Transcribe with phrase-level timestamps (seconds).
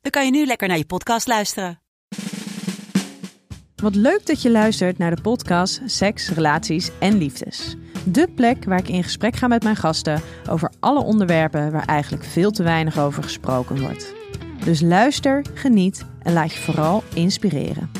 [0.00, 1.80] dan kan je nu lekker naar je podcast luisteren.
[3.76, 7.76] Wat leuk dat je luistert naar de podcast Seks, Relaties en Liefdes.
[8.04, 12.24] De plek waar ik in gesprek ga met mijn gasten over alle onderwerpen waar eigenlijk
[12.24, 14.14] veel te weinig over gesproken wordt.
[14.64, 17.90] Dus luister, geniet en laat je vooral inspireren.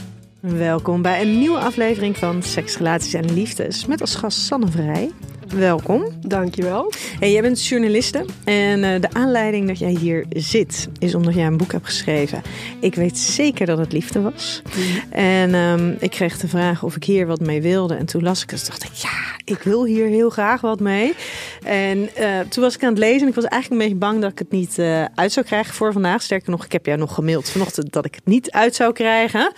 [0.40, 5.10] Welkom bij een nieuwe aflevering van Seks, Relaties en Liefdes met als gast Sanne Vrij.
[5.54, 6.04] Welkom.
[6.26, 6.92] Dankjewel.
[7.18, 11.46] Hey, jij bent journaliste en uh, de aanleiding dat jij hier zit is omdat jij
[11.46, 12.42] een boek hebt geschreven.
[12.80, 14.62] Ik weet zeker dat het liefde was.
[14.76, 15.12] Mm.
[15.12, 17.94] En um, ik kreeg de vraag of ik hier wat mee wilde.
[17.94, 21.14] En toen las ik het, dacht ik, ja, ik wil hier heel graag wat mee.
[21.62, 24.20] En uh, toen was ik aan het lezen en ik was eigenlijk een beetje bang
[24.20, 26.22] dat ik het niet uh, uit zou krijgen voor vandaag.
[26.22, 29.52] Sterker nog, ik heb jou nog gemaild vanochtend dat ik het niet uit zou krijgen.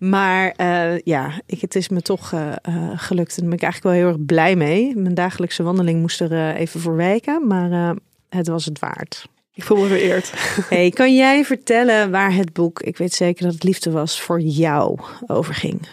[0.00, 3.36] Maar uh, ja, ik, het is me toch uh, uh, gelukt.
[3.36, 4.96] En daar ben ik eigenlijk wel heel erg blij mee.
[4.96, 7.96] Mijn dagelijkse wandeling moest er even voor wijken, maar
[8.28, 9.28] het was het waard.
[9.54, 10.32] Ik voel me vereerd.
[10.68, 14.40] Hey, kan jij vertellen waar het boek, ik weet zeker dat het liefde was, voor
[14.40, 15.88] jou over ging?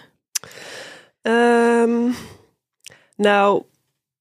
[1.21, 2.13] Um,
[3.15, 3.63] nou,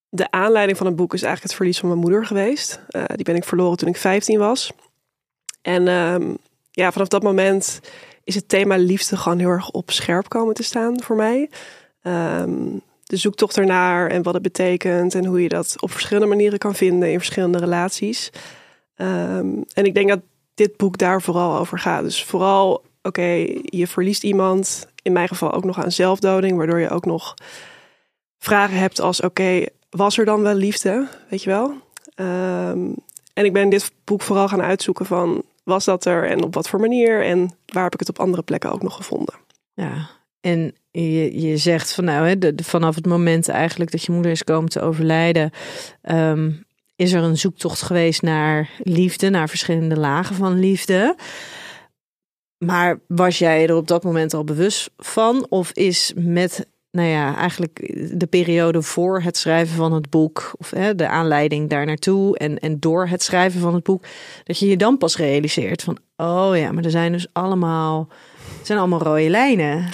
[0.09, 2.81] de aanleiding van het boek is eigenlijk het verlies van mijn moeder geweest.
[3.15, 4.73] die ben ik verloren toen ik 15 was.
[5.63, 6.37] En um,
[6.71, 7.81] ja, vanaf dat moment
[8.27, 11.51] is het thema liefde gewoon heel erg op scherp komen te staan voor mij.
[12.03, 16.59] Um, de zoektocht ernaar en wat het betekent en hoe je dat op verschillende manieren
[16.59, 18.31] kan vinden in verschillende relaties.
[18.97, 20.21] Um, en ik denk dat
[20.55, 22.03] dit boek daar vooral over gaat.
[22.03, 26.91] Dus vooral, oké, je verliest iemand, in mijn geval ook nog aan zelfdoding, waardoor je
[26.91, 27.35] ook nog
[28.39, 31.09] vragen hebt als, oké, was er dan wel liefde?
[31.31, 31.67] Weet je wel?
[32.17, 32.95] Um,
[33.35, 36.69] en ik ben dit boek vooral gaan uitzoeken van was dat er en op wat
[36.69, 39.35] voor manier en waar heb ik het op andere plekken ook nog gevonden.
[39.75, 40.11] Ja,
[40.41, 44.45] en je, je zegt van nou, hè, vanaf het moment eigenlijk dat je moeder is
[44.45, 45.51] komen te overlijden,
[46.03, 46.65] um,
[46.97, 51.17] is er een zoektocht geweest naar liefde, naar verschillende lagen van liefde.
[52.59, 55.47] Maar was jij er op dat moment al bewust van?
[55.49, 56.67] Of is met
[56.97, 61.71] nou ja, eigenlijk de periode voor het schrijven van het boek, of hè, de aanleiding
[61.71, 64.05] daar naartoe en, en door het schrijven van het boek,
[64.45, 68.07] dat je je dan pas realiseert van, oh ja, maar er zijn dus allemaal,
[68.61, 69.89] er zijn allemaal rode lijnen.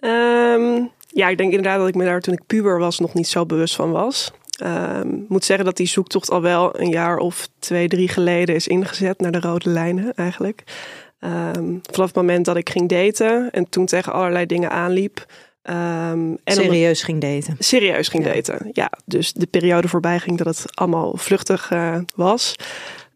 [0.00, 3.28] Um, ja, ik denk inderdaad dat ik me daar toen ik puber was nog niet
[3.28, 4.32] zo bewust van was.
[4.64, 8.68] Um, moet zeggen dat die zoektocht al wel een jaar of twee, drie geleden is
[8.68, 10.62] ingezet naar de rode lijnen eigenlijk.
[11.20, 15.26] Um, vanaf het moment dat ik ging daten en toen tegen allerlei dingen aanliep,
[15.70, 17.56] Um, en serieus ging daten.
[17.58, 18.32] Serieus ging ja.
[18.32, 18.92] daten, ja.
[19.04, 22.56] Dus de periode voorbij ging dat het allemaal vluchtig uh, was.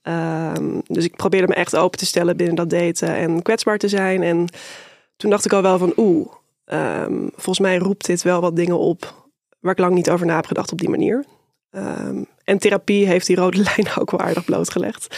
[0.03, 3.89] Um, dus ik probeerde me echt open te stellen binnen dat daten en kwetsbaar te
[3.89, 4.23] zijn.
[4.23, 4.49] En
[5.17, 6.29] toen dacht ik al wel van oeh,
[6.65, 9.25] um, volgens mij roept dit wel wat dingen op
[9.61, 11.25] waar ik lang niet over na heb gedacht op die manier.
[12.45, 15.17] en therapie heeft die rode lijn ook wel aardig blootgelegd.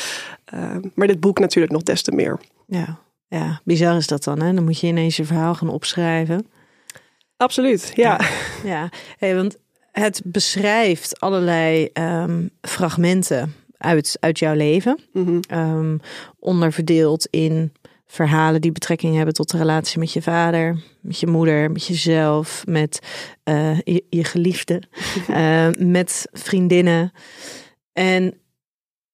[0.95, 2.41] maar dit boek natuurlijk nog des te meer.
[2.67, 4.41] Ja, ja, bizar is dat dan.
[4.41, 4.55] Hè?
[4.55, 6.47] Dan moet je ineens je verhaal gaan opschrijven.
[7.39, 8.21] Absoluut, ja.
[8.65, 9.57] Ja, Hey, want
[9.93, 14.99] het beschrijft allerlei um, fragmenten uit, uit jouw leven.
[15.13, 15.59] Mm -hmm.
[15.59, 16.01] um,
[16.39, 17.73] onderverdeeld in
[18.07, 22.63] verhalen die betrekking hebben tot de relatie met je vader, met je moeder, met jezelf,
[22.67, 22.99] met
[23.45, 24.83] uh, je, je, geliefde,
[25.31, 27.13] uh, met vriendinnen.
[27.93, 28.35] En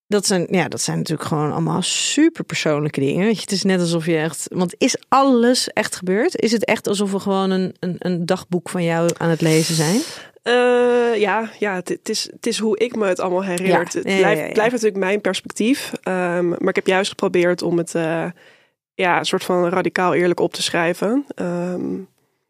[0.06, 3.24] dat zijn, ja, dat zijn natuurlijk gewoon allemaal super persoonlijke dingen.
[3.24, 4.46] Weet je, het is net alsof je echt.
[4.50, 6.40] Want is alles echt gebeurd?
[6.40, 9.74] Is het echt alsof we gewoon een, een, een dagboek van jou aan het lezen
[9.74, 10.00] zijn?
[10.44, 13.78] Uh, ja, ja het, het, is, het is hoe ik me het allemaal herinner.
[13.78, 15.92] Ja, het blijft, ja, ja, blijft natuurlijk mijn perspectief.
[16.04, 18.26] Um, maar ik heb juist geprobeerd om het uh,
[18.94, 21.26] ja, een soort van radicaal eerlijk op te schrijven.
[21.36, 22.08] Um,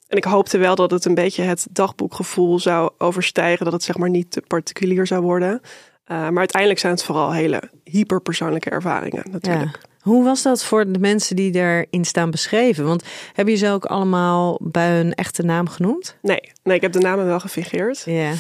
[0.08, 3.64] en ik hoopte wel dat het een beetje het dagboekgevoel zou overstijgen.
[3.64, 5.60] Dat het zeg maar niet te particulier zou worden.
[6.06, 9.78] Uh, maar uiteindelijk zijn het vooral hele hyperpersoonlijke ervaringen natuurlijk.
[9.82, 9.88] Ja.
[10.00, 12.84] Hoe was dat voor de mensen die erin staan beschreven?
[12.84, 16.16] Want hebben je ze ook allemaal bij hun echte naam genoemd?
[16.22, 18.02] Nee, nee ik heb de namen wel gefingeerd.
[18.04, 18.32] Ja.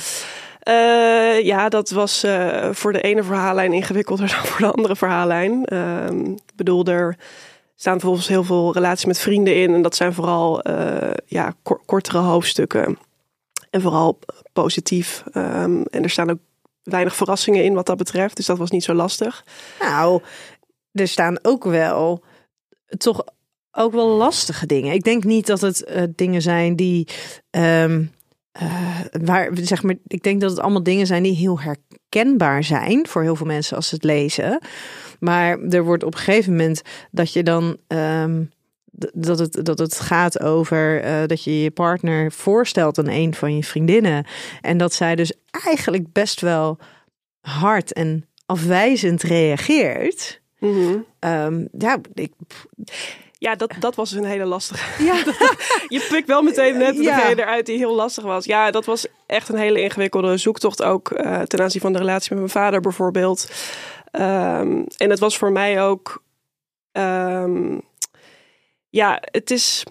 [0.68, 5.62] Uh, ja, dat was uh, voor de ene verhaallijn ingewikkelder dan voor de andere verhaallijn.
[6.36, 7.16] Ik bedoel, er
[7.76, 9.74] staan bijvoorbeeld heel veel relaties met vrienden in.
[9.74, 10.62] En dat zijn vooral
[11.26, 11.54] ja,
[11.86, 12.98] kortere hoofdstukken.
[13.70, 14.18] En vooral
[14.52, 15.24] positief.
[15.34, 16.38] Um, en er staan ook
[16.84, 18.36] weinig verrassingen in wat dat betreft.
[18.36, 19.44] Dus dat was niet zo lastig.
[19.80, 20.22] Nou,
[20.92, 22.22] er staan ook wel
[22.96, 23.24] toch
[23.72, 24.94] ook wel lastige dingen.
[24.94, 27.08] Ik denk niet dat het uh, dingen zijn die.
[27.50, 28.12] Um,
[28.62, 33.06] uh, waar, zeg maar, ik denk dat het allemaal dingen zijn die heel herkenbaar zijn
[33.08, 34.60] voor heel veel mensen als ze het lezen.
[35.20, 37.76] Maar er wordt op een gegeven moment dat je dan.
[37.88, 38.52] Um,
[39.12, 43.56] dat het, dat het gaat over uh, dat je je partner voorstelt aan een van
[43.56, 44.26] je vriendinnen.
[44.60, 46.78] En dat zij dus eigenlijk best wel
[47.40, 50.42] hard en afwijzend reageert.
[50.58, 51.04] Mm -hmm.
[51.30, 52.32] um, ja, ik,
[53.44, 55.04] ja, dat, dat was een hele lastige.
[55.04, 55.14] Ja.
[55.96, 57.16] je pikt wel meteen net ja.
[57.16, 58.44] degene eruit die heel lastig was.
[58.44, 62.28] Ja, dat was echt een hele ingewikkelde zoektocht ook uh, ten aanzien van de relatie
[62.30, 63.50] met mijn vader bijvoorbeeld.
[64.12, 66.22] Um, en het was voor mij ook.
[66.92, 67.82] Um,
[68.94, 69.84] ja, het is.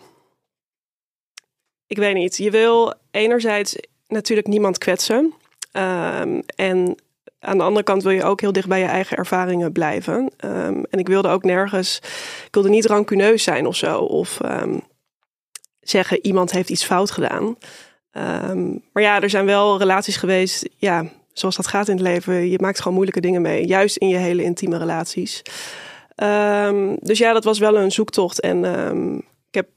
[1.88, 2.38] Ik weet niet.
[2.38, 3.76] Je wil enerzijds
[4.08, 5.34] natuurlijk niemand kwetsen.
[5.72, 6.96] Um, en
[7.40, 10.32] aan de andere kant wil je ook heel dicht bij je eigen ervaringen blijven.
[10.46, 12.00] Um, en ik wilde ook nergens,
[12.46, 14.00] ik wilde niet rancuneus zijn of zo.
[14.00, 14.82] Of um,
[15.80, 17.58] zeggen iemand heeft iets fout gedaan.
[18.92, 22.50] Maar ja, er zijn wel relaties geweest, ja, zoals dat gaat in het leven.
[22.50, 25.42] Je maakt gewoon moeilijke dingen mee, juist in je hele intieme relaties.
[27.00, 28.40] Dus ja, dat was wel een zoektocht.
[28.40, 28.66] En
[29.48, 29.68] ik heb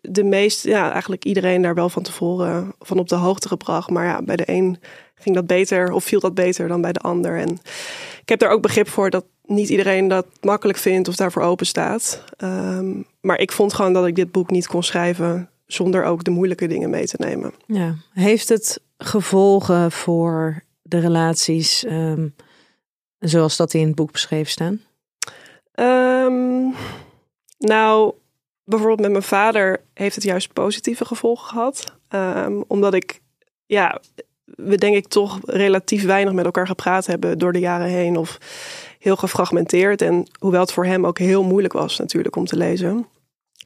[0.00, 3.90] de meest, ja, eigenlijk iedereen daar wel van tevoren van op de hoogte gebracht.
[3.90, 4.78] Maar ja, bij de een
[5.14, 7.38] ging dat beter of viel dat beter dan bij de ander.
[7.38, 7.48] En
[8.20, 11.66] ik heb daar ook begrip voor dat niet iedereen dat makkelijk vindt of daarvoor open
[11.66, 12.24] staat.
[12.38, 16.30] Um, maar ik vond gewoon dat ik dit boek niet kon schrijven zonder ook de
[16.30, 17.52] moeilijke dingen mee te nemen.
[17.66, 22.34] Ja, heeft het gevolgen voor de relaties um,
[23.18, 24.80] zoals dat in het boek beschreven staan?
[25.74, 26.74] Um,
[27.58, 28.14] nou,
[28.64, 31.84] bijvoorbeeld met mijn vader heeft het juist positieve gevolgen gehad.
[32.68, 33.20] omdat ik
[33.66, 34.00] ja,
[34.44, 38.16] we denk ik toch relatief weinig met elkaar gepraat hebben door de jaren heen.
[38.16, 38.38] Of
[38.98, 40.02] heel gefragmenteerd.
[40.02, 43.06] En hoewel het voor hem ook heel moeilijk was natuurlijk om te lezen.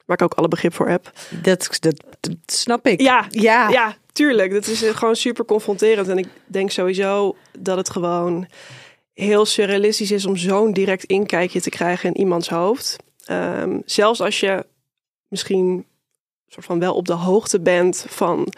[0.04, 1.12] Waar ik ook alle begrip voor heb.
[1.42, 3.00] Dat, dat, dat snap ik.
[3.00, 3.68] Ja, ja.
[3.68, 4.52] ja, tuurlijk.
[4.52, 6.08] Dat is gewoon super confronterend.
[6.08, 8.46] En ik denk sowieso dat het gewoon
[9.16, 12.96] heel surrealistisch is om zo'n direct inkijkje te krijgen in iemands hoofd.
[13.30, 14.66] Um, zelfs als je
[15.28, 15.84] misschien
[16.48, 18.52] soort van wel op de hoogte bent van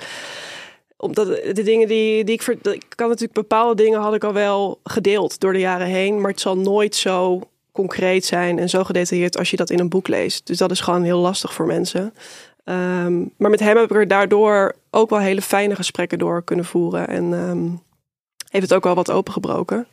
[0.97, 2.59] omdat de dingen die, die ik, ver,
[2.89, 6.41] kan natuurlijk bepaalde dingen had ik al wel gedeeld door de jaren heen, maar het
[6.41, 7.41] zal nooit zo
[7.73, 10.47] concreet zijn en zo gedetailleerd als je dat in een boek leest.
[10.47, 12.15] Dus dat is gewoon heel lastig voor mensen.
[12.65, 16.65] Um, maar met hem heb ik er daardoor ook wel hele fijne gesprekken door kunnen
[16.65, 17.83] voeren en um,
[18.49, 19.87] heeft het ook wel wat opengebroken.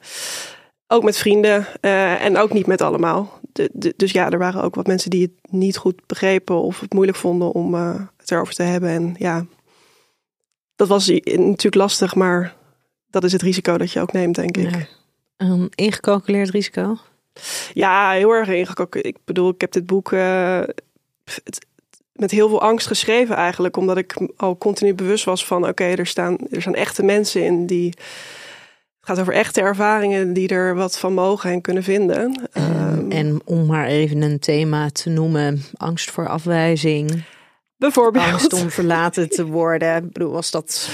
[0.88, 3.40] Ook met vrienden uh, en ook niet met allemaal.
[3.52, 6.80] De, de, dus ja, er waren ook wat mensen die het niet goed begrepen of
[6.80, 8.90] het moeilijk vonden om uh, het erover te hebben.
[8.90, 9.46] En ja,
[10.76, 12.56] dat was natuurlijk lastig, maar
[13.10, 14.72] dat is het risico dat je ook neemt, denk ik.
[14.72, 14.88] Ja.
[15.38, 16.98] Een ingecalculeerd risico?
[17.74, 19.16] Ja, heel erg ingecalculeerd.
[19.16, 20.62] Ik bedoel, ik heb dit boek uh,
[21.24, 21.66] het,
[22.12, 23.78] met heel veel angst geschreven eigenlijk.
[23.78, 25.68] Omdat ik al continu bewust was van...
[25.68, 27.94] oké, er, staan, er staan echte mensen in die...
[29.06, 32.50] Het gaat over echte ervaringen die er wat van mogen en kunnen vinden.
[32.54, 37.24] Um, en om maar even een thema te noemen, angst voor afwijzing.
[37.78, 38.26] Bijvoorbeeld.
[38.26, 39.96] Angst om verlaten te worden.
[39.96, 40.90] Ik bedoel, als dat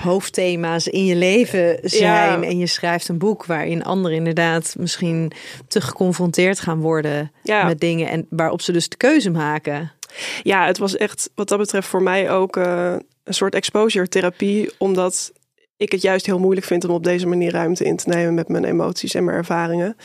[0.00, 2.42] hoofdthema's in je leven zijn ja.
[2.42, 5.32] en je schrijft een boek waarin anderen inderdaad misschien
[5.68, 7.64] te geconfronteerd gaan worden ja.
[7.64, 9.92] met dingen en waarop ze dus de keuze maken.
[10.42, 12.94] Ja, het was echt wat dat betreft voor mij ook uh,
[13.24, 15.32] een soort exposure therapie, omdat
[15.76, 18.48] ik het juist heel moeilijk vind om op deze manier ruimte in te nemen met
[18.48, 19.96] mijn emoties en mijn ervaringen.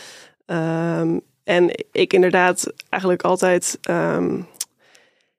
[0.45, 4.47] Um, en ik inderdaad eigenlijk altijd um,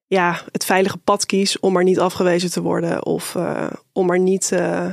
[0.07, 3.07] ja, het veilige pad kies om maar niet afgewezen te worden.
[3.07, 4.87] Of uh, om maar niet uh,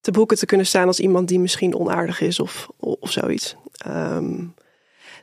[0.00, 3.56] te boeken te kunnen staan als iemand die misschien onaardig is of, of zoiets.
[3.86, 4.54] Um,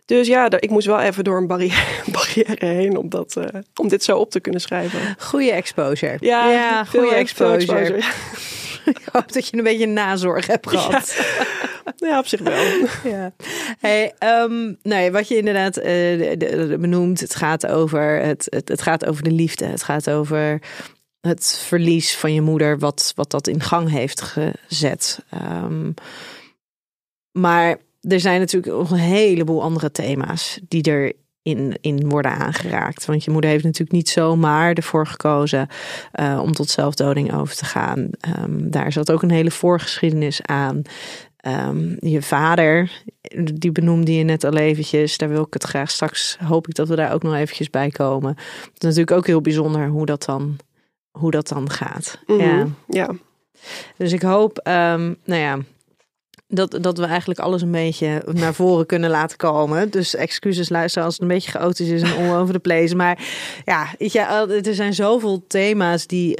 [0.05, 3.45] dus ja, ik moest wel even door een barrière, barrière heen om, dat, uh,
[3.75, 5.15] om dit zo op te kunnen schrijven.
[5.19, 6.17] Goede exposure.
[6.19, 7.77] Ja, ja goede exposure.
[7.77, 8.03] exposure.
[8.99, 11.15] ik hoop dat je een beetje nazorg hebt gehad.
[11.85, 12.63] Ja, ja op zich wel.
[13.13, 13.33] Ja.
[13.79, 18.81] Hey, um, nou ja, wat je inderdaad uh, benoemt, het gaat, over het, het, het
[18.81, 19.65] gaat over de liefde.
[19.65, 20.61] Het gaat over
[21.21, 25.25] het verlies van je moeder, wat, wat dat in gang heeft gezet.
[25.33, 25.93] Um,
[27.31, 31.13] maar er zijn natuurlijk nog een heleboel andere thema's die er
[31.45, 33.05] in, in worden aangeraakt.
[33.05, 35.67] Want je moeder heeft natuurlijk niet zomaar ervoor gekozen
[36.19, 38.09] uh, om tot zelfdoding over te gaan.
[38.39, 40.81] Um, daar zat ook een hele voorgeschiedenis aan.
[41.47, 42.91] Um, je vader,
[43.53, 45.17] die benoemde je net al eventjes.
[45.17, 47.89] Daar wil ik het graag straks, hoop ik dat we daar ook nog eventjes bij
[47.89, 48.35] komen.
[48.35, 50.57] Het is natuurlijk ook heel bijzonder hoe dat dan,
[51.11, 52.19] hoe dat dan gaat.
[52.25, 52.75] Mm -hmm.
[52.87, 53.07] ja.
[53.07, 53.15] ja.
[53.97, 55.59] Dus ik hoop, um, nou ja,
[56.55, 59.89] dat, dat we eigenlijk alles een beetje naar voren kunnen laten komen.
[59.89, 62.95] Dus excuses luisteren als het een beetje chaotisch is en all over the place.
[62.95, 63.19] Maar
[63.65, 66.37] ja, er zijn zoveel thema's die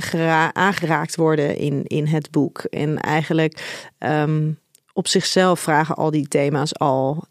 [0.53, 2.59] aangeraakt worden in, in het boek.
[2.59, 4.51] En eigenlijk ehm,
[4.93, 7.23] op zichzelf vragen al die thema's al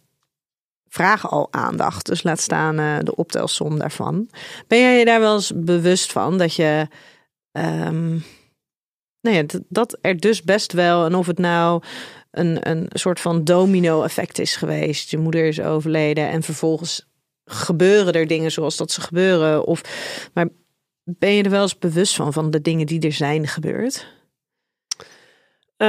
[0.89, 2.07] vragen al aandacht.
[2.07, 4.29] Dus laat staan uh, de optelsom daarvan.
[4.67, 6.89] Ben jij je daar wel eens bewust van dat je.
[7.53, 8.25] Um,
[9.21, 11.83] nou ja, dat er dus best wel, en of het nou
[12.35, 15.11] een, een soort van domino-effect is geweest.
[15.11, 17.09] Je moeder is overleden en vervolgens
[17.45, 19.65] gebeuren er dingen zoals dat ze gebeuren.
[19.65, 19.81] Of,
[20.35, 20.49] maar
[21.05, 24.07] ben je er wel eens bewust van, van de dingen die er zijn gebeurd?
[25.79, 25.89] Uh,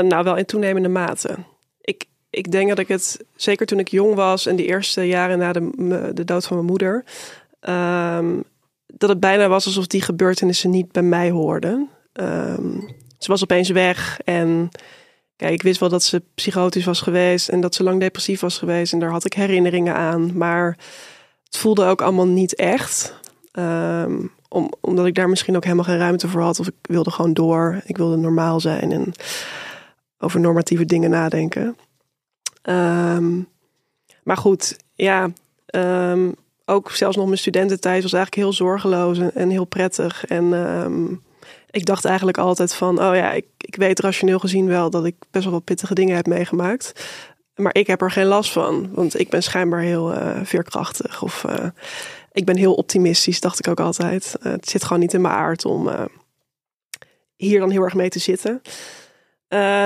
[0.00, 1.36] nou, wel in toenemende mate.
[1.80, 5.38] Ik, ik denk dat ik het, zeker toen ik jong was en die eerste jaren
[5.38, 7.04] na de, de dood van mijn moeder,
[7.60, 8.40] ehm,
[8.86, 11.90] dat het bijna was alsof die gebeurtenissen niet bij mij hoorden.
[12.12, 14.68] Um, ze was opeens weg en
[15.42, 18.58] Kijk, ik wist wel dat ze psychotisch was geweest en dat ze lang depressief was
[18.58, 18.92] geweest.
[18.92, 20.36] En daar had ik herinneringen aan.
[20.36, 20.76] Maar
[21.44, 23.14] het voelde ook allemaal niet echt.
[23.52, 26.60] Ehm, om, omdat ik daar misschien ook helemaal geen ruimte voor had.
[26.60, 27.80] Of ik wilde gewoon door.
[27.84, 29.12] Ik wilde normaal zijn en
[30.18, 31.76] over normatieve dingen nadenken.
[32.62, 33.40] Ehm,
[34.22, 35.30] maar goed, ja.
[35.66, 36.32] Ehm,
[36.64, 40.24] ook zelfs nog mijn studententijd was eigenlijk heel zorgeloos en, heel prettig.
[40.24, 40.52] En
[41.72, 45.14] ik dacht eigenlijk altijd van, oh ja, ik, ik weet rationeel gezien wel dat ik
[45.30, 46.92] best wel wat pittige dingen heb meegemaakt.
[47.54, 51.22] Maar ik heb er geen last van, want ik ben schijnbaar heel uh, veerkrachtig.
[51.22, 51.66] Of uh,
[52.32, 54.36] ik ben heel optimistisch, dacht ik ook altijd.
[54.42, 55.90] Uh, het zit gewoon niet in mijn aard om
[57.36, 58.62] hier dan heel erg mee te zitten.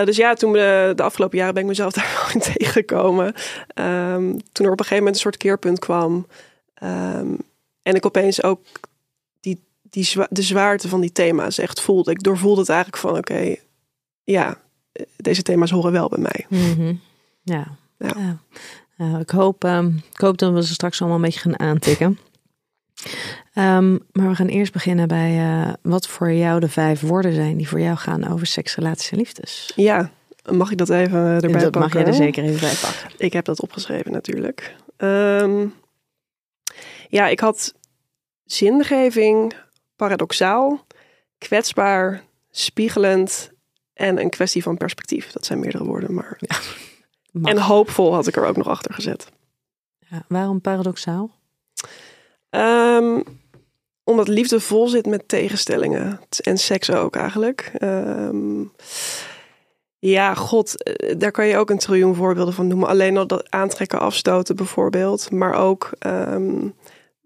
[0.04, 3.26] dus ja, toen de, de afgelopen jaren ben ik mezelf daar wel in tegengekomen.
[3.74, 6.26] Um, toen er op een gegeven moment een soort keerpunt kwam.
[6.82, 7.38] Um,
[7.82, 8.60] en ik opeens ook
[9.90, 12.10] die de zwaarte van die thema's echt voelde.
[12.10, 13.56] Ik doorvoelde het eigenlijk van oké,
[14.24, 14.60] ja,
[15.16, 16.46] deze thema's horen wel bij mij.
[16.48, 16.94] Mhm.
[17.42, 17.76] ja.
[17.98, 18.38] Ja.
[18.96, 19.18] ja.
[19.18, 22.18] ik, hoop, um, ik hoop dat we ze straks allemaal een beetje gaan aantikken.
[23.54, 27.56] Um, maar we gaan eerst beginnen bij uh, wat voor jou de vijf woorden zijn
[27.56, 29.72] die voor jou gaan over seks, relaties en liefdes.
[29.76, 30.10] Ja,
[30.50, 31.80] mag ik dat even erbij dat pakken?
[31.80, 33.10] mag je er zeker even bij pakken.
[33.18, 34.76] Ik heb dat opgeschreven natuurlijk.
[34.96, 35.74] Um,
[37.08, 37.74] ja, ik had
[38.44, 39.54] zingeving,
[39.96, 40.86] paradoxaal,
[41.38, 43.50] kwetsbaar, spiegelend
[43.92, 45.32] en een kwestie van perspectief.
[45.32, 46.36] Dat zijn meerdere woorden, maar.
[46.38, 46.58] Ja,
[47.50, 49.26] en hoopvol had ik er ook nog achter gezet.
[49.98, 51.30] Ja, waarom paradoxaal?
[52.50, 53.22] Um,
[54.04, 56.20] omdat liefde vol zit met tegenstellingen.
[56.42, 57.70] En seks ook eigenlijk.
[57.78, 58.64] Ehm,
[59.98, 62.88] ja, god, eh, daar kan je ook een triljoen voorbeelden van noemen.
[62.88, 65.30] Alleen al dat aantrekken, afstoten bijvoorbeeld.
[65.30, 66.74] Maar ook um,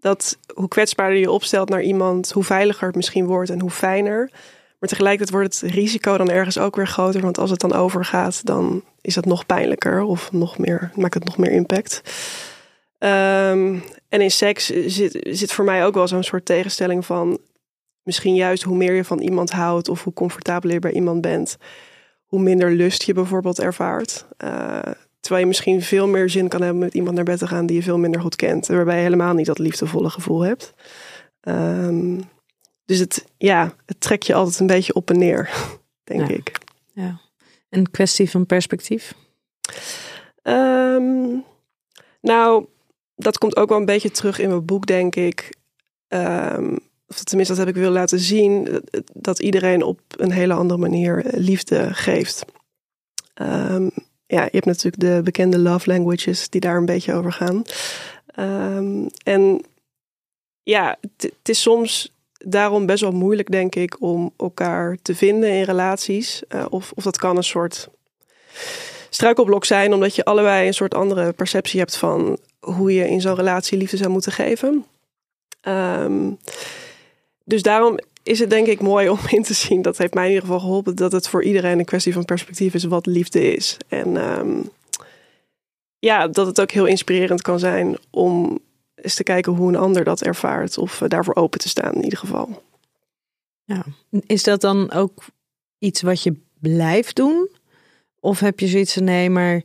[0.00, 4.30] dat hoe kwetsbaarder je opstelt naar iemand, hoe veiliger het misschien wordt en hoe fijner.
[4.78, 7.20] Maar tegelijkertijd wordt het risico dan ergens ook weer groter.
[7.20, 11.24] Want als het dan overgaat, dan is het nog pijnlijker of nog meer, maakt het
[11.24, 12.02] nog meer impact.
[12.98, 13.78] Ehm,
[14.08, 17.38] en in seks zit, zit voor mij ook wel zo'n soort tegenstelling van
[18.02, 21.56] misschien juist hoe meer je van iemand houdt of hoe comfortabeler je bij iemand bent,
[22.24, 24.26] hoe minder lust je bijvoorbeeld ervaart.
[24.44, 24.78] Uh,
[25.20, 27.76] Terwijl je misschien veel meer zin kan hebben met iemand naar bed te gaan die
[27.76, 28.66] je veel minder goed kent.
[28.66, 30.74] Waarbij je helemaal niet dat liefdevolle gevoel hebt.
[31.42, 32.20] Um,
[32.84, 35.50] dus het, ja, het trekt je altijd een beetje op en neer,
[36.04, 36.58] denk ik.
[36.92, 37.20] Ja.
[37.68, 39.14] Een kwestie van perspectief?
[40.42, 41.44] Um,
[42.20, 42.66] nou,
[43.14, 45.56] dat komt ook wel een beetje terug in mijn boek, denk ik.
[46.08, 48.82] Um, of tenminste, dat heb ik willen laten zien.
[49.12, 52.44] Dat iedereen op een hele andere manier liefde geeft.
[53.34, 53.90] Um,
[54.30, 57.62] ja, je hebt natuurlijk de bekende love languages die daar een beetje over gaan.
[58.38, 59.64] Um, en
[60.62, 65.62] ja, het is soms daarom best wel moeilijk, denk ik, om elkaar te vinden in
[65.62, 66.42] relaties.
[66.48, 67.88] Uh, of, of dat kan een soort
[69.10, 73.34] struikelblok zijn, omdat je allebei een soort andere perceptie hebt van hoe je in zo'n
[73.34, 74.84] relatie liefde zou moeten geven.
[75.68, 76.38] Um,
[77.44, 77.98] dus daarom
[78.30, 80.60] is het denk ik mooi om in te zien, dat heeft mij in ieder geval
[80.60, 83.76] geholpen, dat het voor iedereen een kwestie van perspectief is wat liefde is.
[83.88, 84.70] En um,
[85.98, 88.58] ja, dat het ook heel inspirerend kan zijn om
[88.94, 92.18] eens te kijken hoe een ander dat ervaart of daarvoor open te staan in ieder
[92.18, 92.62] geval.
[93.64, 93.84] Ja,
[94.26, 95.24] is dat dan ook
[95.78, 97.48] iets wat je blijft doen?
[98.20, 99.62] Of heb je zoiets van nee, maar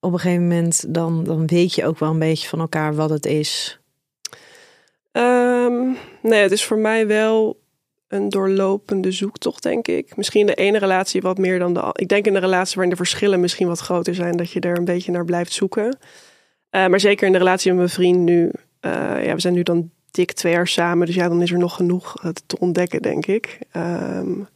[0.00, 3.10] op een gegeven moment dan, dan weet je ook wel een beetje van elkaar wat
[3.10, 3.78] het is?
[5.12, 7.66] Um, nee, het is voor mij wel
[8.08, 10.16] een doorlopende zoektocht, denk ik.
[10.16, 12.96] Misschien de ene relatie wat meer dan de Ik denk in de relatie waarin de
[12.96, 15.98] verschillen misschien wat groter zijn, dat je er een beetje naar blijft zoeken.
[16.70, 18.44] Uh, maar zeker in de relatie met mijn vriend nu.
[18.80, 21.58] Uh, ja, we zijn nu dan dik twee jaar samen, dus ja, dan is er
[21.58, 22.14] nog genoeg
[22.46, 23.58] te ontdekken, denk ik.
[23.76, 24.48] Um,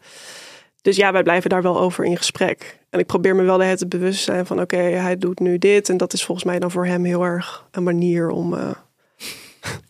[0.83, 2.79] dus ja, wij blijven daar wel over in gesprek.
[2.91, 5.89] En ik probeer me wel de het bewust zijn van oké, hij doet nu dit.
[5.89, 8.55] En dat is volgens mij dan voor hem heel erg een manier om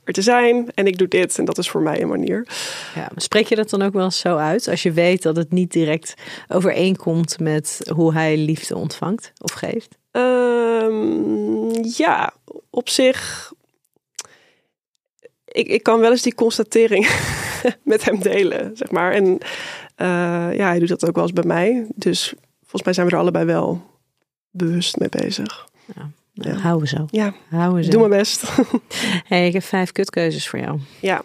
[0.05, 0.71] er te zijn.
[0.75, 2.47] En ik doe dit en dat is voor mij een manier.
[2.95, 4.69] Ja, spreek je dat dan ook wel eens zo uit?
[4.69, 6.15] Als je weet dat het niet direct
[6.49, 9.99] overeenkomt met hoe hij liefde ontvangt of geeft?
[10.13, 12.33] Um, ja,
[12.71, 13.53] op zich.
[15.45, 17.07] Ik, ik kan wel eens die constatering
[17.83, 19.13] met hem delen, zeg maar.
[19.13, 21.87] En uh, ja, hij doet dat ook wel eens bij mij.
[21.95, 23.91] Dus volgens mij zijn we er allebei wel
[24.51, 25.69] bewust mee bezig.
[25.95, 27.07] Ja, nou, Houden we zo.
[27.11, 27.91] Ja, houden zo.
[27.91, 28.53] Doe mijn best.
[29.29, 30.81] hey, ik heb vijf kutkeuzes voor jou.
[31.01, 31.23] Ja.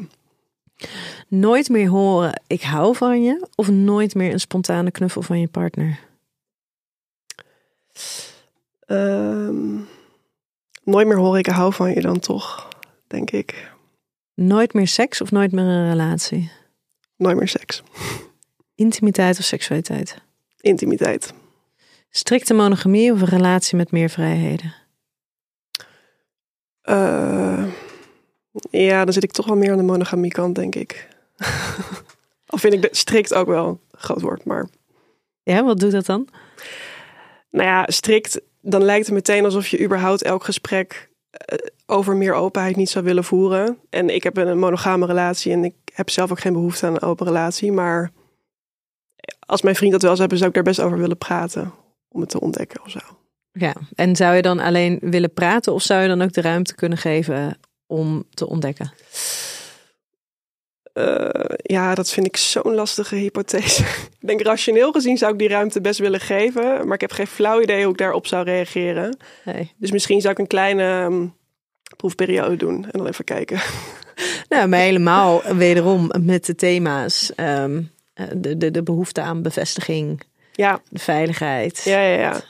[1.28, 3.48] Nooit meer horen, ik hou van je.
[3.56, 6.00] Of nooit meer een spontane knuffel van je partner?
[8.88, 9.88] Um,
[10.84, 12.70] nooit meer horen, ik hou van je dan toch,
[13.08, 13.72] denk ik.
[14.34, 16.52] Nooit meer seks of nooit meer een relatie?
[17.16, 17.84] Nooit meer seks.
[18.76, 20.22] Intimiteit of seksualiteit?
[20.62, 21.34] Intimiteit.
[22.10, 24.74] Strikte monogamie of een relatie met meer vrijheden?
[26.90, 27.64] Uh,
[28.70, 31.08] ja, dan zit ik toch wel meer aan de monogamie kant, denk ik.
[32.54, 34.68] of vind ik strikt ook wel een groot woord, maar...
[35.44, 36.28] Ja, wat doet dat dan?
[37.50, 42.34] Nou ja, strikt, dan lijkt het meteen alsof je überhaupt elk gesprek eh, over meer
[42.34, 43.78] openheid niet zou willen voeren.
[43.90, 47.02] En ik heb een monogame relatie en ik heb zelf ook geen behoefte aan een
[47.02, 47.72] open relatie.
[47.72, 48.12] Maar
[49.40, 51.74] als mijn vriend dat wel zou hebben, zou ik daar best over willen praten.
[52.10, 53.00] Om het te ontdekken of zo.
[53.58, 56.76] Ja, en zou je dan alleen willen praten of zou je dan ook de ruimte
[56.76, 58.94] kunnen geven om te ontdekken?
[60.94, 63.84] Uh, ja, dat vind ik zo'n lastige hypothese.
[64.20, 67.28] ik denk rationeel gezien zou ik die ruimte best willen geven, maar ik heb geen
[67.28, 69.18] flauw idee hoe ik daarop zou reageren.
[69.46, 69.74] Nee.
[69.78, 71.36] Dus misschien zou ik een kleine um,
[71.98, 73.62] proefperiode doen en dan even kijken.
[74.50, 77.32] nou, maar helemaal wederom met de thema's.
[77.36, 77.92] Um,
[78.36, 80.22] de, de, de behoefte aan bevestiging,
[80.52, 80.80] ja.
[80.90, 81.82] de veiligheid.
[81.84, 82.42] Ja, ja, ja.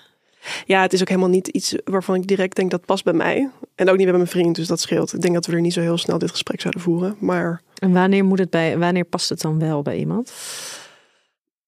[0.65, 3.49] Ja, het is ook helemaal niet iets waarvan ik direct denk dat past bij mij.
[3.75, 5.13] En ook niet bij mijn vriend, dus dat scheelt.
[5.13, 7.15] Ik denk dat we er niet zo heel snel dit gesprek zouden voeren.
[7.19, 7.61] Maar...
[7.77, 10.31] En wanneer, moet het bij, wanneer past het dan wel bij iemand?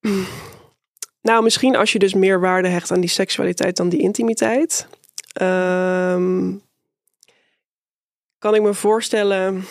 [1.22, 4.88] Nou, misschien als je dus meer waarde hecht aan die seksualiteit dan die intimiteit.
[5.42, 6.62] Um,
[8.38, 9.66] kan ik me voorstellen.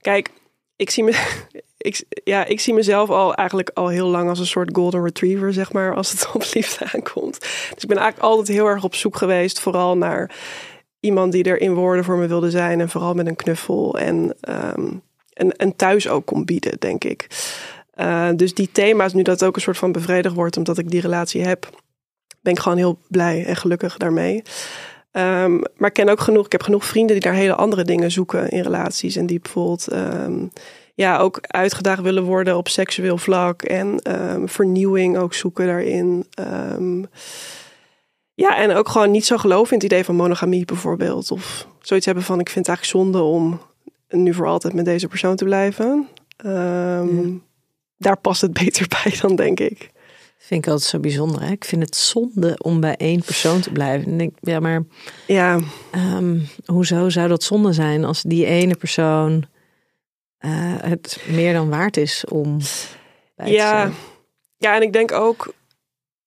[0.00, 0.30] Kijk,
[0.76, 1.40] ik zie, me,
[1.82, 5.52] ik, ja, ik zie mezelf al eigenlijk al heel lang als een soort golden retriever,
[5.52, 7.40] zeg maar, als het op liefde aankomt.
[7.40, 10.30] Dus ik ben eigenlijk altijd heel erg op zoek geweest, vooral naar
[11.00, 12.80] iemand die er in woorden voor me wilde zijn.
[12.80, 17.26] En vooral met een knuffel en, um, thuis ook kon bieden, denk ik.
[17.94, 21.00] Uh, dus die thema's, nu dat ook een soort van bevredigd wordt omdat ik die
[21.00, 21.70] relatie heb,
[22.40, 24.42] ben ik gewoon heel blij en gelukkig daarmee.
[25.12, 28.10] Um, maar ik ken ook genoeg, ik heb genoeg vrienden die daar hele andere dingen
[28.10, 29.16] zoeken in relaties.
[29.16, 30.52] En die bijvoorbeeld um,
[30.94, 33.62] ja, ook uitgedaagd willen worden op seksueel vlak.
[33.62, 36.26] En um, vernieuwing ook zoeken daarin.
[38.34, 41.30] ja, en ook gewoon niet zo geloven in het idee van monogamie bijvoorbeeld.
[41.30, 43.60] Of zoiets hebben van ik vind het eigenlijk zonde om
[44.08, 46.08] nu voor altijd met deze persoon te blijven.
[46.36, 47.04] Ja.
[47.98, 49.90] Daar past het beter bij dan, denk ik.
[50.38, 51.42] Vind ik altijd zo bijzonder.
[51.42, 51.50] Hè?
[51.50, 54.10] Ik vind het zonde om bij één persoon te blijven.
[54.10, 54.82] En denk, ja, maar
[55.26, 55.58] ja.
[56.16, 59.44] Um, hoezo zou dat zonde zijn als die ene persoon
[60.44, 62.58] uh, het meer dan waard is om
[63.44, 63.90] ja.
[64.56, 65.54] Ja, en ik denk ook,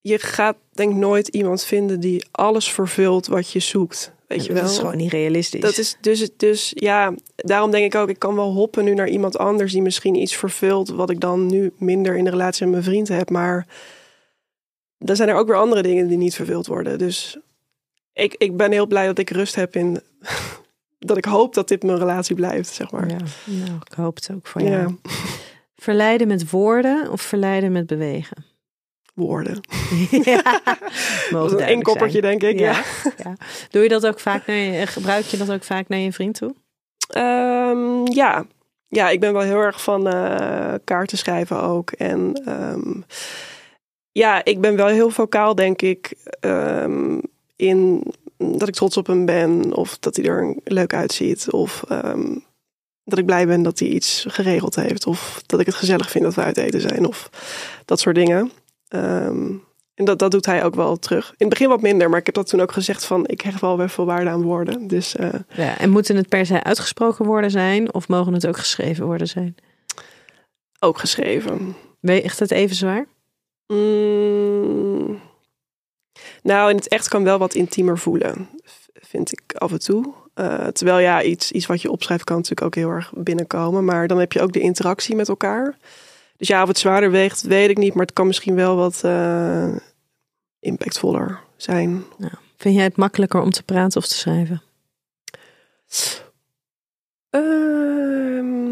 [0.01, 4.13] je gaat denk nooit iemand vinden die alles vervult wat je zoekt.
[4.28, 4.62] Weet ja, je wel?
[4.62, 5.62] Dat is gewoon niet realistisch.
[5.62, 9.10] Dat is dus, dus ja, daarom denk ik ook, ik kan wel hoppen nu naar
[9.10, 12.73] iemand anders die misschien iets vervult wat ik dan nu minder in de relatie met
[12.73, 13.30] mijn vriend heb.
[13.30, 13.67] Maar
[14.97, 16.97] dan zijn er ook weer andere dingen die niet vervuld worden.
[16.97, 17.38] Dus
[18.13, 20.01] ik, ik ben heel blij dat ik rust heb in.
[21.05, 23.09] Dat ik hoop dat dit mijn relatie blijft, zeg maar.
[23.09, 24.81] Ja, nou, ik hoop het ook voor jou.
[24.81, 25.11] Ja.
[25.75, 28.45] Verleiden met woorden of verleiden met bewegen?
[29.13, 29.61] Woorden.
[30.09, 30.61] Ja,
[31.29, 32.59] dat is een koppertje, denk ik.
[32.59, 32.71] Ja.
[32.71, 32.83] ja.
[33.17, 33.35] Ja.
[33.69, 36.35] Doe je dat ook vaak naar je, gebruik je dat ook vaak naar je vriend
[36.35, 36.55] toe?
[37.17, 38.45] Um, ja.
[38.87, 41.91] ja, ik ben wel heel erg van uh, kaarten schrijven ook.
[41.91, 43.05] En um,
[44.11, 47.21] ja, ik ben wel heel vocaal, denk ik, um,
[47.55, 48.03] in
[48.38, 49.74] dat ik trots op hem ben.
[49.74, 51.52] Of dat hij er leuk uitziet.
[51.52, 52.43] Of um,
[53.04, 55.08] dat ik blij ben dat hij iets geregeld heeft.
[55.08, 57.06] Of dat ik het gezellig vind dat we uit eten zijn.
[57.08, 57.30] Of
[57.86, 58.52] dat soort dingen.
[58.89, 59.63] Um,
[59.95, 61.28] en dat, dat doet hij ook wel terug.
[61.28, 63.28] In het begin wat minder, maar ik heb dat toen ook gezegd van...
[63.28, 64.88] ik hecht wel weer veel waarde aan woorden.
[64.88, 67.93] Dus, uh, ja, en moeten het per se uitgesproken woorden zijn?
[67.93, 69.56] Of mogen het ook geschreven woorden zijn?
[70.80, 71.76] Ook geschreven.
[72.00, 73.08] Weegt het even zwaar?
[73.67, 75.19] Mm,
[76.45, 78.49] nou, in het echt kan wel wat intiemer voelen,
[78.93, 80.13] vind ik af en toe.
[80.36, 83.86] Uh, terwijl ja, iets, iets wat je opschrijft kan natuurlijk ook heel erg binnenkomen.
[83.86, 85.77] Maar dan heb je ook de interactie met elkaar.
[86.38, 87.93] Dus ja, of het zwaarder weegt, weet ik niet.
[87.93, 89.75] Maar het kan misschien wel wat uh,
[90.60, 92.03] impactvoller zijn.
[92.58, 94.62] Vind jij het makkelijker om te praten of te schrijven?
[97.29, 98.71] Ehm,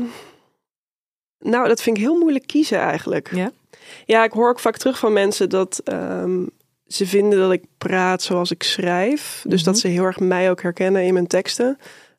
[1.40, 3.36] nou, dat vind ik heel moeilijk kiezen eigenlijk.
[3.36, 3.52] Ja?
[4.06, 6.50] Ja, ik hoor ook vaak terug van mensen dat um,
[6.96, 9.46] ze vinden dat ik praat zoals ik schrijf.
[9.48, 9.82] Dus dat mhm.
[9.82, 11.78] ze heel erg mij ook herkennen in mijn teksten.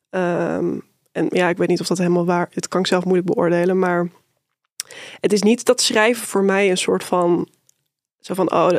[0.09, 2.49] Um, en ja, ik weet niet of dat helemaal waar.
[2.53, 4.09] Het kan ik zelf moeilijk beoordelen, maar
[5.19, 7.49] het is niet dat schrijven voor mij een soort van
[8.19, 8.69] zo van, oh,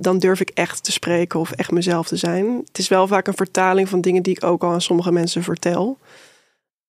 [0.00, 2.62] dan durf ik echt te spreken of echt mezelf te zijn.
[2.66, 5.42] Het is wel vaak een vertaling van dingen die ik ook al aan sommige mensen
[5.42, 5.98] vertel.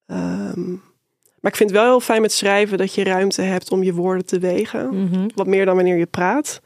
[0.06, 0.84] Um,
[1.39, 3.93] maar ik vind het wel heel fijn met schrijven dat je ruimte hebt om je
[3.93, 5.04] woorden te wegen.
[5.04, 5.28] Mhm.
[5.36, 6.62] Wat meer dan wanneer je praat.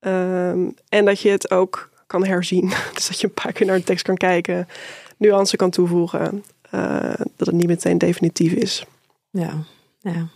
[0.00, 2.72] Um, en dat je het ook kan herzien.
[2.94, 4.68] Dus dat je een paar keer naar de tekst kan kijken,
[5.16, 6.44] nuance kan toevoegen.
[6.74, 8.84] Uh, dat het niet meteen definitief is.
[9.30, 9.64] Ja,
[9.98, 10.28] ja.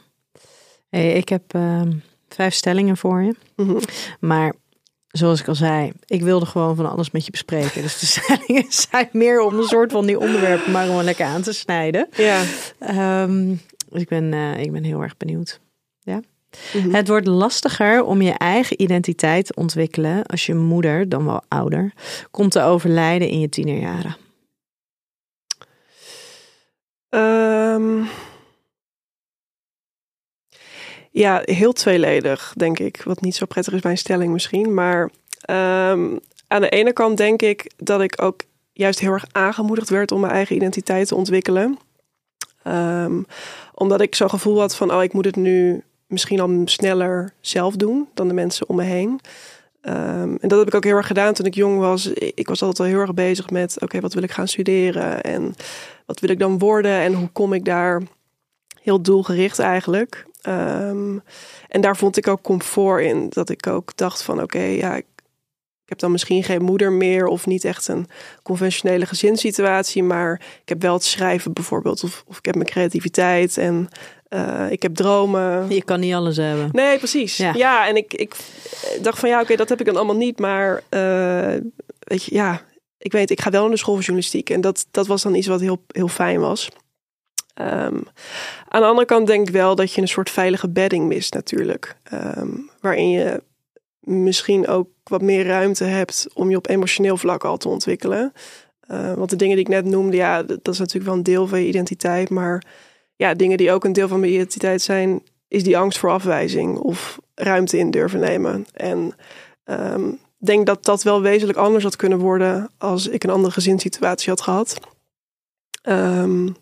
[0.89, 1.83] Hey, ik heb uh,
[2.29, 3.35] vijf stellingen voor je.
[3.57, 3.79] Mhm.
[4.21, 4.55] Maar
[5.09, 7.83] zoals ik al zei, ik wilde gewoon van alles met je bespreken.
[7.83, 11.43] Dus de stellingen zijn meer om een soort van die onderwerpen maar gewoon lekker aan
[11.43, 12.09] te snijden.
[12.17, 12.43] Ja.
[13.23, 15.61] Um, dus ik ben, uh, ik ben heel erg benieuwd.
[16.75, 16.95] Mhm.
[16.95, 21.93] Het wordt lastiger om je eigen identiteit te ontwikkelen als je moeder, dan wel ouder,
[22.31, 24.17] komt te overlijden in je tienerjaren.
[27.15, 28.09] Um,
[31.11, 33.03] ja, heel tweeledig, denk ik.
[33.03, 34.75] Wat niet zo prettig is bij een stelling misschien.
[34.75, 35.03] Maar
[35.51, 38.41] um, aan de ene kant denk ik dat ik ook
[38.73, 41.79] juist heel erg aangemoedigd werd om mijn eigen identiteit te ontwikkelen.
[42.67, 43.27] Um,
[43.75, 47.77] omdat ik zo'n gevoel had van, oh, ik moet het nu misschien al sneller zelf
[47.77, 49.21] doen dan de mensen om me heen.
[49.85, 52.07] Um, en dat heb ik ook heel erg gedaan toen ik jong was.
[52.13, 55.23] Ik was altijd al heel erg bezig met, oké, wat wil ik gaan studeren?
[55.23, 55.55] En
[56.07, 56.93] wat wil ik dan worden?
[56.93, 58.03] En hoe kom ik daar
[58.83, 60.27] heel doelgericht eigenlijk?
[60.49, 61.23] Um,
[61.69, 63.27] en daar vond ik ook comfort in.
[63.29, 65.07] Dat ik ook dacht van, oké, ja, ik,
[65.85, 68.07] ik heb dan misschien geen moeder meer of niet echt een
[68.43, 73.57] conventionele gezinssituatie, maar ik heb wel het schrijven bijvoorbeeld, of, of ik heb mijn creativiteit
[73.57, 73.89] en
[74.35, 75.75] uh, ik heb dromen.
[75.75, 76.69] Je kan niet alles hebben.
[76.73, 77.37] Nee, precies.
[77.37, 78.37] Ja, ja en ik, ik
[79.03, 81.61] dacht van ja, oké, dat heb ik dan allemaal niet, maar uh,
[81.99, 82.61] weet je, ja,
[82.99, 85.35] ik weet, ik ga wel naar de school voor journalistiek en dat, dat was dan
[85.35, 86.69] iets wat heel, heel fijn was.
[87.61, 88.03] Um,
[88.69, 91.97] aan de andere kant denk ik wel dat je een soort veilige bedding mist natuurlijk.
[92.13, 93.43] Um, waarin je
[94.01, 98.33] misschien ook wat meer ruimte hebt om je op emotioneel vlak al te ontwikkelen.
[98.91, 101.47] Uh, want de dingen die ik net noemde, ja, dat is natuurlijk wel een deel
[101.47, 102.31] van je identiteit.
[102.31, 102.63] Maar
[103.23, 106.79] ja, dingen die ook een deel van mijn identiteit zijn, is die angst voor afwijzing
[106.79, 108.67] of ruimte in durven nemen.
[108.73, 109.15] En
[109.65, 114.31] um, denk dat dat wel wezenlijk anders had kunnen worden als ik een andere gezinssituatie
[114.31, 114.79] had gehad.
[115.89, 116.57] Um,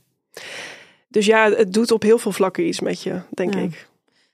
[1.08, 3.88] dus ja, het doet op heel veel vlakken iets met je, denk ik.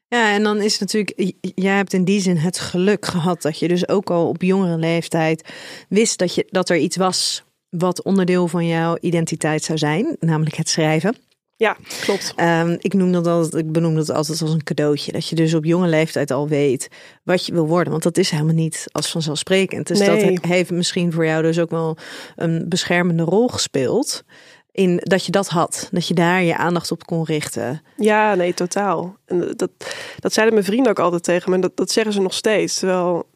[0.08, 3.58] Ja, en dan is het natuurlijk, jij hebt in die zin het geluk gehad dat
[3.58, 5.48] je dus ook al op jongere leeftijd
[5.88, 10.56] wist dat, je, dat er iets was wat onderdeel van jouw identiteit zou zijn, namelijk
[10.56, 11.16] het schrijven.
[11.58, 12.34] Ja, klopt.
[12.40, 15.12] Um, ik, noem dat altijd, ik benoem dat altijd als een cadeautje.
[15.12, 16.88] Dat je dus op jonge leeftijd al weet
[17.22, 17.90] wat je wil worden.
[17.90, 19.86] Want dat is helemaal niet als vanzelfsprekend.
[19.86, 20.34] Dus nee.
[20.34, 21.96] dat heeft misschien voor jou dus ook wel
[22.36, 24.24] een beschermende rol gespeeld
[24.72, 25.88] in dat je dat had.
[25.92, 27.82] Dat je daar je aandacht op kon richten.
[27.96, 29.16] Ja, nee, totaal.
[29.26, 29.70] En dat,
[30.18, 31.58] dat zeiden mijn vrienden ook altijd tegen me.
[31.58, 32.78] Dat, dat zeggen ze nog steeds.
[32.78, 33.26] Terwijl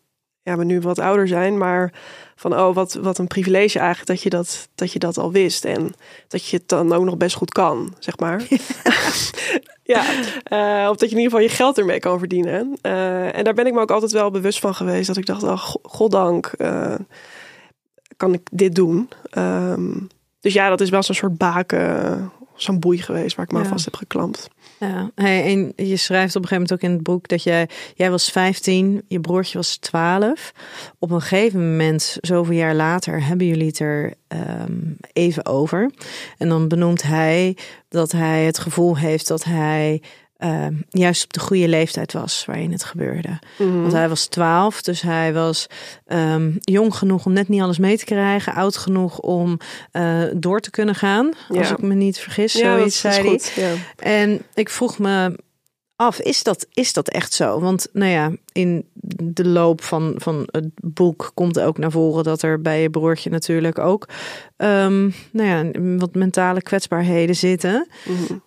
[0.51, 1.59] ja, we nu wat ouder zijn.
[1.59, 1.93] Maar
[2.37, 5.65] van oh, wat, wat een privilege eigenlijk dat je dat, dat je dat al wist.
[5.65, 5.95] En
[6.29, 8.43] dat je het dan ook nog best goed kan, zeg maar.
[9.83, 10.05] ja,
[10.85, 12.79] uh, of dat je in ieder geval je geld ermee kan verdienen.
[12.83, 15.07] Uh, en daar ben ik me ook altijd wel bewust van geweest.
[15.07, 16.95] Dat ik dacht, oh, goddank uh,
[18.17, 19.09] kan ik dit doen.
[19.39, 20.09] Um,
[20.41, 23.85] dus ja, dat is wel zo'n soort baken, zo'n boei geweest waar ik me vast
[23.85, 24.49] heb geklampt.
[24.81, 28.11] Ja, en je schrijft op een gegeven moment ook in het boek dat jij, jij
[28.11, 30.53] was 15, je broertje was 12.
[30.99, 35.91] Op een gegeven moment, zoveel jaar later, hebben jullie het er um, even over.
[36.39, 37.57] En dan benoemt hij
[37.89, 40.03] dat hij het gevoel heeft dat hij
[40.45, 43.39] uh, juist op de goede leeftijd was waarin het gebeurde.
[43.59, 43.81] Mhm.
[43.81, 45.67] Want hij was twaalf, dus hij was
[46.07, 49.59] um, jong genoeg om net niet alles mee te krijgen, oud genoeg om
[49.93, 52.53] uh, door te kunnen gaan, als ik me niet vergis.
[52.53, 53.53] Ja, zoiets zei goed.
[53.57, 53.73] Ja.
[53.97, 55.39] En ik vroeg me
[55.97, 57.61] af, is dat, is dat echt zo?
[57.61, 58.89] Want nou ja, in
[59.23, 63.31] de loop van, van het boek komt ook naar voren dat er bij je broertje
[63.31, 64.09] natuurlijk ook
[64.57, 67.89] um, nou ja, wat mentale kwetsbaarheden zitten.
[68.05, 68.43] Mm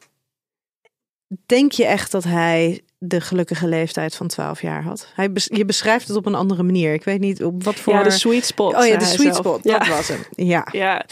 [1.45, 5.11] Denk je echt dat hij de gelukkige leeftijd van 12 jaar had?
[5.15, 6.93] Hij je beschrijft het op een andere manier.
[6.93, 7.93] Ik weet niet op wat voor.
[7.93, 8.75] Ja, de sweet spot.
[8.75, 9.63] Oh ja, de sweet spot.
[9.63, 10.19] Dat was hem.
[10.35, 10.67] Ja.
[10.71, 11.05] ja.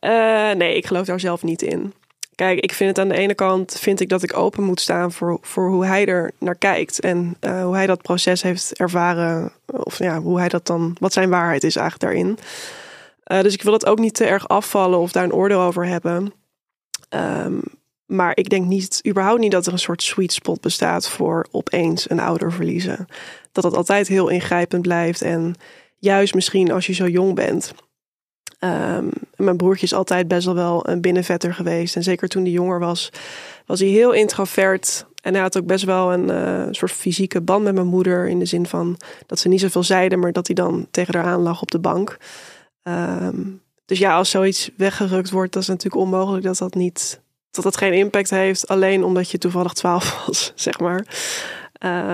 [0.00, 1.94] Uh, nee, ik geloof daar zelf niet in.
[2.34, 5.12] kijk, ik vind het aan de ene kant vind ik dat ik open moet staan
[5.12, 9.52] voor, voor hoe hij er naar kijkt en uh, hoe hij dat proces heeft ervaren,
[9.66, 12.38] of ja, hoe hij dat dan, wat zijn waarheid is eigenlijk daarin.
[13.26, 15.86] Uh, dus ik wil het ook niet te erg afvallen of daar een oordeel over
[15.86, 16.32] hebben.
[17.10, 17.62] Um,
[18.06, 22.10] maar ik denk niet, überhaupt niet dat er een soort sweet spot bestaat voor opeens
[22.10, 23.06] een ouder verliezen.
[23.52, 25.22] Dat het altijd heel ingrijpend blijft.
[25.22, 25.54] En
[25.98, 27.72] juist misschien als je zo jong bent.
[28.60, 31.96] Um, mijn broertje is altijd best wel een binnenvetter geweest.
[31.96, 33.10] En zeker toen hij jonger was,
[33.66, 35.06] was hij heel introvert.
[35.22, 38.28] En hij had ook best wel een uh, soort fysieke band met mijn moeder.
[38.28, 41.24] In de zin van dat ze niet zoveel zeiden, maar dat hij dan tegen haar
[41.24, 42.16] aan lag op de bank.
[42.82, 47.20] Um, dus ja, als zoiets weggerukt wordt, dat is natuurlijk onmogelijk dat dat niet
[47.56, 51.06] dat het geen impact heeft, alleen omdat je toevallig 12 was, zeg maar.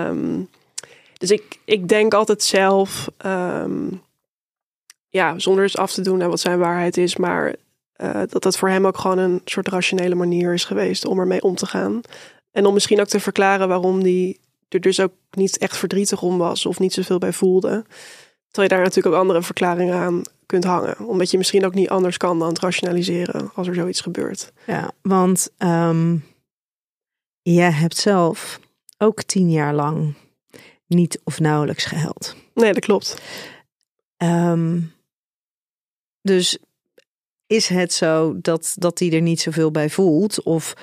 [0.07, 0.49] Um,
[1.17, 4.01] dus ik, ik denk altijd zelf, um,
[5.09, 7.55] ja, zonder eens af te doen naar wat zijn waarheid is, maar
[7.97, 11.41] uh, dat dat voor hem ook gewoon een soort rationele manier is geweest om ermee
[11.41, 12.01] om te gaan.
[12.51, 16.37] En om misschien ook te verklaren waarom die er dus ook niet echt verdrietig om
[16.37, 17.85] was of niet zoveel bij voelde.
[18.53, 20.99] Terwijl je daar natuurlijk ook andere verklaringen aan kunt hangen.
[20.99, 24.51] Omdat je misschien ook niet anders kan dan het rationaliseren als er zoiets gebeurt.
[24.65, 26.25] Ja, want um,
[27.41, 28.59] jij hebt zelf
[28.97, 30.13] ook tien jaar lang
[30.87, 32.35] niet of nauwelijks gehuild.
[32.53, 33.21] Nee, dat klopt.
[34.17, 34.93] Um,
[36.21, 36.57] dus
[37.47, 40.43] is het zo dat, dat hij er niet zoveel bij voelt?
[40.43, 40.73] Of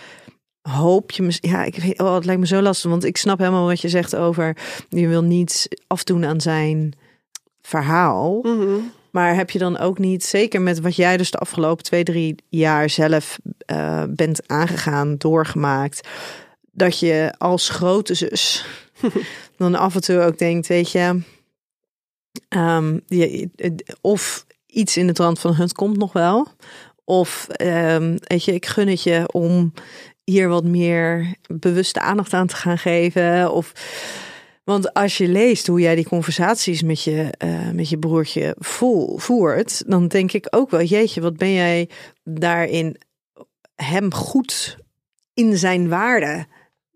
[0.62, 1.38] hoop je...
[1.40, 2.90] Ja, ik weet, oh, het lijkt me zo lastig.
[2.90, 4.56] Want ik snap helemaal wat je zegt over...
[4.88, 6.94] Je wil niet afdoen aan zijn
[7.62, 8.38] verhaal.
[8.42, 12.04] Mm maar heb je dan ook niet, zeker met wat jij dus de afgelopen twee,
[12.04, 13.38] drie jaar zelf
[13.72, 16.08] uh, bent aangegaan, doorgemaakt,
[16.72, 18.64] dat je als grote zus
[19.56, 21.20] dan af en toe ook denkt, weet je,
[22.48, 23.48] um, je
[24.00, 26.48] of iets in de trant van het komt nog wel.
[27.04, 29.72] Of um, weet je, ik gun het je om
[30.24, 33.52] hier wat meer bewuste aandacht aan te gaan geven.
[33.52, 33.72] Of
[34.64, 38.56] want als je leest hoe jij die conversaties met je, uh, met je broertje
[39.16, 41.88] voert, dan denk ik ook wel, jeetje, wat ben jij
[42.22, 43.00] daarin
[43.74, 44.76] hem goed
[45.34, 46.46] in zijn waarde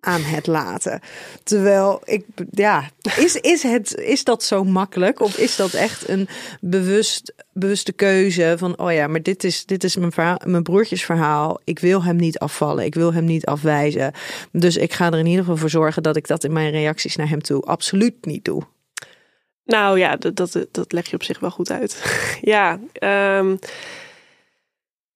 [0.04, 1.00] aan het laten.
[1.42, 5.20] Terwijl ik, ja, is, is, het, is dat zo makkelijk?
[5.20, 6.28] Of is dat echt een
[6.60, 11.04] bewust, bewuste keuze van, oh ja, maar dit is, dit is mijn, verhaal, mijn broertjes
[11.04, 11.60] verhaal.
[11.64, 12.84] Ik wil hem niet afvallen.
[12.84, 14.12] Ik wil hem niet afwijzen.
[14.52, 17.16] Dus ik ga er in ieder geval voor zorgen dat ik dat in mijn reacties
[17.16, 18.62] naar hem toe absoluut niet doe.
[19.64, 22.02] Nou ja, dat, dat, dat leg je op zich wel goed uit.
[22.40, 22.78] ja,
[23.38, 23.58] um,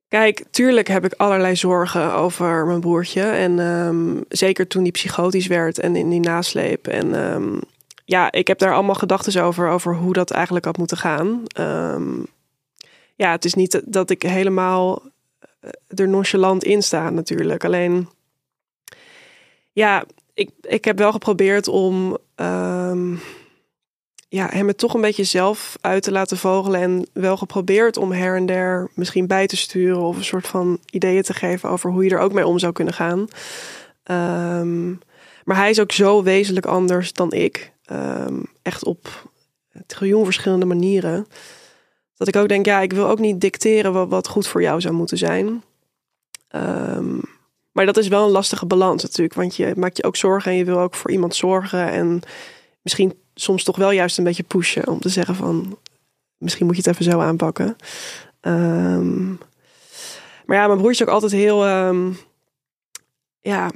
[0.09, 3.23] Kijk, tuurlijk heb ik allerlei zorgen over mijn broertje.
[3.23, 6.87] En um, zeker toen hij psychotisch werd en in die nasleep.
[6.87, 7.61] En um,
[8.05, 11.43] ja, ik heb daar allemaal gedachten over, over hoe dat eigenlijk had moeten gaan.
[11.61, 12.27] Um,
[13.15, 15.03] ja, het is niet dat ik helemaal
[15.61, 17.65] eh, er nonchalant in sta natuurlijk.
[17.65, 18.09] Alleen,
[19.73, 22.19] ja, ik, ik heb wel geprobeerd om
[24.29, 26.81] ja, hem het toch een beetje zelf uit te laten vogelen.
[26.81, 30.01] En wel geprobeerd om her en der misschien bij te sturen.
[30.01, 32.73] Of een soort van ideeën te geven over hoe je er ook mee om zou
[32.73, 33.19] kunnen gaan.
[34.61, 34.99] Um,
[35.45, 37.73] maar hij is ook zo wezenlijk anders dan ik.
[37.93, 39.31] Um, echt op
[39.87, 41.27] triljoen verschillende manieren.
[42.17, 44.81] Dat ik ook denk, ja, ik wil ook niet dicteren wat, wat goed voor jou
[44.81, 45.63] zou moeten zijn.
[46.51, 47.21] Um,
[47.73, 49.35] maar dat is wel een lastige balans natuurlijk.
[49.35, 51.91] Want je maakt je ook zorgen en je wil ook voor iemand zorgen.
[51.91, 52.21] En
[52.83, 55.79] misschien soms toch wel juist een beetje pushen om te zeggen van
[56.37, 57.77] misschien moet je het even zo aanpakken.
[58.41, 59.39] Um,
[60.47, 62.19] maar ja, mijn broer is ook altijd heel, um,
[63.41, 63.71] ja,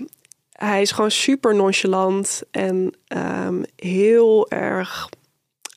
[0.52, 5.08] hij is gewoon super nonchalant en um, heel erg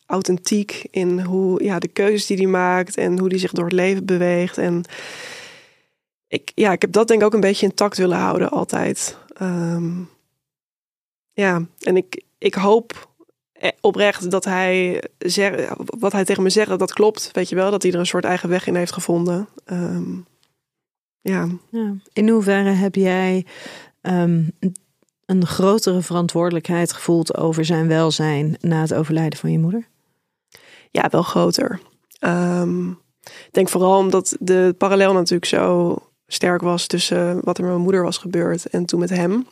[0.05, 3.73] authentiek in hoe, ja, de keuzes die hij maakt en hoe hij zich door het
[3.73, 4.57] leven beweegt.
[4.57, 4.83] En
[6.27, 9.17] ik, ja, ik heb dat denk ik ook een beetje intact willen houden altijd.
[11.33, 13.13] Ja, en ik, ik hoop
[13.81, 17.29] oprecht dat hij zeg, wat hij tegen me zegt, dat, klopt.
[17.31, 19.47] Weet je wel, dat hij er een soort eigen weg in heeft gevonden.
[19.65, 20.25] Um,
[21.21, 21.47] ja.
[21.69, 21.93] ja.
[22.13, 23.45] In hoeverre heb jij
[24.01, 24.51] um,
[25.25, 29.87] een grotere verantwoordelijkheid gevoeld over zijn welzijn na het overlijden van je moeder?
[30.91, 31.79] Ja, wel groter.
[32.19, 32.89] Um,
[33.23, 35.97] ik denk vooral omdat de parallel natuurlijk zo
[36.27, 39.47] sterk was tussen wat er met mijn moeder was gebeurd en toen met hem.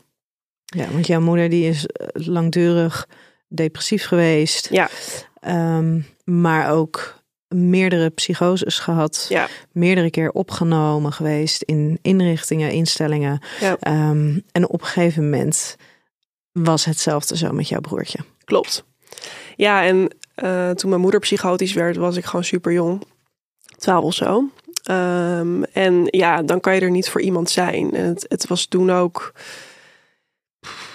[0.66, 3.08] Ja, want jouw moeder die is eh, langdurig
[3.56, 4.70] depressief geweest.
[4.72, 4.90] Ja.
[5.78, 9.26] Um, maar ook meerdere psychoses gehad.
[9.30, 9.48] Ja.
[9.72, 13.42] Meerdere keer opgenomen geweest in inrichtingen, instellingen.
[13.60, 14.10] Ja.
[14.10, 15.76] Um, en op een gegeven moment
[16.52, 18.20] was hetzelfde zo met jouw broertje.
[18.46, 18.84] Klopt.
[19.56, 23.04] Ja, en uh, toen mijn moeder psychotisch werd, was ik gewoon super jong.
[23.78, 24.50] Twaalf of zo.
[24.84, 27.94] Ehm, en ja, dan kan je er niet voor iemand zijn.
[27.94, 29.34] En het, het was toen ook,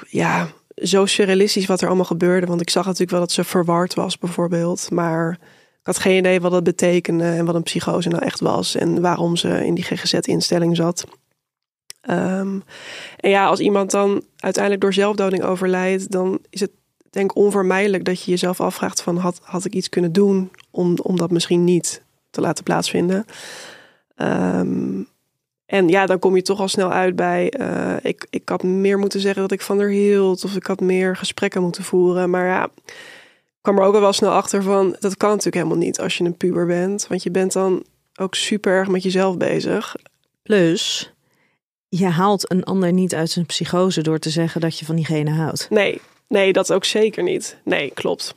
[0.08, 0.48] ja,
[0.82, 2.46] zo surrealistisch wat er allemaal gebeurde.
[2.46, 4.90] Want ik zag natuurlijk wel dat ze verward was, bijvoorbeeld.
[4.90, 5.38] Maar
[5.80, 8.74] ik had geen idee wat dat betekende en wat een psychose nou echt was.
[8.74, 11.04] En waarom ze in die GGZ-instelling zat.
[12.00, 12.58] Ehm,
[13.16, 16.70] en ja, als iemand dan uiteindelijk door zelfdoding overlijdt, dan is het
[17.10, 21.16] denk onvermijdelijk dat je jezelf afvraagt van had, had ik iets kunnen doen om, om
[21.16, 23.24] dat misschien niet te laten plaatsvinden.
[24.14, 25.02] Ehm,
[25.68, 27.52] en ja, dan kom je toch al snel uit bij.
[27.60, 30.44] Uh, ik, ik had meer moeten zeggen dat ik van haar hield.
[30.44, 32.30] Of ik had meer gesprekken moeten voeren.
[32.30, 32.94] Maar ja, ik
[33.60, 34.96] kwam er ook wel snel achter van.
[35.00, 37.06] Dat kan natuurlijk helemaal niet als je een puber bent.
[37.06, 37.84] Want je bent dan
[38.20, 39.96] ook super erg met jezelf bezig.
[40.42, 41.12] Plus,
[41.88, 45.30] je haalt een ander niet uit zijn psychose door te zeggen dat je van diegene
[45.30, 45.66] houdt.
[45.70, 47.56] Nee, nee, dat ook zeker niet.
[47.64, 48.34] Nee, klopt.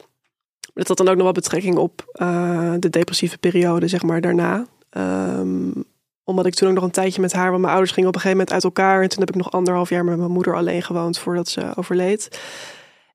[0.74, 4.66] Dat had dan ook nog wel betrekking op uh, de depressieve periode, zeg maar, daarna.
[4.98, 5.90] Um,
[6.24, 8.22] omdat ik toen ook nog een tijdje met haar, want mijn ouders gingen op een
[8.22, 9.02] gegeven moment uit elkaar.
[9.02, 12.40] En toen heb ik nog anderhalf jaar met mijn moeder alleen gewoond voordat ze overleed.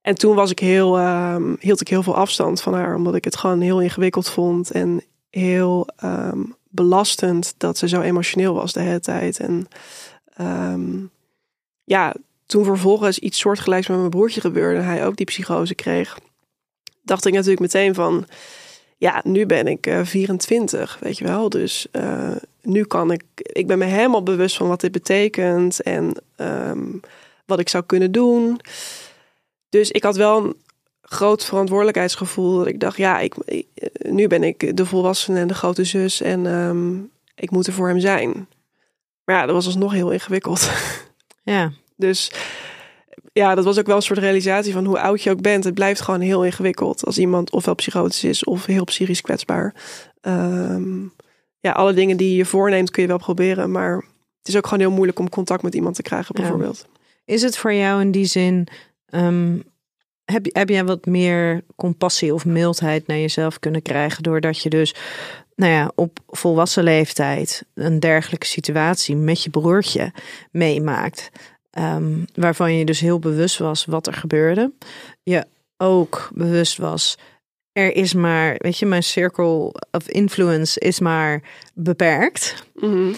[0.01, 3.23] En toen was ik heel, um, hield ik heel veel afstand van haar, omdat ik
[3.23, 4.71] het gewoon heel ingewikkeld vond.
[4.71, 9.39] En heel um, belastend dat ze zo emotioneel was de hele tijd.
[9.39, 9.67] En
[10.41, 11.09] um,
[11.83, 12.13] ja,
[12.45, 16.19] toen vervolgens iets soortgelijks met mijn broertje gebeurde, en hij ook die psychose kreeg,
[17.01, 18.25] dacht ik natuurlijk meteen van,
[18.97, 21.49] ja, nu ben ik uh, 24, weet je wel.
[21.49, 26.21] Dus uh, nu kan ik, ik ben me helemaal bewust van wat dit betekent en
[26.37, 26.99] um,
[27.45, 28.59] wat ik zou kunnen doen.
[29.69, 30.55] Dus ik had wel een
[31.01, 32.57] groot verantwoordelijkheidsgevoel.
[32.57, 33.35] Dat ik dacht, ja, ik,
[34.01, 37.87] nu ben ik de volwassene en de grote zus en um, ik moet er voor
[37.87, 38.47] hem zijn.
[39.23, 40.69] Maar ja, dat was alsnog heel ingewikkeld.
[41.43, 41.71] Ja.
[41.95, 42.31] Dus
[43.37, 45.63] ja, dat was ook wel een soort realisatie van hoe oud je ook bent.
[45.63, 49.73] Het blijft gewoon heel ingewikkeld als iemand ofwel psychotisch is of heel psychisch kwetsbaar.
[50.21, 51.13] Um,
[51.59, 53.95] ja, alle dingen die je voorneemt kun je wel proberen, maar
[54.37, 56.85] het is ook gewoon heel moeilijk om contact met iemand te krijgen, bijvoorbeeld.
[56.87, 57.33] Ja.
[57.33, 58.67] Is het voor jou in die zin,
[59.09, 59.63] um,
[60.25, 64.95] heb, heb jij wat meer compassie of mildheid naar jezelf kunnen krijgen, doordat je dus,
[65.55, 70.11] nou ja, op volwassen leeftijd een dergelijke situatie met je broertje
[70.51, 71.29] meemaakt,
[71.79, 74.71] um, waarvan je dus heel bewust was wat er gebeurde,
[75.23, 75.45] je
[75.77, 77.17] ook bewust was
[77.77, 81.41] er is maar, weet je, mijn circle of influence is maar
[81.73, 82.63] beperkt.
[82.73, 83.15] Mm -hmm.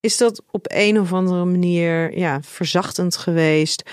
[0.00, 3.90] Is dat op een of andere manier ja, verzachtend geweest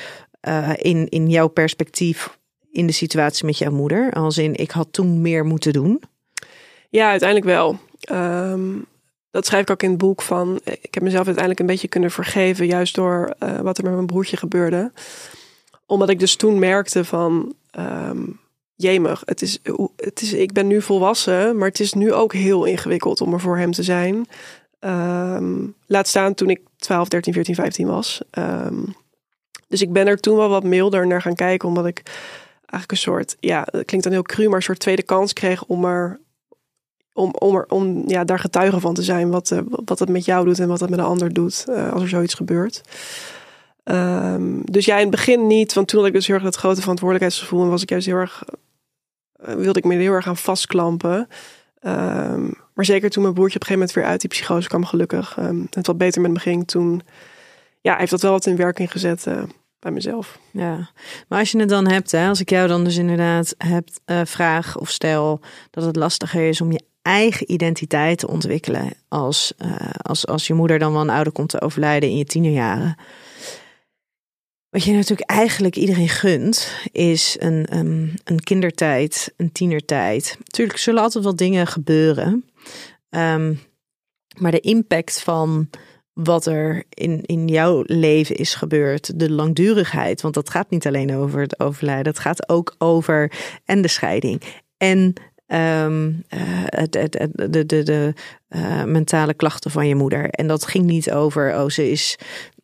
[0.48, 2.38] uh, in, in jouw perspectief
[2.72, 4.14] in de situatie met jouw moeder?
[4.14, 6.02] Als in, ik had toen meer moeten doen?
[6.90, 7.80] Ja, uiteindelijk wel.
[8.12, 8.86] Um,
[9.32, 10.60] dat schrijf ik ook in het boek van.
[10.64, 14.06] Ik heb mezelf uiteindelijk een beetje kunnen vergeven, juist door uh, wat er met mijn
[14.06, 14.92] broertje gebeurde.
[15.86, 17.54] Omdat ik dus toen merkte van.
[17.78, 18.40] Um,
[18.82, 19.60] jemig, het is,
[19.96, 23.40] het is, ik ben nu volwassen, maar het is nu ook heel ingewikkeld om er
[23.40, 24.26] voor hem te zijn.
[24.80, 28.22] Um, laat staan toen ik 12, 13, 14, 15 was.
[28.32, 28.96] Um,
[29.68, 32.02] dus ik ben er toen wel wat milder naar gaan kijken, omdat ik
[32.60, 35.64] eigenlijk een soort, ja, dat klinkt dan heel cru, maar een soort tweede kans kreeg
[35.64, 36.20] om er,
[37.14, 40.26] om, om, er, om ja, daar getuige van te zijn wat, uh, wat het met
[40.26, 42.82] jou doet en wat het met een ander doet uh, als er zoiets gebeurt.
[43.84, 46.56] Um, dus ja, in het begin niet, want toen had ik dus heel erg dat
[46.56, 48.44] grote verantwoordelijkheidsgevoel en was ik juist heel erg
[49.44, 51.28] wilde ik me heel erg aan vastklampen.
[51.82, 54.86] Um, maar zeker toen mijn broertje op een gegeven moment weer uit die psychose kwam,
[54.86, 55.38] gelukkig.
[55.40, 57.02] Um, het wat beter met me ging toen.
[57.82, 59.28] Ja, heeft dat wel wat in werking gezet
[59.80, 60.40] bij mezelf.
[60.52, 60.90] Ja,
[61.28, 63.88] maar als je het dan hebt, hè, als ik jou dan dus inderdaad heb,
[64.28, 69.90] vraag of stel dat het lastiger is om je eigen identiteit te ontwikkelen als, uh,
[69.98, 72.96] als, als je moeder dan wel een ouder komt te overlijden in je tienerjaren.
[74.70, 80.36] Wat je natuurlijk eigenlijk iedereen gunt, is een, um, een kindertijd, een tienertijd.
[80.40, 82.46] Natuurlijk zullen altijd wel dingen gebeuren.
[83.10, 83.60] Um,
[84.38, 85.70] maar de impact van
[86.14, 91.16] wat er in, in jouw leven is gebeurd, de langdurigheid, want dat gaat niet alleen
[91.16, 93.32] over het overlijden, het gaat ook over
[93.66, 94.42] en de scheiding
[94.78, 95.14] en
[95.54, 98.14] um, uh, het, het, het, de, de, de
[98.50, 100.30] uh, mentale klachten van je moeder.
[100.30, 102.18] En dat ging niet over, oh, ze is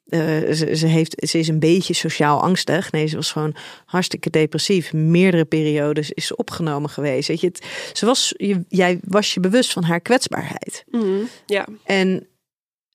[0.09, 2.91] uh, ze, ze, heeft, ze is een beetje sociaal angstig.
[2.91, 4.93] Nee, ze was gewoon hartstikke depressief.
[4.93, 7.27] Meerdere periodes is ze opgenomen geweest.
[7.27, 10.83] Weet je, het, ze was, je, jij was je bewust van haar kwetsbaarheid.
[10.89, 11.67] Mm, ja.
[11.83, 12.27] En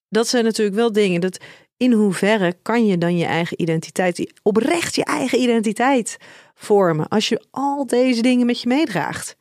[0.09, 1.21] dat zijn natuurlijk wel dingen.
[1.21, 1.39] Dat
[1.77, 6.17] in hoeverre kan je dan je eigen identiteit, oprecht je eigen identiteit
[6.55, 7.07] vormen.
[7.07, 9.35] Als je al deze dingen met je meedraagt.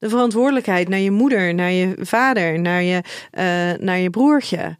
[0.00, 4.76] De verantwoordelijkheid naar je moeder, naar je vader, naar je, uh, naar je broertje.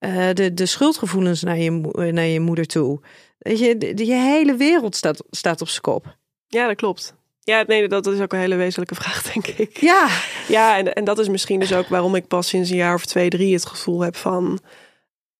[0.00, 1.70] Uh, de, de schuldgevoelens naar je,
[2.12, 3.00] naar je moeder toe.
[3.38, 6.16] Weet je, de, de, je hele wereld staat, staat op zijn kop.
[6.46, 7.14] Ja, dat klopt.
[7.40, 9.80] Ja, nee, dat is ook een hele wezenlijke vraag, denk ik.
[9.80, 10.08] Ja.
[10.48, 13.04] Ja, en, en dat is misschien dus ook waarom ik pas sinds een jaar of
[13.04, 14.60] twee, drie het gevoel heb van...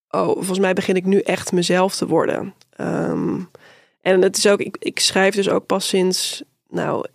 [0.08, 2.54] Oh, volgens mij begin ik nu echt mezelf te worden.
[2.76, 3.40] Ehm,
[4.00, 7.06] en het is ook, ik, ik schrijf dus ook pas sinds, nou,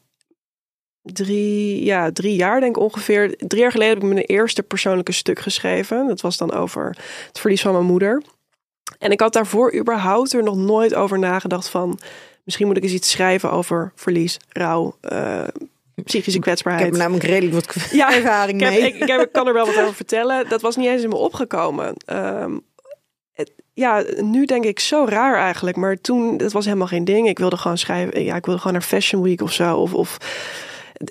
[1.13, 3.35] drie, ja, drie jaar denk ik ongeveer.
[3.37, 6.07] Drie jaar geleden heb ik mijn eerste persoonlijke stuk geschreven.
[6.07, 6.97] Dat was dan over
[7.27, 8.21] het verlies van mijn moeder.
[8.99, 11.99] En ik had daarvoor überhaupt er nog nooit over nagedacht van...
[12.43, 15.43] misschien moet ik eens iets schrijven over verlies, rouw, uh,
[16.03, 16.85] psychische kwetsbaarheid.
[16.85, 18.79] Ik heb namelijk redelijk wat ja, ervaring ik mee.
[18.79, 20.49] ik, ik, heb, ik, kan er wel wat over vertellen.
[20.49, 21.93] Dat was niet eens in me opgekomen.
[22.11, 22.61] Um,
[23.33, 25.77] het, ja, nu denk ik zo raar eigenlijk.
[25.77, 27.27] Maar toen, dat was helemaal geen ding.
[27.27, 28.23] Ik wilde gewoon schrijven.
[28.23, 29.77] Ja, ik wilde gewoon naar Fashion Week of zo.
[29.77, 30.17] Of, of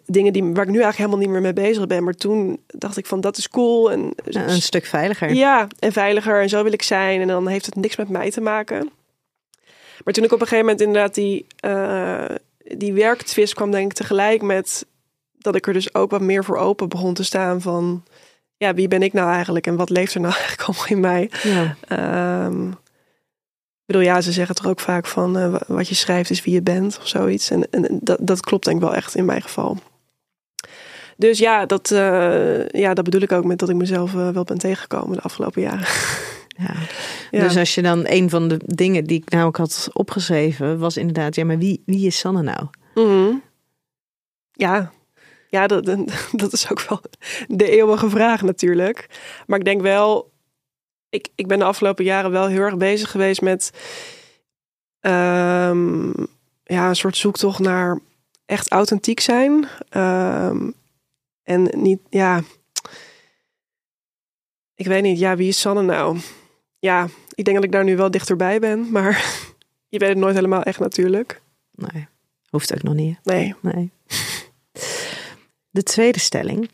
[0.07, 2.05] dingen die, waar ik nu eigenlijk helemaal niet meer mee bezig ben.
[2.05, 3.93] Maar toen dacht ik van dat is cool.
[3.93, 5.35] En, een stuk veiliger.
[5.35, 6.41] Ja, en veiliger.
[6.41, 7.21] En zo wil ik zijn.
[7.21, 8.91] En dan heeft het niks met mij te maken.
[10.05, 12.25] Maar toen ik op een gegeven moment inderdaad die, uh,
[12.77, 14.87] die werktwist kwam, denk ik tegelijk met
[15.39, 18.05] dat ik er dus ook wat meer voor open begon te staan van
[18.57, 21.31] ja, wie ben ik nou eigenlijk en wat leeft er nou eigenlijk allemaal in mij?
[21.43, 21.77] Ja.
[22.47, 22.77] Um,
[23.87, 26.55] ik bedoel, ja, ze zeggen toch ook vaak van uh, wat je schrijft is wie
[26.55, 27.51] je bent of zoiets.
[27.51, 29.79] En, en dat, dat klopt denk ik wel echt in mijn geval.
[31.17, 34.45] Dus ja, dat, uh, ja, dat bedoel ik ook met dat ik mezelf uh, wel
[34.45, 35.87] ben tegengekomen de afgelopen jaren.
[36.59, 36.75] Ja.
[37.31, 37.41] ja.
[37.41, 40.97] Dus als je dan een van de dingen die ik nou ook had opgeschreven, was
[40.97, 42.67] inderdaad, ja, maar wie, wie is Sanne nou?
[42.95, 43.43] Mm -hmm.
[44.53, 44.93] Ja,
[45.49, 45.85] ja, dat,
[46.43, 47.01] dat is ook wel
[47.49, 49.07] de eeuwige vraag natuurlijk.
[49.47, 50.33] Maar ik denk wel,
[51.17, 53.71] ik, ik ben de afgelopen jaren wel heel erg bezig geweest met
[55.01, 56.15] um,
[56.65, 58.01] ja, een soort zoektocht naar
[58.47, 59.69] echt authentiek zijn.
[59.97, 60.75] Um,
[61.43, 62.43] en niet, ja,
[64.75, 66.19] ik weet niet, ja, wie is Sanne nou?
[66.79, 69.13] Ja, ik denk dat ik daar nu wel dichterbij ben, maar
[69.89, 71.41] je weet het nooit helemaal echt natuurlijk.
[71.71, 72.07] Nee,
[72.51, 73.19] hoeft ook nog niet.
[73.23, 73.55] Nee.
[73.61, 73.91] Nee.
[75.71, 76.71] De tweede stelling.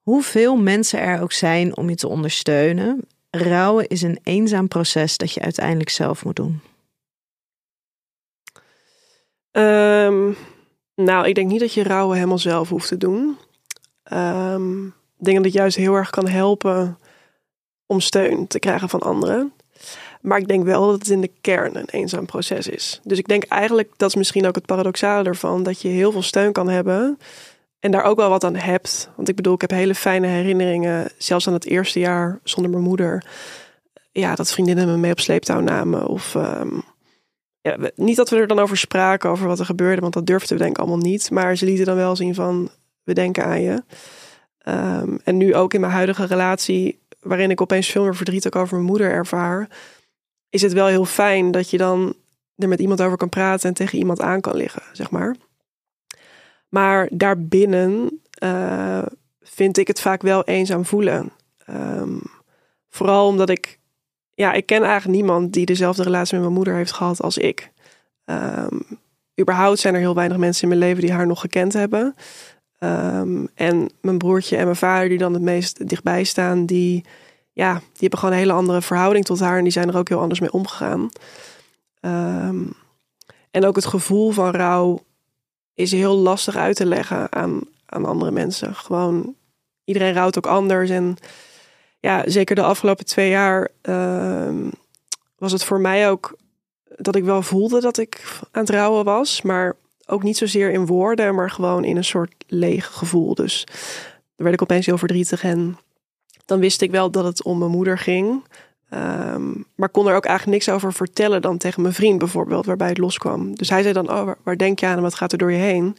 [0.00, 5.32] Hoeveel mensen er ook zijn om je te ondersteunen, rouwen is een eenzaam proces dat
[5.32, 6.60] je uiteindelijk zelf moet doen.
[9.52, 10.36] Um,
[10.94, 13.38] nou, ik denk niet dat je rouwen helemaal zelf hoeft te doen.
[14.12, 16.98] Um, ik denk dat het juist heel erg kan helpen
[17.86, 19.52] om steun te krijgen van anderen.
[20.20, 23.00] Maar ik denk wel dat het in de kern een eenzaam proces is.
[23.02, 26.22] Dus ik denk eigenlijk, dat is misschien ook het paradoxale ervan, dat je heel veel
[26.22, 27.18] steun kan hebben
[27.80, 29.10] en daar ook wel wat aan hebt.
[29.16, 32.84] Want ik bedoel, ik heb hele fijne herinneringen, zelfs aan het eerste jaar zonder mijn
[32.84, 33.24] moeder.
[34.12, 36.06] Ja, dat vriendinnen me mee op sleeptouw namen.
[36.06, 36.82] Of um,
[37.60, 40.56] ja, niet dat we er dan over spraken, over wat er gebeurde, want dat durfden
[40.56, 41.30] we denk ik allemaal niet.
[41.30, 42.70] Maar ze lieten dan wel zien van,
[43.04, 43.82] we denken aan je.
[44.68, 48.56] Um, en nu ook in mijn huidige relatie, waarin ik opeens veel meer verdriet ook
[48.56, 49.68] over mijn moeder ervaar,
[50.48, 52.14] is het wel heel fijn dat je dan
[52.56, 55.36] er met iemand over kan praten en tegen iemand aan kan liggen, zeg maar.
[56.70, 59.02] Maar daarbinnen uh,
[59.42, 61.32] vind ik het vaak wel eenzaam voelen.
[61.70, 62.22] Um,
[62.88, 63.78] vooral omdat ik,
[64.34, 67.72] ja, ik ken eigenlijk niemand die dezelfde relatie met mijn moeder heeft gehad als ik.
[68.24, 68.82] Um,
[69.40, 72.14] überhaupt zijn er heel weinig mensen in mijn leven die haar nog gekend hebben.
[72.78, 77.04] Um, en mijn broertje en mijn vader, die dan het meest dichtbij staan, die,
[77.52, 80.08] ja, die hebben gewoon een hele andere verhouding tot haar en die zijn er ook
[80.08, 81.08] heel anders mee omgegaan.
[83.50, 85.04] En ook het gevoel van rouw
[85.80, 88.74] is heel lastig uit te leggen aan, aan andere mensen.
[88.74, 89.34] Gewoon,
[89.84, 90.90] iedereen rouwt ook anders.
[90.90, 91.16] En
[92.00, 94.68] ja, zeker de afgelopen twee jaar uh,
[95.38, 96.36] was het voor mij ook
[96.96, 99.42] dat ik wel voelde dat ik aan het rouwen was.
[99.42, 99.76] Maar
[100.06, 103.34] ook niet zozeer in woorden, maar gewoon in een soort leeg gevoel.
[103.34, 103.64] Dus
[104.36, 105.42] dan werd ik opeens heel verdrietig.
[105.42, 105.78] En
[106.44, 108.44] dan wist ik wel dat het om mijn moeder ging.
[108.94, 112.88] Um, maar kon er ook eigenlijk niks over vertellen dan tegen mijn vriend bijvoorbeeld, waarbij
[112.88, 113.56] het loskwam.
[113.56, 115.58] Dus hij zei dan, oh, waar, denk je aan en wat gaat er door je
[115.58, 115.96] heen?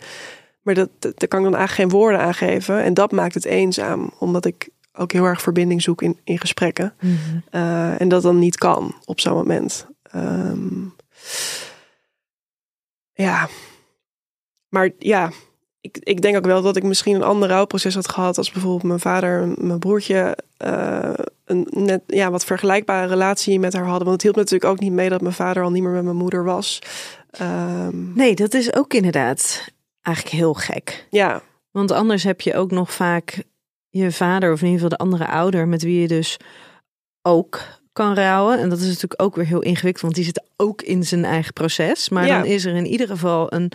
[0.61, 2.83] Maar dat, dat, daar kan ik dan eigenlijk geen woorden aan geven.
[2.83, 6.93] En dat maakt het eenzaam, omdat ik ook heel erg verbinding zoek in, in gesprekken.
[6.99, 7.43] Mm -hmm.
[7.51, 9.87] uh, en dat dan niet kan op zo'n moment.
[10.15, 10.95] Um,
[13.13, 13.47] ja.
[14.69, 15.31] Maar ja,
[15.81, 18.83] ik, ik denk ook wel dat ik misschien een ander rouwproces had gehad als bijvoorbeeld
[18.83, 21.13] mijn vader en mijn broertje uh,
[21.45, 24.07] een net ja, wat vergelijkbare relatie met haar hadden.
[24.07, 26.15] Want het hielp natuurlijk ook niet mee dat mijn vader al niet meer met mijn
[26.15, 26.81] moeder was.
[27.41, 28.11] Um...
[28.15, 29.67] Nee, dat is ook inderdaad
[30.01, 31.07] eigenlijk heel gek.
[31.09, 31.41] Ja.
[31.71, 33.43] Want anders heb je ook nog vaak
[33.89, 36.37] je vader of in ieder geval de andere ouder met wie je dus
[37.21, 37.59] ook
[37.93, 38.59] kan rouwen.
[38.59, 41.53] En dat is natuurlijk ook weer heel ingewikkeld, want die zit ook in zijn eigen
[41.53, 42.09] proces.
[42.09, 42.37] Maar ja.
[42.37, 43.71] dan is er in ieder geval een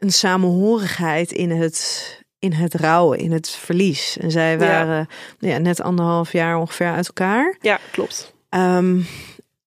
[0.00, 4.16] een samenhorigheid in het, in het rouwen, in het verlies.
[4.20, 5.48] En zij waren ja.
[5.48, 7.56] ja net anderhalf jaar ongeveer uit elkaar.
[7.60, 8.34] Ja, klopt.
[8.50, 9.06] Um,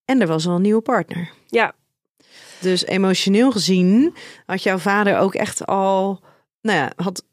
[0.06, 1.32] en er was al een nieuwe partner.
[1.48, 1.74] Ja.
[2.60, 4.16] Dus emotioneel gezien
[4.46, 6.22] had jouw vader ook echt al,
[6.62, 7.24] nou ja, had,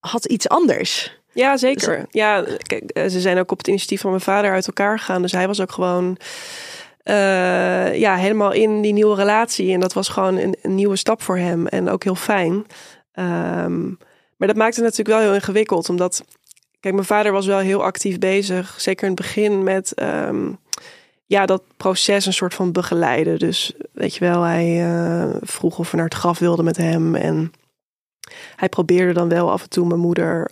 [0.00, 1.20] had iets anders.
[1.32, 2.06] Ja, zeker.
[2.10, 5.22] Ja, kijk, eh, ze zijn ook op het initiatief van mijn vader uit elkaar gegaan.
[5.22, 6.16] Dus hij was ook gewoon
[7.04, 9.72] uh, ja, helemaal in die nieuwe relatie.
[9.72, 11.66] En dat was gewoon een, nieuwe stap voor hem.
[11.66, 12.52] En ook heel fijn.
[13.14, 13.98] Um,
[14.36, 15.88] maar dat maakte het natuurlijk wel heel ingewikkeld.
[15.88, 16.24] Omdat,
[16.80, 18.80] kijk, mijn vader was wel heel actief bezig.
[18.80, 20.58] Zeker in het begin met um,
[21.26, 23.38] ja, dat proces een soort van begeleiden.
[23.38, 27.14] Dus weet je wel, hij uh, vroeg of we naar het graf wilden met hem.
[27.14, 27.52] En
[28.56, 30.50] hij probeerde dan wel af en toe mijn moeder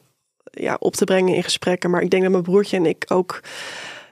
[0.51, 1.91] ja, op te brengen in gesprekken.
[1.91, 3.41] Maar ik denk dat mijn broertje en ik ook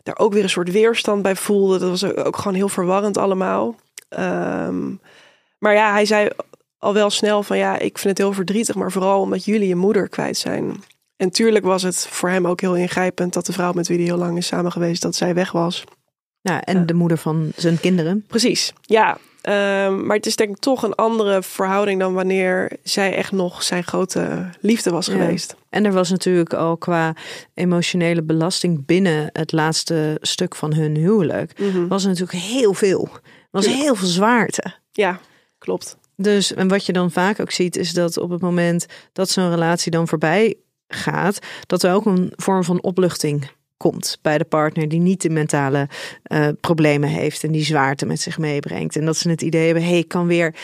[0.08, 1.80] daar ook weer een soort weerstand bij voelden.
[1.80, 3.74] Dat was ook gewoon heel verwarrend allemaal.
[4.18, 5.00] Um,
[5.58, 6.28] maar ja, hij zei
[6.78, 9.76] al wel snel van ja, ik vind het heel verdrietig, maar vooral omdat jullie je
[9.76, 10.82] moeder kwijt zijn.
[11.16, 14.06] En tuurlijk was het voor hem ook heel ingrijpend dat de vrouw met wie hij
[14.06, 15.84] heel lang is samen geweest, dat zij weg was.
[16.48, 18.24] Ja, en de moeder van zijn kinderen.
[18.26, 19.18] Precies, ja.
[19.42, 23.62] Um, maar het is denk ik toch een andere verhouding dan wanneer zij echt nog
[23.62, 25.54] zijn grote liefde was geweest.
[25.70, 27.14] En er was natuurlijk al qua
[27.54, 31.58] emotionele belasting binnen het laatste stuk van hun huwelijk.
[31.58, 31.88] Mm -hmm.
[31.88, 33.08] Was er natuurlijk heel veel.
[33.50, 33.72] Was ja.
[33.72, 34.74] heel veel zwaarte.
[34.92, 35.20] Ja,
[35.58, 35.96] klopt.
[36.16, 39.50] Dus en wat je dan vaak ook ziet, is dat op het moment dat zo'n
[39.50, 40.54] relatie dan voorbij
[40.88, 45.30] gaat, dat er ook een vorm van opluchting komt bij de partner die niet de
[45.30, 45.88] mentale
[46.26, 48.96] uh, problemen heeft en die zwaarte met zich meebrengt.
[48.96, 50.54] En dat ze het idee hebben, hé, hey, ik kan weer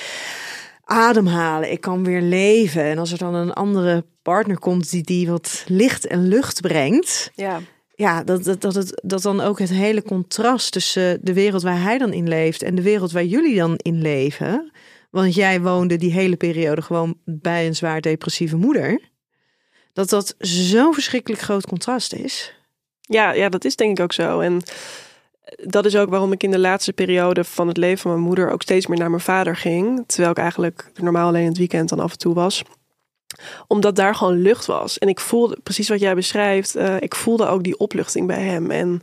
[0.84, 2.82] ademhalen, ik kan weer leven.
[2.82, 7.30] En als er dan een andere partner komt die die wat licht en lucht brengt,
[7.34, 7.60] ja.
[7.96, 11.82] Ja, dat, dat, dat, het, dat dan ook het hele contrast tussen de wereld waar
[11.82, 14.72] hij dan in leeft en de wereld waar jullie dan in leven.
[15.10, 19.00] Want jij woonde die hele periode gewoon bij een zwaar depressieve moeder.
[19.92, 22.54] Dat dat zo'n verschrikkelijk groot contrast is.
[23.06, 24.40] Ja, ja, dat is denk ik ook zo.
[24.40, 24.62] En
[25.62, 28.50] dat is ook waarom ik in de laatste periode van het leven van mijn moeder
[28.50, 30.04] ook steeds meer naar mijn vader ging.
[30.06, 32.62] Terwijl ik eigenlijk normaal alleen het weekend dan af en toe was.
[33.66, 34.98] Omdat daar gewoon lucht was.
[34.98, 38.70] En ik voelde, precies wat jij beschrijft, uh, ik voelde ook die opluchting bij hem.
[38.70, 39.00] En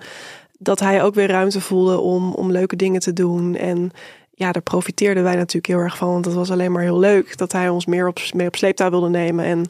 [0.58, 3.56] dat hij ook weer ruimte voelde om, om leuke dingen te doen.
[3.56, 3.92] En
[4.32, 6.12] ja, daar profiteerden wij natuurlijk heel erg van.
[6.12, 8.90] Want het was alleen maar heel leuk dat hij ons meer op, meer op sleeptouw
[8.90, 9.46] wilde nemen.
[9.46, 9.66] En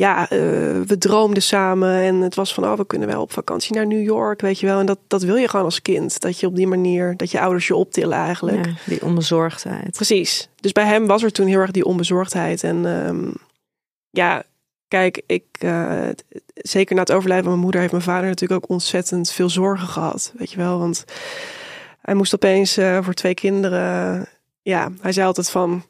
[0.00, 0.38] ja, uh,
[0.86, 1.94] we droomden samen.
[1.94, 4.66] En het was van, oh, we kunnen wel op vakantie naar New York, weet je
[4.66, 4.80] wel.
[4.80, 6.20] En dat, dat wil je gewoon als kind.
[6.20, 8.66] Dat je op die manier, dat je ouders je optillen eigenlijk.
[8.66, 9.90] Ja, die onbezorgdheid.
[9.90, 10.48] Precies.
[10.60, 12.64] Dus bij hem was er toen heel erg die onbezorgdheid.
[12.64, 13.32] En um,
[14.10, 14.42] ja,
[14.88, 16.08] kijk, ik, uh,
[16.54, 17.80] zeker na het overlijden van mijn moeder...
[17.80, 20.32] heeft mijn vader natuurlijk ook ontzettend veel zorgen gehad.
[20.36, 21.04] Weet je wel, want
[22.00, 24.26] hij moest opeens uh, voor twee kinderen.
[24.62, 25.84] Ja, hij zei altijd van.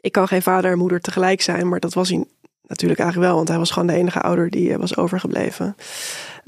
[0.00, 1.68] Ik kan geen vader en moeder tegelijk zijn.
[1.68, 2.24] Maar dat was hij
[2.66, 3.36] natuurlijk eigenlijk wel.
[3.36, 5.76] Want hij was gewoon de enige ouder die was overgebleven.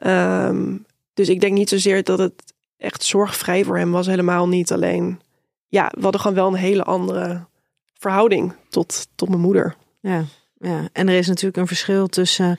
[0.06, 4.06] Um, dus ik denk niet zozeer dat het echt zorgvrij voor hem was.
[4.06, 4.72] Helemaal niet.
[4.72, 5.20] Alleen.
[5.68, 7.46] Ja, we hadden gewoon wel een hele andere
[7.92, 9.76] verhouding tot, tot mijn moeder.
[10.00, 10.24] Ja,
[10.58, 12.58] ja, en er is natuurlijk een verschil tussen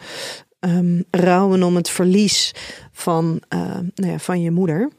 [0.60, 2.54] um, rouwen om het verlies
[2.92, 3.60] van, uh,
[3.96, 4.92] nou ja, van je moeder.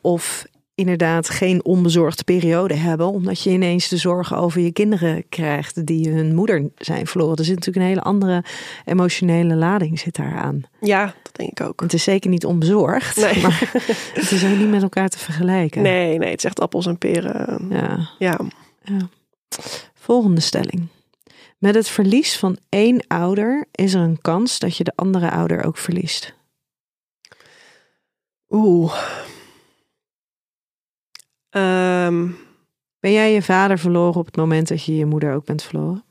[0.00, 5.86] Of inderdaad geen onbezorgde periode hebben, omdat je ineens de zorgen over je kinderen krijgt
[5.86, 7.36] die hun moeder zijn verloren.
[7.36, 8.44] Er zit natuurlijk een hele andere
[8.84, 10.62] emotionele lading zit daaraan.
[10.80, 11.80] Ja, dat denk ik ook.
[11.80, 13.42] Het is zeker niet onbezorgd, nee.
[13.42, 13.70] maar
[14.14, 15.82] het is ook niet met elkaar te vergelijken.
[15.82, 17.66] Nee, nee, het is echt appels en peren.
[17.70, 18.08] Ja.
[18.18, 18.40] ja.
[18.82, 19.08] ja.
[19.94, 20.86] Volgende stelling.
[21.58, 25.64] Met het verlies van één ouder is er een kans dat je de andere ouder
[25.64, 26.34] ook verliest.
[28.50, 28.94] Oeh.
[31.56, 32.36] Um,
[33.00, 36.04] ben jij je vader verloren op het moment dat je je moeder ook bent verloren?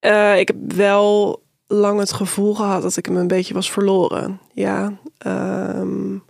[0.00, 4.40] Uh, ik heb wel lang het gevoel gehad dat ik hem een beetje was verloren.
[4.52, 4.98] Ja.
[5.26, 6.24] Um,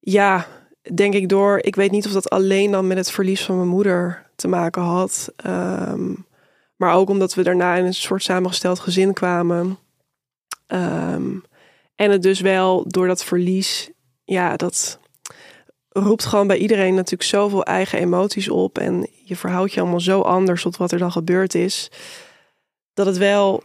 [0.00, 0.46] ja,
[0.94, 1.58] denk ik door.
[1.58, 4.82] Ik weet niet of dat alleen dan met het verlies van mijn moeder te maken
[4.82, 5.32] had.
[5.46, 6.26] Um,
[6.76, 9.78] maar ook omdat we daarna in een soort samengesteld gezin kwamen.
[11.94, 13.90] En het dus wel door dat verlies,
[14.24, 14.98] ja, dat
[15.96, 18.78] roept gewoon bij iedereen natuurlijk zoveel eigen emoties op.
[18.78, 21.90] En je verhoudt je allemaal zo anders tot wat er dan gebeurd is.
[22.94, 23.62] Dat het wel,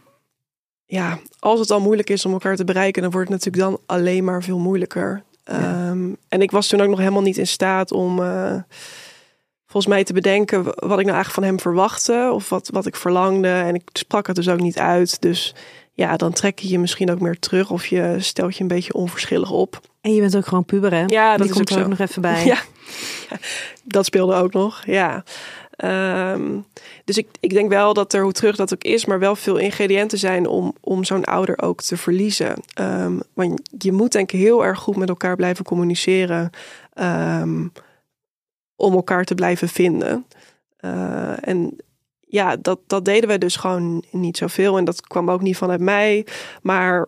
[0.86, 3.96] ja, als het al moeilijk is om elkaar te bereiken, dan wordt het natuurlijk dan
[3.96, 5.22] alleen maar veel moeilijker.
[5.44, 5.88] Ja.
[5.88, 8.56] Um, en ik was toen ook nog helemaal niet in staat om uh,
[9.66, 12.30] volgens mij te bedenken wat ik nou eigenlijk van hem verwachtte.
[12.32, 13.48] Of wat, wat ik verlangde.
[13.48, 15.20] En ik sprak het dus ook niet uit.
[15.20, 15.54] Dus
[16.00, 17.70] ja, dan trek je je misschien ook meer terug.
[17.70, 19.80] Of je stelt je een beetje onverschillig op.
[20.00, 21.04] En je bent ook gewoon puber, hè?
[21.06, 22.44] Ja, dat Die komt is er ook nog even bij.
[22.52, 22.58] Ja.
[23.84, 25.24] dat speelde ook nog, ja.
[26.32, 26.66] Um,
[27.04, 29.56] dus ik, ik denk wel dat er, hoe terug dat ook is, maar wel veel
[29.56, 32.54] ingrediënten zijn om, om zo'n ouder ook te verliezen.
[32.80, 36.50] Um, want je moet denk ik heel erg goed met elkaar blijven communiceren.
[36.94, 37.72] Um,
[38.76, 40.26] om elkaar te blijven vinden.
[40.80, 41.76] Uh, en
[42.30, 44.78] ja, dat, dat deden we dus gewoon niet zoveel.
[44.78, 46.26] En dat kwam ook niet vanuit mij.
[46.62, 47.06] Maar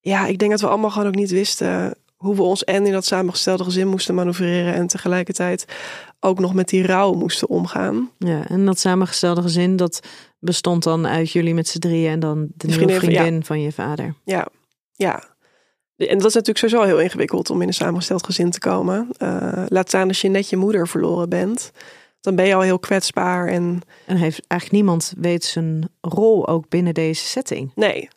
[0.00, 2.92] ja, ik denk dat we allemaal gewoon ook niet wisten hoe we ons en in
[2.92, 4.74] dat samengestelde gezin moesten manoeuvreren.
[4.74, 5.64] En tegelijkertijd
[6.20, 8.10] ook nog met die rouw moesten omgaan.
[8.18, 10.00] Ja, en dat samengestelde gezin, dat
[10.38, 14.14] bestond dan uit jullie met z'n drieën en dan de vriendin, vriendin van je vader.
[14.24, 14.48] Ja,
[14.92, 15.32] ja.
[15.96, 19.08] En dat is natuurlijk sowieso heel ingewikkeld om in een samengesteld gezin te komen.
[19.18, 21.72] Uh, laat staan als je net je moeder verloren bent.
[22.24, 23.48] Dan ben je al heel kwetsbaar.
[23.48, 27.72] En, en heeft eigenlijk niemand weet zijn rol ook binnen deze setting.
[27.74, 28.08] Nee.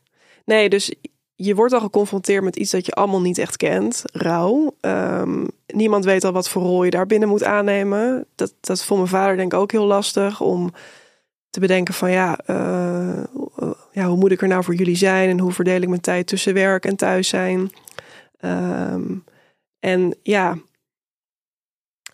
[0.45, 0.93] Nee, dus
[1.36, 4.03] je wordt al geconfronteerd met iets dat je allemaal niet echt kent.
[4.05, 4.76] Rouw.
[4.82, 8.26] Um, niemand weet al wat voor rol je daar binnen moet aannemen.
[8.36, 10.72] Dat, dat voor mijn vader denk ik ook heel lastig om
[11.49, 13.24] te bedenken van ja, uh,
[13.91, 16.28] ja, hoe moet ik er nou voor jullie zijn en hoe verdeel ik mijn tijd
[16.28, 17.72] tussen werk en thuis zijn.
[18.41, 19.24] Um,
[19.80, 20.58] en ja,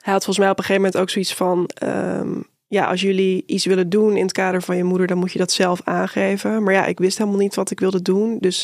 [0.04, 3.44] hij had volgens mij op een gegeven moment ook zoiets van, um, ja, als jullie
[3.46, 6.64] iets willen doen in het kader van je moeder, dan moet je dat zelf aangeven.
[6.64, 8.64] Maar ja, ik wist helemaal niet wat ik wilde doen, dus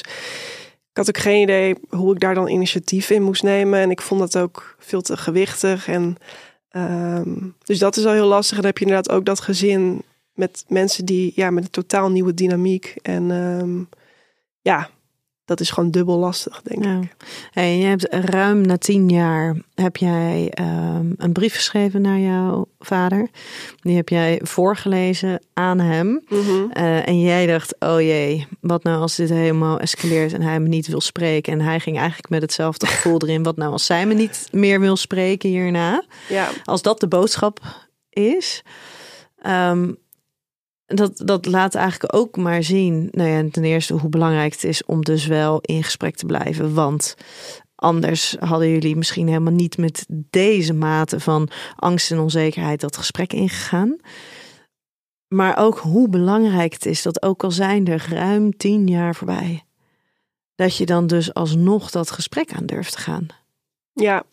[0.89, 3.79] ik had ook geen idee hoe ik daar dan initiatief in moest nemen.
[3.79, 5.87] En ik vond dat ook veel te gewichtig.
[5.87, 6.17] En
[6.71, 8.55] um, dus dat is al heel lastig.
[8.55, 10.01] En dan heb je inderdaad ook dat gezin
[10.33, 12.95] met mensen die ja, met een totaal nieuwe dynamiek.
[13.01, 13.89] En um,
[14.61, 14.89] ja,
[15.49, 17.15] dat is gewoon dubbel lastig, denk ik.
[17.51, 22.67] Hey, je hebt ruim na tien jaar heb jij um, een brief geschreven naar jouw
[22.79, 23.29] vader.
[23.81, 26.07] Die heb jij voorgelezen aan hem.
[26.07, 26.71] Mm -hmm.
[26.73, 30.67] uh, en jij dacht, oh jee, wat nou als dit helemaal escaleert en hij me
[30.67, 31.53] niet wil spreken.
[31.53, 33.43] En hij ging eigenlijk met hetzelfde gevoel erin.
[33.43, 36.03] Wat nou als zij me niet meer wil spreken hierna?
[36.27, 36.49] Ja.
[36.63, 37.59] Als dat de boodschap
[38.09, 38.63] is.
[39.45, 39.97] Um,
[40.89, 44.85] dat, dat laat eigenlijk ook maar zien, nou ja, ten eerste hoe belangrijk het is
[44.85, 46.73] om dus wel in gesprek te blijven.
[46.73, 47.15] Want
[47.75, 53.33] anders hadden jullie misschien helemaal niet met deze mate van angst en onzekerheid dat gesprek
[53.33, 53.95] ingegaan.
[55.27, 59.63] Maar ook hoe belangrijk het is dat ook al zijn er ruim tien jaar voorbij,
[60.55, 63.27] dat je dan dus alsnog dat gesprek aan durft te gaan.
[63.93, 64.23] Ja,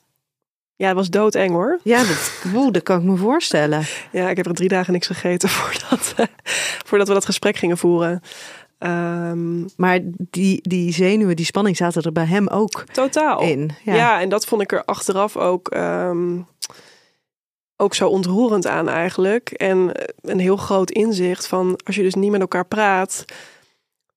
[0.76, 1.80] ja, het was doodeng hoor.
[1.82, 3.84] Ja, dat, woe, dat kan ik me voorstellen.
[4.12, 6.14] Ja, ik heb er drie dagen niks gegeten voordat,
[6.84, 8.22] voordat we dat gesprek gingen voeren.
[8.78, 9.98] Um, maar
[10.30, 13.70] die, die zenuwen, die spanning zaten er bij hem ook totaal in.
[13.84, 16.46] Ja, ja en dat vond ik er achteraf ook, um,
[17.76, 19.50] ook zo ontroerend aan eigenlijk.
[19.50, 23.24] En een heel groot inzicht van als je dus niet met elkaar praat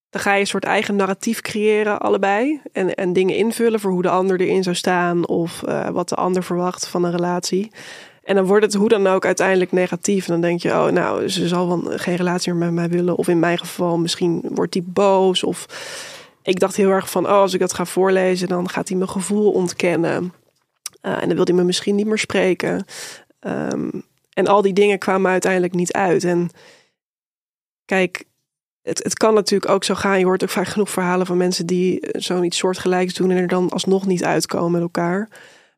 [0.09, 2.61] dan ga je een soort eigen narratief creëren, allebei.
[2.71, 5.27] En, en dingen invullen voor hoe de ander erin zou staan.
[5.27, 7.71] Of uh, wat de ander verwacht van een relatie.
[8.23, 10.25] En dan wordt het hoe dan ook uiteindelijk negatief.
[10.25, 13.15] En dan denk je, oh, nou, ze zal wel geen relatie meer met mij willen.
[13.15, 15.43] Of in mijn geval, misschien wordt hij boos.
[15.43, 15.65] Of
[16.43, 19.09] ik dacht heel erg van, oh, als ik dat ga voorlezen, dan gaat hij mijn
[19.09, 20.33] gevoel ontkennen.
[21.01, 22.85] Uh, en dan wil hij me misschien niet meer spreken.
[23.39, 24.03] Um,
[24.33, 26.23] en al die dingen kwamen uiteindelijk niet uit.
[26.23, 26.49] En
[27.85, 28.23] kijk,
[28.89, 30.19] het, het kan natuurlijk ook zo gaan.
[30.19, 33.47] Je hoort ook vaak genoeg verhalen van mensen die eh, zoiets soortgelijks doen en er
[33.47, 35.29] dan alsnog niet uitkomen met elkaar.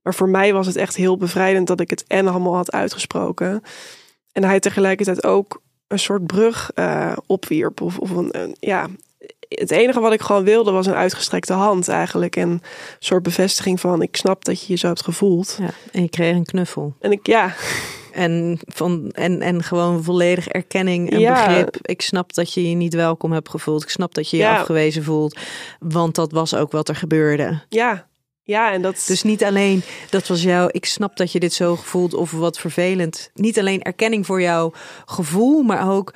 [0.02, 3.62] Maar voor mij was het echt heel bevrijdend dat ik het en allemaal had uitgesproken.
[4.32, 7.82] En hij tegelijkertijd ook een soort brug uh, opwierp.
[7.82, 8.88] Of, of een, ja,
[9.48, 12.36] het enige wat ik gewoon wilde was een uitgestrekte hand eigenlijk.
[12.36, 12.62] En een
[13.00, 15.58] soort bevestiging van ik snap dat je je zo hebt gevoeld.
[15.60, 16.94] Ja, en je kreeg een knuffel.
[17.00, 17.54] En ik, ja,
[18.12, 21.78] en, van, en, en gewoon volledig erkenning en begrip.
[21.82, 23.84] Ik snap dat je je niet welkom hebt gevoeld.
[23.84, 25.40] Ik snap dat je je afgewezen voelt.
[25.80, 27.62] Want dat was ook wat er gebeurde.
[27.70, 28.10] Ja,
[28.44, 29.04] ja, en dat.
[29.08, 30.68] Dus niet alleen dat was jouw.
[30.72, 33.30] Ik snap dat je dit zo gevoeld of wat vervelend.
[33.34, 34.72] Niet alleen erkenning voor jouw
[35.06, 36.14] gevoel, maar ook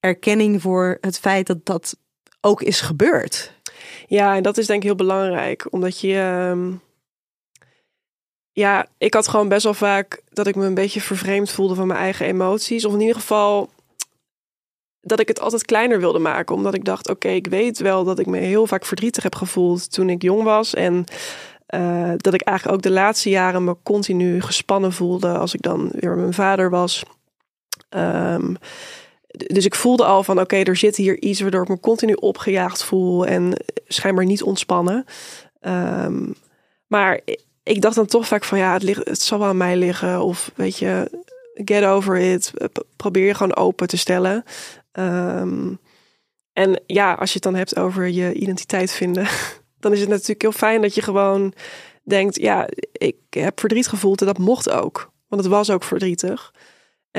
[0.00, 1.96] erkenning voor het feit dat dat
[2.40, 3.52] ook is gebeurd.
[4.06, 6.14] Ja, en dat is denk ik heel belangrijk, omdat je.
[6.14, 6.70] Ehm,
[8.58, 11.86] ja, ik had gewoon best wel vaak dat ik me een beetje vervreemd voelde van
[11.86, 12.84] mijn eigen emoties.
[12.84, 13.70] Of in ieder geval
[15.00, 16.54] dat ik het altijd kleiner wilde maken.
[16.54, 19.92] Omdat ik dacht, oké, ik weet wel dat ik me heel vaak verdrietig heb gevoeld
[19.92, 20.74] toen ik jong was.
[20.74, 21.04] En
[21.74, 25.90] uh, dat ik eigenlijk ook de laatste jaren me continu gespannen voelde als ik dan
[25.92, 27.02] weer mijn vader was.
[27.96, 28.56] Um,
[29.28, 32.84] dus ik voelde al van oké, er zit hier iets waardoor ik me continu opgejaagd
[32.84, 35.04] voel en schijnbaar niet ontspannen.
[35.60, 36.34] Um,
[36.86, 37.20] maar
[37.68, 40.22] ik dacht dan toch vaak van ja, het, ligt, het zal wel aan mij liggen.
[40.22, 41.10] Of weet je,
[41.54, 42.52] get over it.
[42.96, 44.44] Probeer je gewoon open te stellen.
[44.92, 45.78] Um,
[46.52, 49.26] en ja, als je het dan hebt over je identiteit vinden,
[49.80, 51.52] dan is het natuurlijk heel fijn dat je gewoon
[52.02, 55.12] denkt: ja, ik heb verdriet gevoeld en dat mocht ook.
[55.28, 56.52] Want het was ook verdrietig.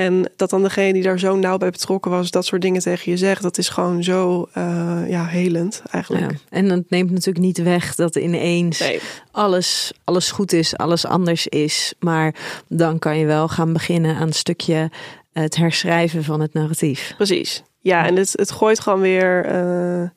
[0.00, 3.10] En dat dan degene die daar zo nauw bij betrokken was, dat soort dingen tegen
[3.10, 6.30] je zegt, dat is gewoon zo uh, ja, helend eigenlijk.
[6.30, 9.00] Ja, en het neemt natuurlijk niet weg dat ineens nee.
[9.30, 11.94] alles, alles goed is, alles anders is.
[11.98, 12.34] Maar
[12.68, 14.90] dan kan je wel gaan beginnen aan een stukje
[15.32, 17.12] het herschrijven van het narratief.
[17.16, 17.62] Precies.
[17.80, 20.08] Ja, en het, het gooit gewoon weer uh,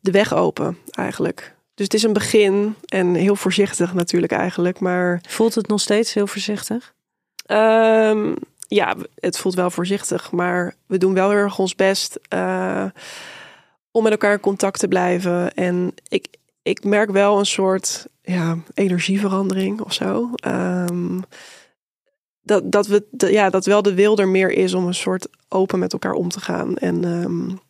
[0.00, 1.54] de weg open eigenlijk.
[1.74, 4.80] Dus het is een begin en heel voorzichtig natuurlijk eigenlijk.
[4.80, 6.94] Maar voelt het nog steeds heel voorzichtig?
[7.46, 8.36] Um,
[8.74, 12.84] ja, het voelt wel voorzichtig, maar we doen wel heel erg ons best uh,
[13.90, 15.54] om met elkaar in contact te blijven.
[15.54, 16.26] En ik,
[16.62, 20.30] ik merk wel een soort ja, energieverandering of zo.
[20.46, 21.22] Um,
[22.42, 25.78] dat, dat, we, ja, dat wel de wil er meer is om een soort open
[25.78, 26.76] met elkaar om te gaan.
[26.76, 27.60] En um,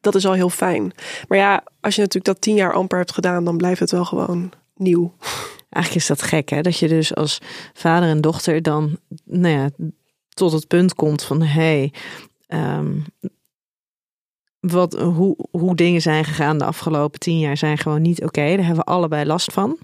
[0.00, 0.92] dat is al heel fijn.
[1.28, 4.04] Maar ja, als je natuurlijk dat tien jaar amper hebt gedaan, dan blijft het wel
[4.04, 5.14] gewoon nieuw.
[5.68, 6.60] Eigenlijk is dat gek, hè?
[6.60, 7.38] Dat je dus als
[7.72, 9.70] vader en dochter dan, nou ja,
[10.34, 11.92] tot het punt komt van hey,
[12.48, 13.04] um,
[14.60, 18.40] wat, hoe, hoe dingen zijn gegaan de afgelopen tien jaar zijn gewoon niet oké.
[18.40, 19.78] Daar hebben we allebei last van.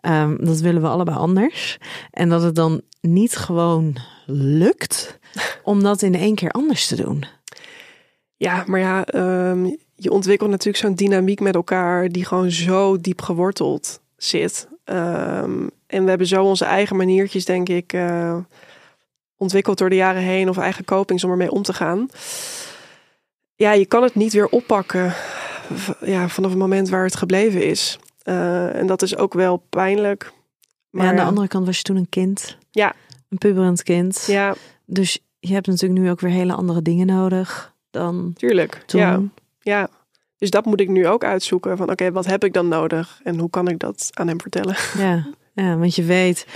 [0.00, 1.78] Um, dat willen we allebei anders.
[2.10, 5.18] En dat het dan niet gewoon lukt
[5.62, 7.24] om dat in één keer anders te doen.
[8.36, 9.14] Ja, maar ja,
[9.50, 14.68] um, je ontwikkelt natuurlijk zo'n dynamiek met elkaar die gewoon zo diep geworteld zit.
[14.84, 18.36] Um, en we hebben zo onze eigen maniertjes, denk ik, uh,
[19.38, 22.08] ontwikkeld door de jaren heen of eigen copings om ermee om te gaan.
[23.54, 25.14] Ja, je kan het niet weer oppakken
[26.00, 27.98] ja, vanaf het moment waar het gebleven is.
[28.24, 30.32] Uh, en dat is ook wel pijnlijk.
[30.90, 32.56] Maar ja, aan de andere kant was je toen een kind.
[32.70, 32.94] Ja.
[33.28, 34.24] Een puberend kind.
[34.26, 34.54] Ja.
[34.84, 39.00] Dus je hebt natuurlijk nu ook weer hele andere dingen nodig dan Tuurlijk, toen.
[39.00, 39.22] ja.
[39.60, 39.88] Ja,
[40.36, 41.76] dus dat moet ik nu ook uitzoeken.
[41.76, 43.20] Van oké, wat heb ik dan nodig?
[43.24, 44.76] En hoe kan ik dat aan hem vertellen?
[44.98, 46.46] Ja, ja want je weet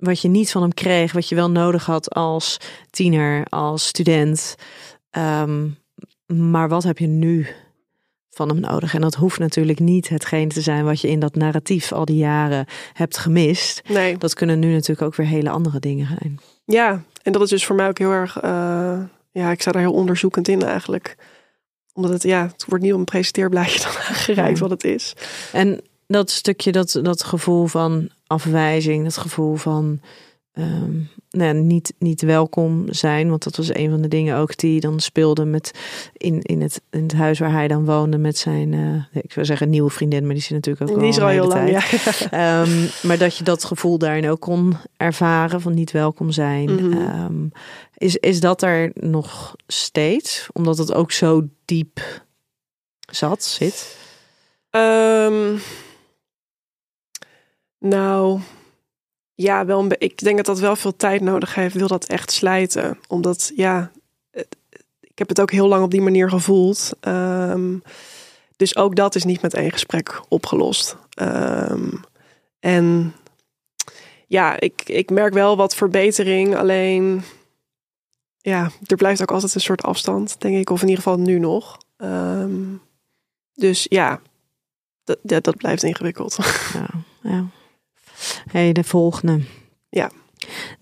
[0.00, 2.56] wat je niet van hem kreeg, wat je wel nodig had als
[2.90, 4.54] tiener, als student.
[5.10, 5.78] Um,
[6.26, 7.46] maar wat heb je nu
[8.30, 8.94] van hem nodig?
[8.94, 12.16] En dat hoeft natuurlijk niet hetgeen te zijn wat je in dat narratief al die
[12.16, 13.82] jaren hebt gemist.
[13.88, 14.16] Nee.
[14.16, 16.40] Dat kunnen nu natuurlijk ook weer hele andere dingen zijn.
[16.64, 18.42] Ja, en dat is dus voor mij ook heel erg.
[18.42, 21.16] Uh, ja, ik sta daar heel onderzoekend in eigenlijk.
[21.92, 24.62] Omdat het, ja, het wordt niet op een presenteerblaadje dan aangereikt ja.
[24.62, 25.14] wat het is.
[25.52, 25.80] En
[26.12, 30.00] dat stukje, dat, dat gevoel van afwijzing, dat gevoel van
[30.54, 33.28] um, nou ja, niet, niet welkom zijn.
[33.28, 35.70] Want dat was een van de dingen ook die dan speelde met
[36.12, 39.46] in, in, het, in het huis waar hij dan woonde met zijn, uh, ik zou
[39.46, 41.70] zeggen nieuwe vriendin, maar die is natuurlijk ook die is al heel lang.
[41.70, 42.62] Ja.
[42.62, 46.70] um, maar dat je dat gevoel daarin ook kon ervaren van niet welkom zijn.
[46.70, 47.24] Mm -hmm.
[47.24, 47.50] um,
[47.96, 50.48] is, is dat er nog steeds?
[50.52, 52.00] Omdat het ook zo diep
[53.10, 53.96] zat, zit?
[57.80, 58.40] Nou,
[59.34, 61.74] ja, wel ik denk dat dat wel veel tijd nodig heeft.
[61.74, 62.98] Wil dat echt slijten?
[63.08, 63.90] Omdat, ja,
[65.00, 66.92] ik heb het ook heel lang op die manier gevoeld.
[67.00, 67.82] Um,
[68.56, 70.96] dus ook dat is niet met één gesprek opgelost.
[71.22, 72.00] Um,
[72.58, 73.14] en
[74.26, 76.56] ja, ik, ik merk wel wat verbetering.
[76.56, 77.22] Alleen,
[78.38, 80.70] ja, er blijft ook altijd een soort afstand, denk ik.
[80.70, 81.78] Of in ieder geval nu nog.
[81.96, 82.82] Um,
[83.54, 84.20] dus ja,
[85.04, 86.38] dat, dat, dat blijft ingewikkeld.
[86.72, 86.88] Ja,
[87.22, 87.46] ja.
[88.50, 89.40] Hey, de volgende.
[89.88, 90.10] Ja.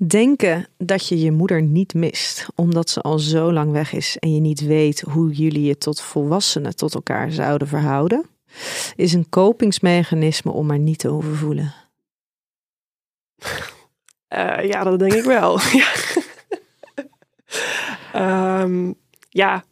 [0.07, 4.35] Denken dat je je moeder niet mist, omdat ze al zo lang weg is en
[4.35, 8.27] je niet weet hoe jullie je tot volwassenen tot elkaar zouden verhouden,
[8.97, 11.75] is een kopingsmechanisme om maar niet te overvoelen.
[14.29, 15.59] Uh, ja, dat denk ik wel.
[18.13, 18.63] ja.
[18.63, 18.95] um,
[19.29, 19.65] ja,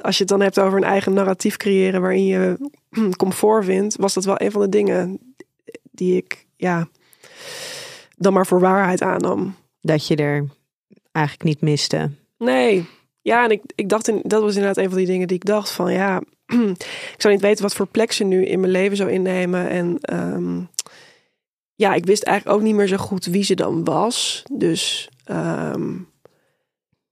[0.00, 2.70] als je het dan hebt over een eigen narratief creëren waarin je
[3.16, 5.34] comfort vindt, was dat wel een van de dingen
[5.90, 6.88] die ik ja,
[8.16, 9.54] dan maar voor waarheid aannam.
[9.80, 10.44] Dat je er
[11.12, 12.10] eigenlijk niet miste.
[12.38, 12.88] Nee.
[13.22, 15.44] Ja, en ik, ik dacht, in, dat was inderdaad een van die dingen die ik
[15.44, 16.22] dacht van ja,
[17.14, 19.68] ik zou niet weten wat voor plek ze nu in mijn leven zou innemen.
[19.68, 20.68] En um,
[21.74, 24.42] ja, ik wist eigenlijk ook niet meer zo goed wie ze dan was.
[24.52, 26.08] Dus um,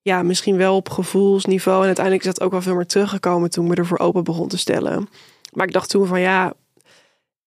[0.02, 1.80] ja, misschien wel op gevoelsniveau.
[1.80, 4.48] En uiteindelijk is dat ook wel veel meer teruggekomen toen ik me ervoor open begon
[4.48, 5.08] te stellen.
[5.52, 6.54] Maar ik dacht toen van ja,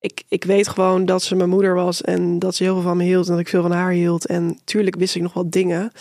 [0.08, 2.98] ik, ik weet gewoon dat ze mijn moeder was en dat ze heel veel van
[2.98, 4.26] me hield en dat ik veel van haar hield.
[4.26, 5.92] En tuurlijk wist ik nog wat dingen.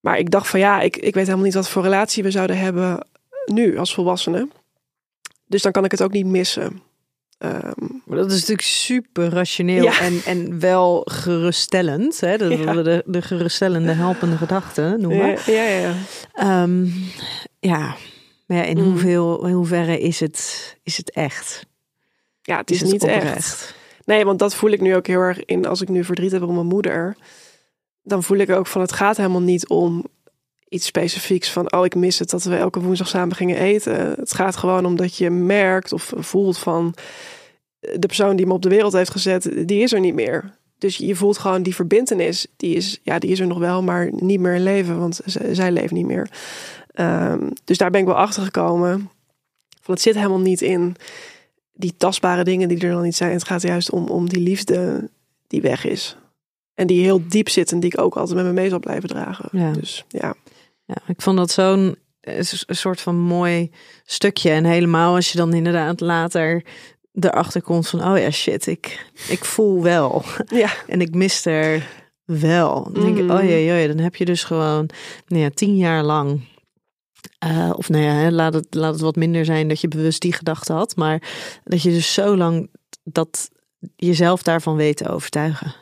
[0.00, 2.58] Maar ik dacht van ja, ik, ik weet helemaal niet wat voor relatie we zouden
[2.58, 3.06] hebben
[3.46, 4.52] nu als volwassenen.
[5.46, 6.82] Dus dan kan ik het ook niet missen.
[7.38, 10.00] Um, maar dat is natuurlijk super rationeel ja.
[10.00, 12.20] en, en wel geruststellend.
[12.20, 12.36] Hè?
[12.36, 12.72] Dat ja.
[12.72, 15.38] de, de geruststellende, helpende gedachten noemen.
[15.46, 15.94] Ja, ja,
[16.34, 16.62] ja.
[16.62, 16.92] Um,
[17.60, 17.96] ja.
[18.46, 18.84] Maar ja, in, mm.
[18.84, 21.66] hoeveel, in hoeverre is het, is het echt?
[22.50, 23.74] Ja, het is, niet echt.
[24.04, 26.42] Nee, want dat voel ik nu ook heel erg in als ik nu verdriet heb
[26.42, 27.16] om mijn moeder.
[28.02, 30.04] dan voel ik ook van het gaat helemaal niet om
[30.68, 33.94] iets specifieks van oh ik mis het dat we elke woensdag samen gingen eten.
[33.94, 36.94] Het gaat gewoon om dat je merkt of voelt van
[37.80, 40.58] de persoon die me op de wereld heeft gezet, die is er niet meer.
[40.78, 44.08] Dus je voelt gewoon die verbindenis, die is, ja, die is er nog wel, maar
[44.12, 45.20] niet meer in leven, want
[45.50, 46.30] zij leeft niet meer.
[46.92, 49.10] Ehm, dus daar ben ik wel achter gekomen.
[49.80, 50.96] Van het zit helemaal niet in
[51.80, 53.32] die tastbare dingen die er dan niet zijn.
[53.32, 55.08] Het gaat juist om, om die liefde
[55.46, 56.16] die weg is.
[56.74, 59.08] En die heel diep zit en die ik ook altijd met me mee zal blijven
[59.08, 59.48] dragen.
[59.52, 59.72] Ja.
[59.72, 60.34] Dus ja.
[60.84, 60.96] ja.
[61.06, 63.70] Ik vond dat zo'n een soort van mooi
[64.04, 64.50] stukje.
[64.50, 66.64] En helemaal als je dan inderdaad later
[67.14, 70.24] erachter komt van, oh ja, shit, ik, ik voel wel.
[70.46, 70.70] Ja.
[70.86, 71.86] en ik mis er
[72.24, 72.92] wel.
[72.92, 73.30] Dan denk ik, Mm.
[73.30, 74.88] oh jee, jee, dan heb je dus gewoon
[75.26, 76.40] nou ja, tien jaar lang.
[77.40, 80.32] Eh, of nou ja, laat, het, laat het wat minder zijn dat je bewust die
[80.32, 80.96] gedachte had.
[80.96, 81.22] Maar
[81.64, 82.70] dat je dus zo lang
[83.04, 83.50] dat
[83.96, 85.74] jezelf daarvan weet te overtuigen.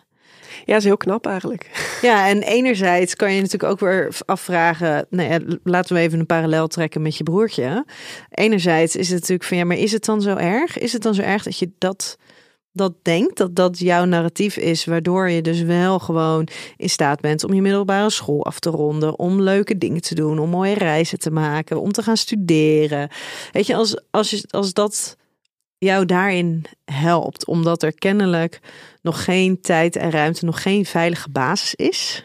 [0.64, 1.70] ja, is heel knap eigenlijk.
[2.02, 5.06] Ja, en enerzijds kan je natuurlijk ook weer afvragen.
[5.10, 7.86] Nou ja, laten we even een parallel trekken met je broertje.
[8.30, 10.78] Enerzijds is het natuurlijk van ja, maar is het dan zo erg?
[10.78, 12.18] Is het dan zo erg dat je dat,
[12.72, 17.44] dat denkt, dat dat jouw narratief is, waardoor je dus wel gewoon in staat bent
[17.44, 21.18] om je middelbare school af te ronden, om leuke dingen te doen, om mooie reizen
[21.18, 23.08] te maken, om te gaan studeren.
[23.52, 25.16] Weet je, als, als, je, als dat
[25.78, 28.60] jou daarin helpt, omdat er kennelijk
[29.02, 32.24] nog geen tijd en ruimte, nog geen veilige basis is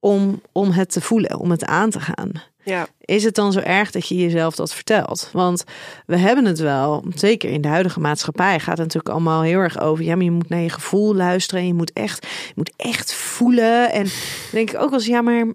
[0.00, 2.32] om, om het te voelen, om het aan te gaan.
[2.70, 5.28] Ja, Is het dan zo erg dat je jezelf dat vertelt?
[5.32, 5.64] Want
[6.06, 9.80] we hebben het wel, zeker in de huidige maatschappij gaat het natuurlijk allemaal heel erg
[9.80, 10.04] over.
[10.04, 13.14] Ja, maar je moet naar je gevoel luisteren en je moet echt, je moet echt
[13.14, 13.92] voelen.
[13.92, 14.06] En
[14.52, 15.54] denk ik ook eens, ja, maar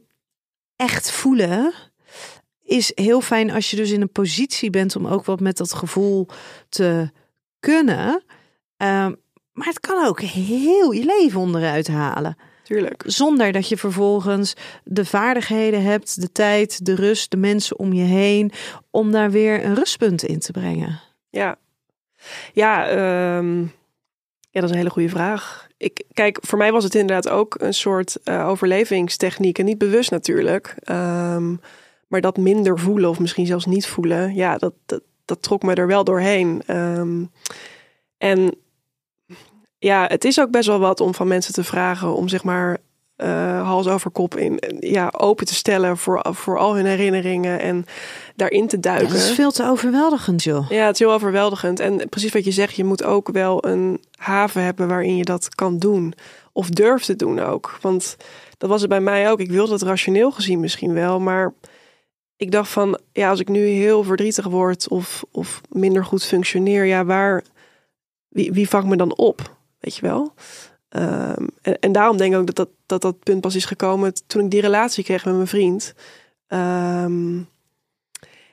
[0.76, 1.74] echt voelen
[2.64, 5.74] is heel fijn als je dus in een positie bent om ook wat met dat
[5.74, 6.28] gevoel
[6.70, 7.12] te
[7.60, 8.24] kunnen.
[8.78, 9.14] Ehm,
[9.52, 12.38] maar het kan ook heel je leven onderuit halen.
[12.66, 13.04] Tuurlijk.
[13.06, 14.54] Zonder dat je vervolgens
[14.84, 18.52] de vaardigheden hebt, de tijd, de rust, de mensen om je heen.
[18.92, 21.00] om daar weer een rustpunt in te brengen.
[21.30, 21.58] Ja,
[22.54, 23.60] ja, ehm,
[24.50, 25.68] ja, dat is een hele goede vraag.
[25.78, 29.60] Ik, kijk, voor mij was het inderdaad ook een soort eh, overlevingstechniek.
[29.60, 30.76] En niet bewust natuurlijk.
[30.80, 31.56] Ehm,
[32.08, 34.34] maar dat minder voelen of misschien zelfs niet voelen.
[34.34, 36.62] Ja, dat, dat, dat trok me er wel doorheen.
[36.66, 37.24] Ehm,
[38.18, 38.56] en
[39.86, 42.78] ja, het is ook best wel wat om van mensen te vragen om zeg maar
[43.16, 47.86] eh, hals over kop in, ja, open te stellen voor, voor al hun herinneringen en
[48.36, 49.08] daarin te duiken.
[49.08, 50.70] dat is veel te overweldigend, joh.
[50.70, 51.80] Ja, het is heel overweldigend.
[51.80, 55.56] En precies wat je zegt, je moet ook wel een haven hebben waarin je dat
[55.56, 56.14] kan doen.
[56.52, 57.78] Of durft te doen ook.
[57.82, 58.18] Want
[58.58, 59.40] dat was het bij mij ook.
[59.40, 61.20] Ik wilde het rationeel gezien misschien wel.
[61.20, 61.54] Maar
[62.36, 66.86] ik dacht van, ja, als ik nu heel verdrietig word of, of minder goed functioneer,
[66.86, 67.44] ja, waar,
[68.28, 69.55] wie, wie vangt me dan op?
[69.86, 70.34] Weet je wel?
[70.90, 71.48] Ehm,
[71.80, 74.52] en, daarom denk ik ook dat dat, dat dat punt pas is gekomen toen ik
[74.52, 75.94] die relatie kreeg met mijn vriend.
[76.48, 77.42] Ehm,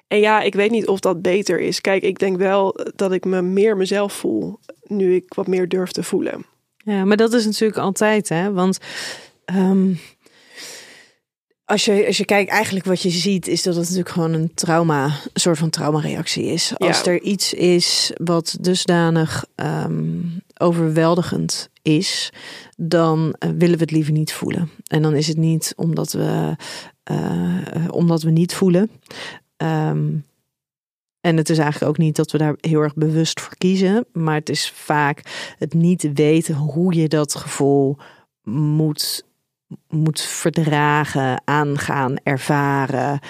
[0.08, 1.80] en ja, ik weet niet of dat beter is.
[1.80, 5.90] Kijk, ik denk wel dat ik me meer mezelf voel nu ik wat meer durf
[5.90, 6.44] te voelen.
[6.76, 8.52] Ja, maar dat is natuurlijk altijd, hè?
[8.52, 8.78] Want
[9.44, 9.94] ehm,
[11.72, 14.54] als, je, als je kijkt, eigenlijk wat je ziet, is dat het natuurlijk gewoon een
[14.54, 16.72] trauma, een soort van traumareactie is.
[16.76, 20.20] Als er iets is wat dusdanig ehm,
[20.56, 22.32] overweldigend is,
[22.76, 24.70] dan eh, willen we het liever niet voelen.
[24.86, 26.56] En dan is het niet omdat we,
[27.02, 28.90] eh, omdat we niet voelen.
[29.56, 30.10] Ehm,
[31.20, 34.06] en het is eigenlijk ook niet dat we daar heel erg bewust voor kiezen.
[34.12, 35.22] Maar het is vaak
[35.58, 37.96] het niet weten hoe je dat gevoel
[38.44, 39.24] moet,
[39.88, 43.20] moet verdragen, aangaan, ervaren.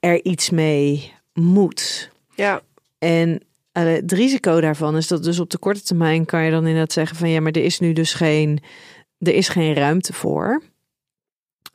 [0.00, 2.10] Er iets mee moet.
[2.34, 2.62] Ja,
[2.98, 3.40] En
[3.72, 6.92] eh, het risico daarvan is dat dus op de korte termijn kan je dan inderdaad
[6.92, 8.62] zeggen van ja, maar er is nu dus geen,
[9.18, 10.62] er is geen ruimte voor.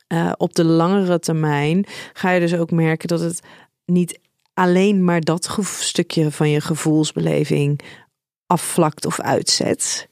[0.06, 3.40] Eh, op de langere termijn ga je dus ook merken dat het
[3.84, 4.20] niet
[4.54, 7.80] alleen maar dat stukje van je gevoelsbeleving
[8.46, 10.08] afvlakt of uitzet.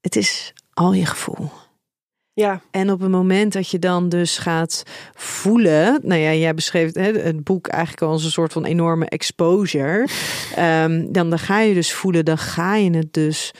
[0.00, 1.50] Het is al je gevoel.
[2.34, 4.82] Ja, En op het moment dat je dan dus gaat
[5.14, 8.64] voelen, nou ja, jij beschreef het, hè, het boek eigenlijk al als een soort van
[8.64, 10.06] enorme exposure.
[10.56, 13.52] Ehm, dan, dan ga je dus voelen, dan ga je het dus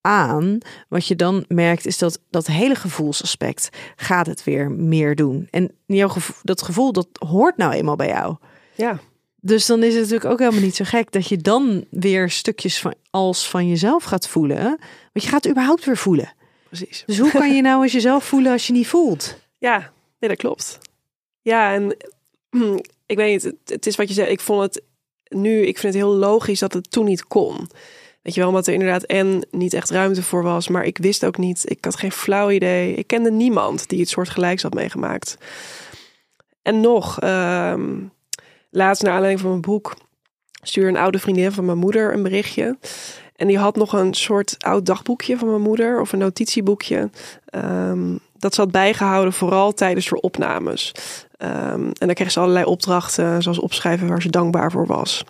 [0.00, 0.58] aan.
[0.88, 5.48] Wat je dan merkt is dat dat hele gevoelsaspect gaat het weer meer doen.
[5.50, 8.36] En jouw gevoel, dat gevoel, dat hoort nou eenmaal bij jou.
[8.74, 9.00] ja,
[9.40, 12.80] Dus dan is het natuurlijk ook helemaal niet zo gek dat je dan weer stukjes
[12.80, 14.64] van, als van jezelf gaat voelen.
[15.12, 16.36] Want je gaat überhaupt weer voelen.
[16.68, 17.02] Precies.
[17.06, 19.38] Dus hoe kan je nou als jezelf voelen als je niet voelt?
[19.58, 20.78] Ja, nee, dat klopt.
[21.42, 21.96] Ja, en
[23.06, 24.30] ik weet niet, het, het is wat je zegt.
[24.30, 24.82] Ik vond het
[25.28, 27.68] nu, ik vind het heel logisch dat het toen niet kon.
[28.22, 30.68] Weet je wel, omdat er inderdaad en niet echt ruimte voor was.
[30.68, 32.94] Maar ik wist ook niet, ik had geen flauw idee.
[32.94, 35.38] Ik kende niemand die het soort gelijks had meegemaakt.
[36.62, 37.96] En nog, ehm,
[38.70, 39.96] laatst naar aanleiding van mijn boek...
[40.62, 42.78] stuurde een oude vriendin van mijn moeder een berichtje.
[43.38, 46.00] En die had nog een soort oud dagboekje van mijn moeder...
[46.00, 47.10] of een notitieboekje...
[47.44, 50.92] Ehm, dat had bijgehouden, vooral tijdens haar opnames.
[51.36, 55.24] Ehm, en dan kreeg ze allerlei opdrachten, zoals opschrijven waar ze dankbaar voor was.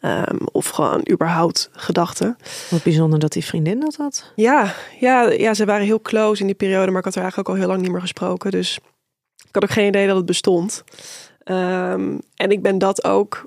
[0.00, 2.36] Ehm, of gewoon überhaupt gedachten.
[2.70, 4.32] Wat bijzonder dat die vriendin dat had.
[4.34, 7.48] Ja, ja, ja, ze waren heel close in die periode, maar ik had haar eigenlijk
[7.48, 8.50] ook al heel lang niet meer gesproken.
[8.50, 8.78] Dus
[9.36, 10.84] ik had ook geen idee dat het bestond.
[11.44, 13.46] En ik ben dat ook,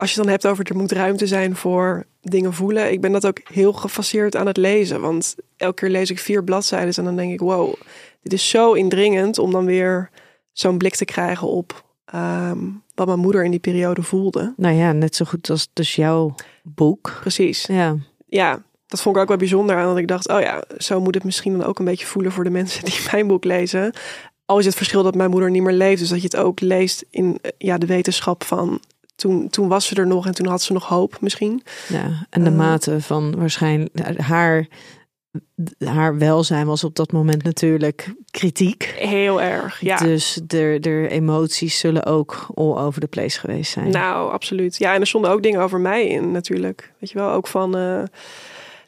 [0.00, 2.92] als je het dan hebt over er moet ruimte zijn voor dingen voelen.
[2.92, 5.00] Ik ben dat ook heel gefaseerd aan het lezen.
[5.00, 7.74] Want elke keer lees ik vier bladzijden en dan denk ik, wow,
[8.22, 10.10] dit is zo indringend om dan weer
[10.52, 12.58] zo'n blik te krijgen op ehm,
[12.94, 14.54] wat mijn moeder in die periode voelde.
[14.56, 17.18] Nou ja, net zo goed als dus jouw boek.
[17.20, 17.66] Precies.
[17.66, 17.96] Ja.
[18.26, 21.14] Ja, dat vond ik ook wel bijzonder aan dat ik dacht, oh ja, zo moet
[21.14, 23.92] het misschien dan ook een beetje voelen voor de mensen die mijn boek lezen.
[24.44, 26.60] Al is het verschil dat mijn moeder niet meer leeft, dus dat je het ook
[26.60, 28.80] leest in eh, ja, de wetenschap van
[29.20, 31.62] toen, toen was ze er nog en toen had ze nog hoop misschien.
[31.88, 34.66] Ja, en de Uh, mate van waarschijnlijk haar,
[35.78, 38.94] haar welzijn was op dat moment natuurlijk kritiek.
[38.98, 39.96] Heel erg, ja.
[39.96, 43.90] Dus de, de emoties zullen ook all over the place geweest zijn.
[43.90, 44.76] Nou, absoluut.
[44.76, 46.92] Ja, en er stonden ook dingen over mij in natuurlijk.
[46.98, 48.02] Weet je wel, ook van eh,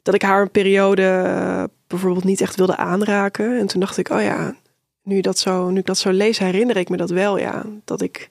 [0.02, 3.58] dat ik haar een periode eh, bijvoorbeeld niet echt wilde aanraken.
[3.58, 4.54] En toen dacht ik, oh ja,
[5.02, 7.64] nu, dat zo, nu ik dat zo lees, herinner ik me dat wel, ja.
[7.84, 8.30] Dat ik,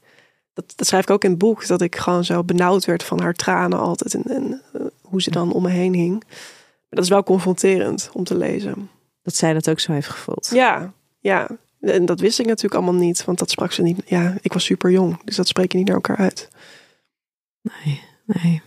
[0.53, 3.21] dat, dat schrijf ik ook in het boek, dat ik gewoon zo benauwd werd van
[3.21, 4.13] haar tranen altijd.
[4.13, 6.23] En, en eh, hoe ze dan om me heen hing.
[6.23, 8.89] Maar dat is wel confronterend om te lezen.
[9.21, 10.49] Dat zij dat ook zo heeft gevoeld.
[10.53, 11.47] Ja, ja.
[11.81, 14.01] En dat wist ik natuurlijk allemaal niet, want dat sprak ze niet.
[14.05, 16.49] Ja, ik was super jong, dus dat spreek je niet naar elkaar uit.
[17.61, 18.61] Nee, nee.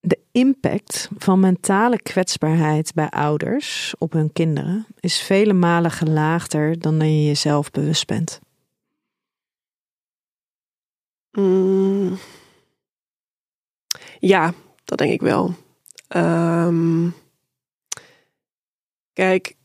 [0.00, 6.98] De impact van mentale kwetsbaarheid bij ouders op hun kinderen is vele malen gelaagder dan
[6.98, 8.40] dan je jezelf bewust bent.
[11.34, 12.18] Mm.
[14.18, 14.52] Ja,
[14.84, 15.54] dat denk ik wel.
[16.08, 17.08] Ehm,
[19.12, 19.56] kijk,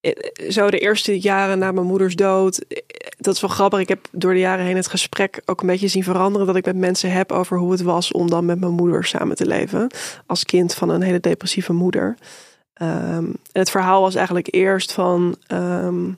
[0.00, 2.82] eh, zo de eerste jaren na mijn moeders dood, eh,
[3.18, 3.78] dat is wel grappig.
[3.80, 6.46] Ik heb door de jaren heen het gesprek ook een beetje zien veranderen.
[6.46, 9.36] Dat ik met mensen heb over hoe het was om dan met mijn moeder samen
[9.36, 9.90] te leven.
[10.26, 12.16] Als kind van een hele depressieve moeder.
[12.74, 15.36] Ehm, en het verhaal was eigenlijk eerst van.
[15.46, 16.12] ehm,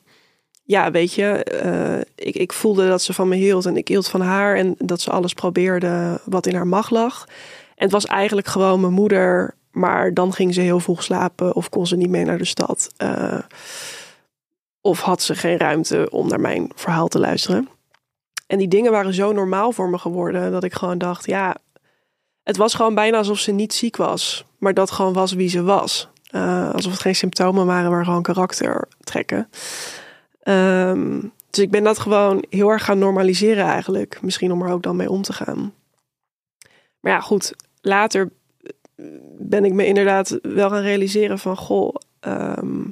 [0.66, 4.08] ja, weet je, eh, ik, ik voelde dat ze van me hield en ik hield
[4.08, 7.26] van haar en dat ze alles probeerde wat in haar macht lag.
[7.74, 11.68] En het was eigenlijk gewoon mijn moeder, maar dan ging ze heel vroeg slapen of
[11.68, 12.88] kon ze niet mee naar de stad.
[12.96, 13.38] Eh,
[14.80, 17.68] of had ze geen ruimte om naar mijn verhaal te luisteren.
[18.46, 21.56] En die dingen waren zo normaal voor me geworden dat ik gewoon dacht, ja,
[22.42, 25.62] het was gewoon bijna alsof ze niet ziek was, maar dat gewoon was wie ze
[25.62, 26.08] was.
[26.30, 29.48] Eh, alsof het geen symptomen waren, maar gewoon karaktertrekken.
[30.46, 31.20] Ehm,
[31.50, 34.18] dus ik ben dat gewoon heel erg gaan normaliseren eigenlijk.
[34.22, 35.74] Misschien om er ook dan mee om te gaan.
[37.00, 37.54] Maar ja, goed.
[37.80, 38.30] Later
[39.38, 41.56] ben ik me inderdaad wel gaan realiseren van...
[41.56, 42.84] Goh, ehm,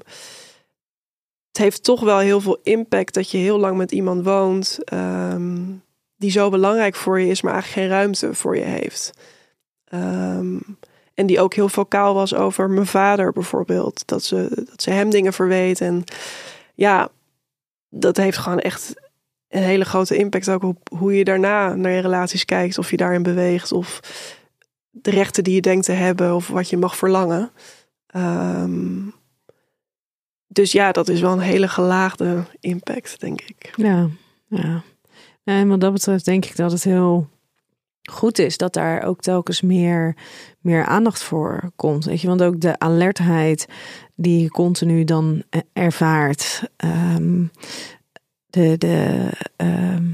[1.48, 4.78] het heeft toch wel heel veel impact dat je heel lang met iemand woont...
[4.84, 5.62] ehm,
[6.16, 9.12] die zo belangrijk voor je is, maar eigenlijk geen ruimte voor je heeft.
[11.14, 14.02] En die ook heel vocaal was over mijn vader bijvoorbeeld.
[14.06, 15.80] Dat ze, dat ze hem dingen verweet.
[15.80, 16.04] En
[16.74, 17.10] ja,
[17.94, 18.94] dat heeft gewoon echt
[19.48, 22.78] een hele grote impact ook op hoe je daarna naar je relaties kijkt.
[22.78, 23.72] Of je daarin beweegt.
[23.72, 24.00] Of
[24.90, 26.34] de rechten die je denkt te hebben.
[26.34, 27.50] Of wat je mag verlangen.
[28.06, 29.00] Ehm,
[30.46, 33.72] dus ja, dat is wel een hele gelaagde impact, denk ik.
[33.76, 34.08] Ja,
[34.48, 34.82] ja.
[35.44, 37.28] En wat dat betreft denk ik dat het heel
[38.10, 40.16] goed is dat daar ook telkens meer,
[40.64, 42.04] meer aandacht voor komt.
[42.04, 43.66] Weet je, want ook de alertheid
[44.14, 45.42] die je continu dan
[45.72, 46.62] ervaart.
[46.76, 47.44] ehm,
[48.46, 50.04] de, de, ehm,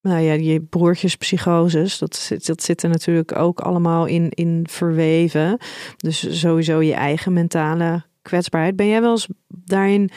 [0.00, 5.58] nou ja, je broertjespsychoses, dat zit, dat zit er natuurlijk ook allemaal in, in verweven.
[5.96, 8.76] Dus sowieso je eigen mentale kwetsbaarheid.
[8.76, 10.10] Ben jij wel eens daarin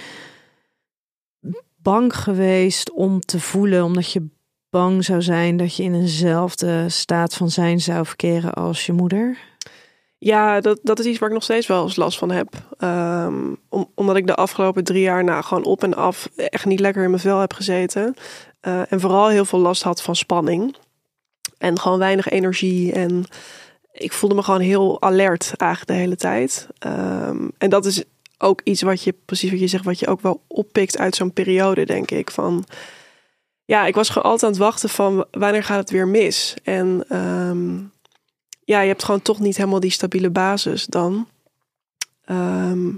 [1.75, 4.27] bang geweest om te voelen, omdat je
[4.75, 9.37] bang zou zijn dat je in eenzelfde staat van zijn zou verkeren als je moeder?
[10.17, 12.47] Ja, dat, dat is iets waar ik nog steeds wel eens last van heb.
[12.77, 16.79] Ehm, om, omdat ik de afgelopen drie jaar nou, gewoon op en af echt niet
[16.79, 18.15] lekker in mijn vel heb gezeten.
[18.67, 20.75] Uh, en vooral heel veel last had van spanning.
[21.57, 22.91] En gewoon weinig energie.
[22.91, 23.25] En
[23.91, 26.67] ik voelde me gewoon heel alert eigenlijk de hele tijd.
[26.85, 28.03] Um, en dat is
[28.37, 31.33] ook iets wat je, precies wat je zegt, wat je ook wel oppikt uit zo'n
[31.33, 32.31] periode, denk ik.
[32.31, 32.65] Van
[33.65, 36.55] ja, ik was gewoon altijd aan het wachten van wanneer gaat het weer mis?
[36.63, 37.91] En um,
[38.63, 41.27] ja, je hebt gewoon toch niet helemaal die stabiele basis dan.
[42.25, 42.89] Ehm,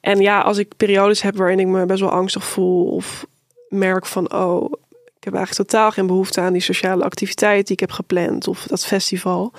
[0.00, 3.26] en ja, als ik periodes heb waarin ik me best wel angstig voel of
[3.68, 4.72] merk van, oh,
[5.16, 8.66] ik heb eigenlijk totaal geen behoefte aan die sociale activiteit die ik heb gepland of
[8.66, 9.52] dat festival.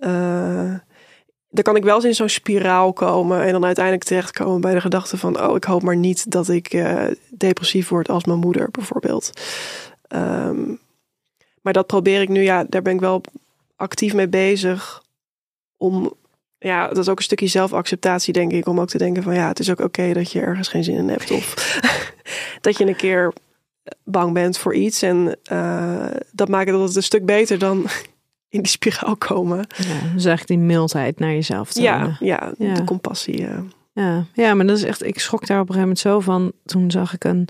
[0.00, 0.74] Uh,
[1.50, 4.80] dan kan ik wel eens in zo'n spiraal komen en dan uiteindelijk terechtkomen bij de
[4.80, 8.70] gedachte van, oh, ik hoop maar niet dat ik uh, depressief word als mijn moeder
[8.70, 9.32] bijvoorbeeld.
[10.14, 10.78] Um,
[11.60, 13.22] maar dat probeer ik nu, ja, daar ben ik wel
[13.76, 15.02] actief mee bezig
[15.76, 16.14] om
[16.58, 18.66] ja, dat is ook een stukje zelfacceptatie, denk ik.
[18.66, 20.96] Om ook te denken van ja, het is ook oké dat je ergens geen zin
[20.96, 21.30] in hebt.
[21.30, 21.78] Of
[22.60, 23.32] dat je een keer
[24.04, 25.02] bang bent voor iets.
[25.02, 27.86] En uh, dat maakt het een stuk beter dan
[28.48, 29.56] in die spiraal komen.
[29.56, 33.40] Ja, dus eigenlijk die mildheid naar jezelf ja, ja, ja, de compassie.
[33.40, 33.64] Ja.
[33.92, 34.24] ja.
[34.32, 36.52] Ja, maar dat is echt, ik schrok daar op een gegeven moment zo van.
[36.64, 37.48] Toen zag ik een,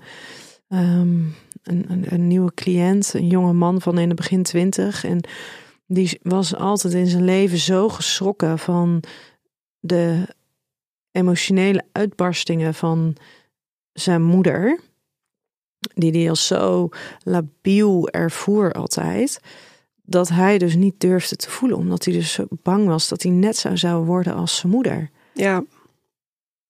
[0.68, 5.04] um, een, een, een, nieuwe cliënt, een jonge man van in de begin twintig.
[5.04, 5.20] En
[5.86, 9.02] die was altijd in zijn leven zo geschrokken van
[9.80, 10.28] de
[11.10, 13.16] emotionele uitbarstingen van
[13.92, 14.80] zijn moeder.
[15.94, 16.88] Die die als zo
[17.22, 19.40] labiel ervoer altijd.
[20.02, 21.78] Dat hij dus niet durfde te voelen.
[21.78, 25.10] Omdat hij dus zo bang was dat hij net zo zou worden als zijn moeder.
[25.34, 25.64] Ja,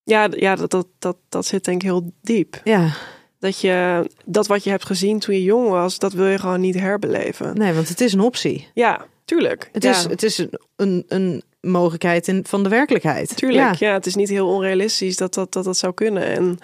[0.04, 2.60] ja, ja dat, dat, dat, dat zit denk ik heel diep.
[2.64, 2.94] Ja.
[3.42, 6.60] Dat je dat wat je hebt gezien toen je jong was, dat wil je gewoon
[6.60, 7.56] niet herbeleven.
[7.56, 8.68] Nee, want het is een optie.
[8.74, 9.68] Ja, tuurlijk.
[9.72, 9.90] Het ja.
[9.90, 13.36] is, het is een, een mogelijkheid in, van de werkelijkheid.
[13.36, 13.88] Tuurlijk, ja.
[13.88, 13.92] ja.
[13.92, 16.26] Het is niet heel onrealistisch dat dat, dat dat zou kunnen.
[16.26, 16.58] En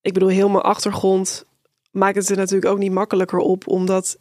[0.00, 1.44] ik bedoel, heel mijn achtergrond
[1.90, 3.68] maakt het er natuurlijk ook niet makkelijker op.
[3.68, 4.18] Omdat,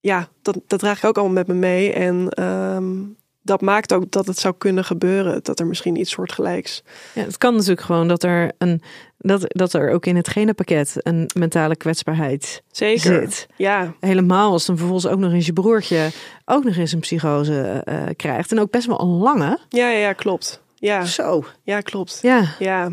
[0.00, 1.92] ja, dat, dat draag ik ook allemaal met me mee.
[1.92, 3.16] En um,
[3.48, 5.40] dat maakt ook dat het zou kunnen gebeuren.
[5.42, 6.82] Dat er misschien iets soortgelijks.
[7.14, 8.82] Ja, het kan natuurlijk gewoon dat er een
[9.18, 13.00] dat, dat er ook in het genenpakket een mentale kwetsbaarheid Zeker.
[13.00, 13.46] zit.
[13.56, 13.94] Ja.
[14.00, 16.10] Helemaal als dan vervolgens ook nog eens je broertje
[16.44, 18.52] ook nog eens een psychose uh, krijgt.
[18.52, 19.58] En ook best wel een lange.
[19.68, 20.62] Ja, ja, ja, klopt.
[20.74, 21.04] Ja.
[21.04, 21.44] Zo.
[21.62, 22.18] Ja, klopt.
[22.22, 22.54] Ja.
[22.58, 22.90] Ja.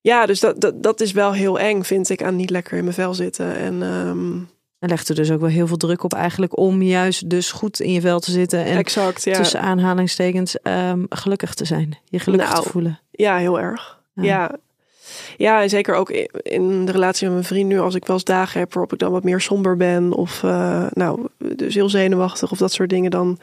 [0.00, 2.82] Ja, dus dat, dat, dat is wel heel eng, vind ik, aan niet lekker in
[2.82, 3.56] mijn vel zitten.
[3.56, 4.48] En um,
[4.78, 7.80] en legt er dus ook wel heel veel druk op eigenlijk om juist dus goed
[7.80, 8.64] in je vel te zitten.
[8.64, 9.36] En exact, ja.
[9.36, 11.98] tussen aanhalingstekens um, gelukkig te zijn.
[12.04, 13.00] Je gelukkig nou, te voelen.
[13.10, 13.98] Ja, heel erg.
[14.14, 14.22] Ja.
[14.22, 14.50] ja.
[15.36, 15.62] ja.
[15.62, 16.10] en zeker ook
[16.42, 17.78] in de relatie met mijn vriend nu.
[17.78, 20.12] Als ik wel eens dagen heb waarop ik dan wat meer somber ben.
[20.12, 23.10] Of uh, nou, dus heel zenuwachtig of dat soort dingen.
[23.10, 23.38] Dan,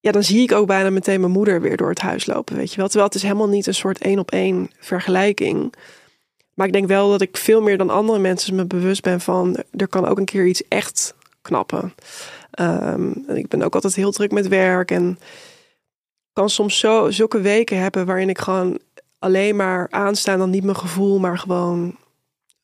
[0.00, 2.56] ja, dan zie ik ook bijna meteen mijn moeder weer door het huis lopen.
[2.56, 2.86] Weet je wel.
[2.86, 5.74] Terwijl het is helemaal niet een soort één op één vergelijking.
[6.54, 9.56] Maar ik denk wel dat ik veel meer dan andere mensen me bewust ben van
[9.76, 11.94] er kan ook een keer iets echt knappen.
[12.50, 15.18] En ik ben ook altijd heel druk met werk en
[16.32, 18.78] kan soms zo, zulke weken hebben waarin ik gewoon
[19.18, 21.96] alleen maar aanstaan dan niet mijn gevoel, maar gewoon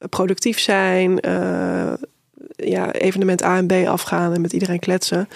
[0.09, 1.29] productief zijn.
[1.29, 1.93] Uh,
[2.57, 5.29] ja, evenement A en B afgaan en met iedereen kletsen.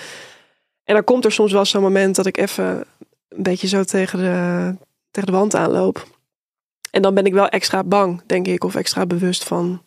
[0.85, 2.85] En dan komt er soms wel zo'n moment dat ik even
[3.29, 4.75] een beetje zo tegen de,
[5.11, 6.07] tegen de wand aanloop.
[6.95, 9.82] En dan ben ik wel extra bang, denk ik, of extra bewust van: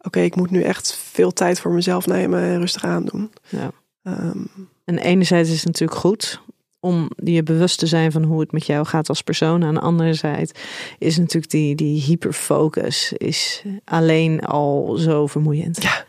[0.00, 3.32] oké, ik moet nu echt veel tijd voor mezelf nemen en rustig aandoen.
[3.48, 3.70] Ja.
[4.02, 4.48] Um,
[4.84, 6.40] en enerzijds is het natuurlijk goed
[6.80, 9.64] om je bewust te zijn van hoe het met jou gaat als persoon.
[9.64, 10.54] Aan de andere zijde
[10.98, 15.82] is natuurlijk die, die hyperfocus is alleen al zo vermoeiend.
[15.82, 16.04] Ja.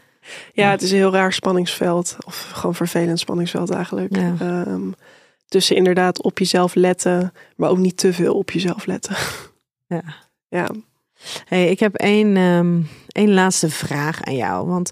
[0.53, 2.17] Ja, het is een heel raar spanningsveld.
[2.25, 4.15] Of gewoon vervelend spanningsveld eigenlijk.
[4.15, 4.65] Ja.
[4.67, 4.93] Um,
[5.47, 9.15] tussen inderdaad op jezelf letten, maar ook niet te veel op jezelf letten.
[9.87, 10.03] Ja.
[10.50, 10.70] Ja.
[11.45, 14.68] Hey, ik heb één, um, één laatste vraag aan jou.
[14.68, 14.91] Want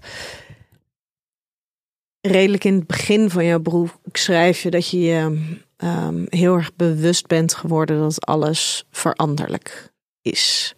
[2.22, 6.76] redelijk in het begin van jouw beroep schrijf je dat je je um, heel erg
[6.76, 10.76] bewust bent geworden dat alles veranderlijk is.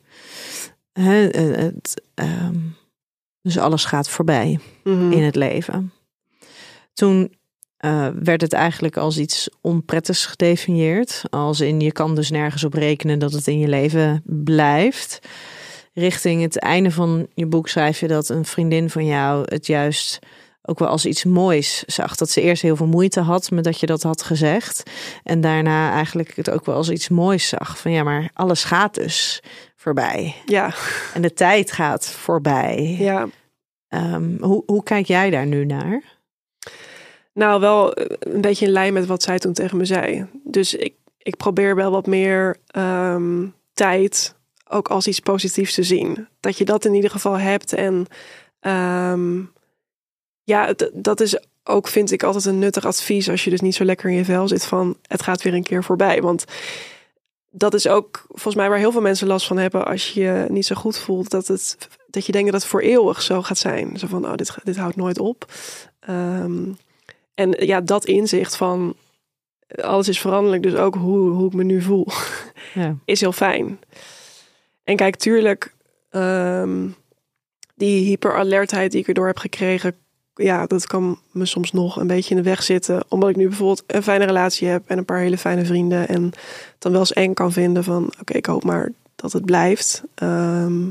[0.92, 2.76] He, het, um,
[3.42, 4.96] dus alles gaat voorbij Mhm.
[4.96, 5.12] mm -hmm.
[5.12, 5.94] in het leven.
[6.94, 7.38] Toen
[7.86, 11.22] uh, werd het eigenlijk als iets onprettigs gedefinieerd.
[11.30, 15.20] Als in je kan dus nergens op rekenen dat het in je leven blijft.
[15.94, 20.20] Richting het einde van je boek schrijf je dat een vriendin van jou het juist
[20.62, 22.16] ook wel als iets moois zag.
[22.16, 24.84] Dat ze eerst heel veel moeite had met dat je dat had gezegd.
[25.24, 27.78] En daarna eigenlijk het ook wel als iets moois zag.
[27.78, 29.42] Van ja, maar alles gaat dus
[29.76, 30.36] voorbij.
[30.46, 30.74] Ja.
[31.14, 32.96] En de tijd gaat voorbij.
[33.00, 33.28] Ja.
[33.90, 36.02] Um, hoe, hoe kijk jij daar nu naar?
[37.34, 40.26] Nou, wel een beetje in lijn met wat zij toen tegen me zei.
[40.44, 44.36] Dus ik, ik probeer wel wat meer um, tijd
[44.68, 46.28] ook als iets positiefs te zien.
[46.40, 47.74] Dat je dat in ieder geval hebt.
[47.74, 48.06] En
[48.62, 49.52] um,
[50.44, 53.84] ja, dat is ook, vind ik, altijd een nuttig advies als je dus niet zo
[53.84, 56.22] lekker in je vel zit van het gaat weer een keer voorbij.
[56.22, 56.46] Want
[57.50, 60.46] dat is ook volgens mij waar heel veel mensen last van hebben als je je
[60.50, 61.30] niet zo goed voelt.
[61.30, 61.78] Dat, het,
[62.08, 63.98] dat je denkt dat het voor eeuwig zo gaat zijn.
[63.98, 65.52] Zo van, oh, dit, dit houdt nooit op.
[66.10, 66.78] Um,
[67.40, 68.96] en ja, dat inzicht van
[69.82, 72.08] alles is veranderlijk, dus ook hoe, hoe ik me nu voel,
[72.74, 72.96] Ja.
[73.06, 73.80] is heel fijn.
[74.84, 75.76] En kijk, tuurlijk,
[76.10, 76.88] ehm,
[77.76, 79.96] die hyperalertheid die ik erdoor heb gekregen,
[80.34, 83.04] ja, dat kan me soms nog een beetje in de weg zitten.
[83.08, 86.08] Omdat ik nu bijvoorbeeld een fijne relatie heb en een paar hele fijne vrienden.
[86.08, 86.32] En
[86.80, 90.04] dan wel eens eng kan vinden van, oké, ik hoop maar dat het blijft.
[90.16, 90.82] Ehm,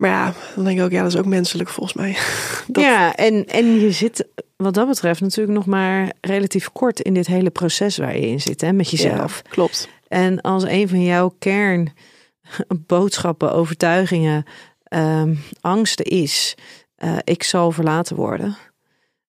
[0.00, 2.16] maar ja, dan denk ik ook, ja, dat is ook menselijk volgens mij.
[2.66, 7.14] Dat- Ja, en, en je zit wat dat betreft natuurlijk nog maar relatief kort in
[7.14, 9.40] dit hele proces waar je in zit, hè, met jezelf.
[9.44, 9.88] Ja, klopt.
[10.08, 14.44] En als een van jouw kernboodschappen, overtuigingen,
[14.82, 16.54] ehm, angsten is,
[16.96, 18.56] eh, ik zal verlaten worden.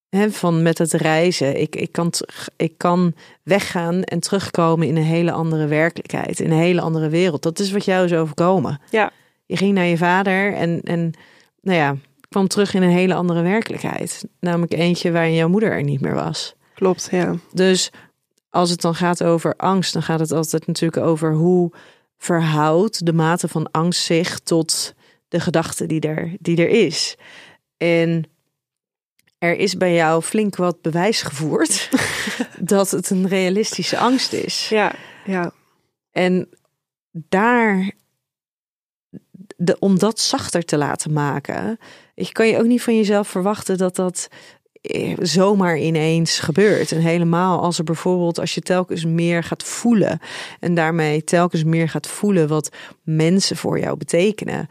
[0.09, 2.13] Hè, van met het reizen, ik, ik, kan,
[2.57, 7.43] ik kan weggaan en terugkomen in een hele andere werkelijkheid, in een hele andere wereld.
[7.43, 8.79] Dat is wat jou is overkomen.
[8.89, 9.11] Ja.
[9.51, 11.13] Je ging naar je vader en, en
[11.61, 11.95] nou ja,
[12.29, 14.25] kwam terug in een hele andere werkelijkheid.
[14.39, 16.55] Namelijk eentje waarin jouw moeder er niet meer was.
[16.73, 17.35] Klopt, ja.
[17.53, 17.91] Dus
[18.49, 21.71] als het dan gaat over angst, dan gaat het altijd natuurlijk over hoe
[22.17, 24.93] verhoudt de mate van angst zich tot
[25.27, 27.15] de gedachte die er, die er is.
[27.77, 28.25] En
[29.37, 31.89] er is bij jou flink wat bewijs gevoerd
[32.59, 34.69] dat het een realistische angst is.
[34.69, 34.95] Ja,
[35.25, 35.53] ja.
[36.11, 36.49] En
[37.11, 37.91] daar,
[39.63, 41.79] de, om dat zachter te laten maken,
[42.15, 44.27] ik kan je ook niet van jezelf verwachten dat dat
[44.81, 46.91] eh, zomaar ineens gebeurt.
[46.91, 50.19] En helemaal als er bijvoorbeeld, als je telkens meer gaat voelen
[50.59, 52.69] en daarmee telkens meer gaat voelen wat
[53.03, 54.67] mensen voor jou betekenen.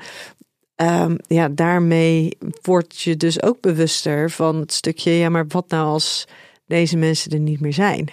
[0.74, 5.86] Ehm, ja, daarmee word je dus ook bewuster van het stukje, ja, maar wat nou
[5.86, 6.28] als
[6.66, 8.08] deze mensen er niet meer zijn?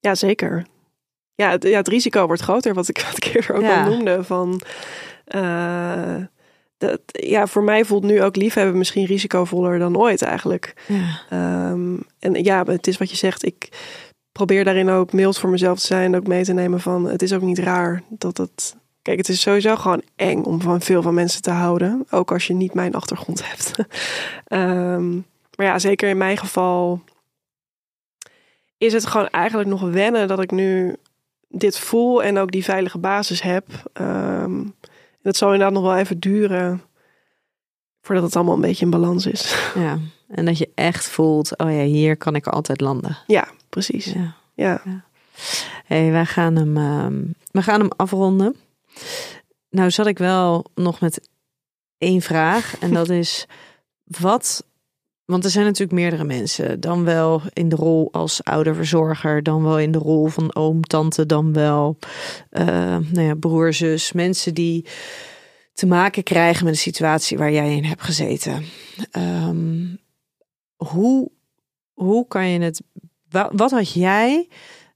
[0.00, 0.66] Ja, zeker.
[1.34, 3.84] Ja het, ja, het risico wordt groter, wat ik, wat ik eerder ook Ja.
[3.84, 4.24] al noemde.
[4.24, 4.60] Van,
[5.28, 6.16] eh,
[6.78, 10.74] dat, ja, voor mij voelt nu ook liefhebben misschien risicovoller dan ooit eigenlijk.
[10.86, 11.20] Ja.
[11.30, 13.44] Ehm, en ja, het is wat je zegt.
[13.44, 13.68] Ik
[14.32, 16.16] probeer daarin ook mild voor mezelf te zijn.
[16.16, 18.76] Ook mee te nemen van, het is ook niet raar dat het...
[19.02, 22.06] Kijk, het is sowieso gewoon eng om van veel van mensen te houden.
[22.10, 23.72] Ook als je niet mijn achtergrond hebt.
[24.44, 25.14] Ehm,
[25.56, 27.02] maar ja, zeker in mijn geval
[28.78, 30.96] is het gewoon eigenlijk nog wennen dat ik nu
[31.48, 33.66] dit voel en ook die veilige basis heb.
[33.92, 34.60] Ehm,
[35.22, 36.82] het zal inderdaad nog wel even duren
[38.00, 39.70] voordat het allemaal een beetje in balans is.
[39.74, 43.18] Ja, en dat je echt voelt, oh ja, hier kan ik altijd landen.
[43.26, 44.04] Ja, precies.
[44.04, 44.34] Ja.
[44.54, 44.82] Ja.
[45.84, 48.56] hey, wij gaan hem, ehm, we gaan hem afronden.
[49.70, 51.28] Nou zat ik wel nog met
[51.98, 53.46] één vraag en dat is,
[54.04, 54.64] wat,
[55.28, 59.78] want er zijn natuurlijk meerdere mensen, dan wel in de rol als ouderverzorger, dan wel
[59.78, 61.98] in de rol van oom, tante, dan wel
[62.50, 64.86] eh, nou ja, broer, zus, mensen die
[65.72, 68.64] te maken krijgen met de situatie waar jij in hebt gezeten.
[69.10, 69.86] Ehm,
[70.76, 71.30] hoe,
[71.92, 72.82] hoe kan je het.
[73.30, 74.48] wa- Wat had jij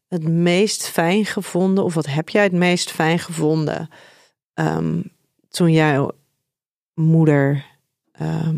[0.08, 3.88] het meest fijn gevonden, of wat heb jij het meest fijn gevonden
[4.54, 5.02] ehm,
[5.48, 6.10] toen jouw
[6.94, 7.64] moeder
[8.12, 8.56] ehm,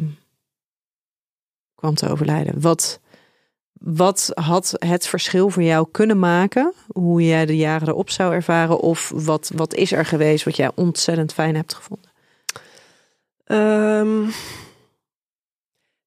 [1.85, 2.61] kwam te overlijden?
[2.61, 3.01] Wat,
[3.73, 6.73] wat had het verschil voor jou kunnen maken?
[6.93, 8.79] Hoe jij de jaren erop zou ervaren?
[8.81, 12.11] Of wat, wat is er geweest wat jij ontzettend fijn hebt gevonden?
[13.45, 14.23] Ehm,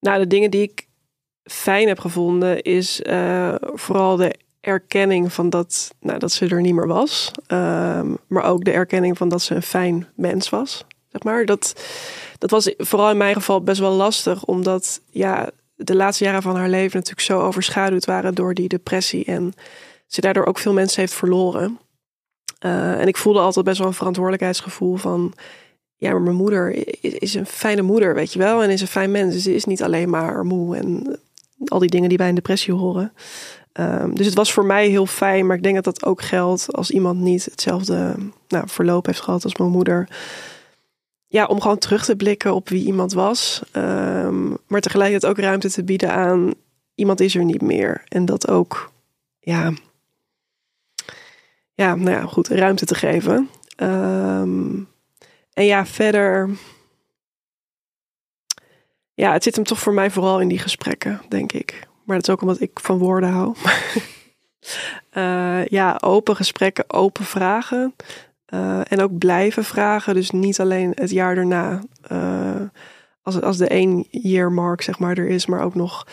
[0.00, 0.86] nou, de dingen die ik
[1.42, 6.74] fijn heb gevonden is eh, vooral de erkenning van dat, nou, dat ze er niet
[6.74, 7.30] meer was.
[7.46, 10.84] Ehm, maar ook de erkenning van dat ze een fijn mens was.
[11.08, 11.44] Zeg maar.
[11.44, 11.74] dat,
[12.38, 16.56] dat was vooral in mijn geval best wel lastig, omdat ja, de laatste jaren van
[16.56, 19.24] haar leven natuurlijk zo overschaduwd waren door die depressie.
[19.24, 19.54] En
[20.06, 21.78] ze daardoor ook veel mensen heeft verloren.
[22.58, 25.34] Eh, en ik voelde altijd best wel een verantwoordelijkheidsgevoel van
[25.96, 28.62] ja, maar mijn moeder is, is een fijne moeder, weet je wel.
[28.62, 29.34] En is een fijn mens.
[29.34, 31.18] Dus ze is niet alleen maar moe en
[31.64, 33.12] al die dingen die bij een depressie horen.
[33.72, 35.46] Ehm, dus het was voor mij heel fijn.
[35.46, 38.14] Maar ik denk dat dat ook geldt als iemand niet hetzelfde
[38.48, 40.08] nou, verloop heeft gehad als mijn moeder.
[41.30, 43.62] Ja, om gewoon terug te blikken op wie iemand was.
[43.72, 46.54] Ehm, maar tegelijkertijd ook ruimte te bieden aan
[46.94, 48.04] iemand is er niet meer.
[48.08, 48.92] En dat ook,
[49.40, 49.72] ja,
[51.78, 53.50] ja, nou ja, goed, ruimte te geven.
[53.76, 54.74] Ehm,
[55.52, 56.50] en ja, verder.
[59.14, 61.88] Ja, het zit hem toch voor mij vooral in die gesprekken, denk ik.
[62.04, 63.54] Maar dat is ook omdat ik van woorden hou.
[65.10, 67.94] Eh, ja, open gesprekken, open vragen.
[68.48, 70.14] Eh, en ook blijven vragen.
[70.14, 71.80] Dus niet alleen het jaar daarna.
[72.02, 72.60] eh,
[73.22, 75.46] als, als de één year mark, zeg maar, er is.
[75.46, 76.06] Maar ook nog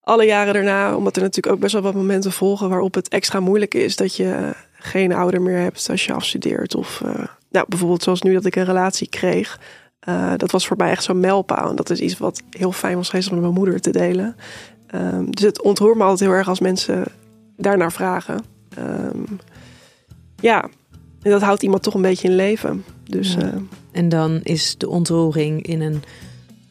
[0.00, 0.96] alle jaren daarna.
[0.96, 3.96] Omdat er natuurlijk ook best wel wat momenten volgen waarop het extra moeilijk is.
[3.96, 6.74] Dat je geen ouder meer hebt als je afstudeert.
[6.74, 9.60] Of eh, nou, bijvoorbeeld zoals nu dat ik een relatie kreeg.
[10.36, 11.70] Dat was voor mij echt zo'n mijlpaal.
[11.70, 14.36] En dat is iets wat heel fijn was geweest om met mijn moeder te delen.
[14.94, 17.04] Um, dus het ontroert me altijd heel erg als mensen
[17.56, 18.44] daarnaar vragen.
[18.76, 19.22] Ehm,
[20.40, 20.68] ja,
[21.22, 22.84] en dat houdt iemand toch een beetje in leven.
[23.04, 23.40] Dus, Ja.
[23.40, 23.48] eh,
[23.92, 26.02] En dan is de ontroering in een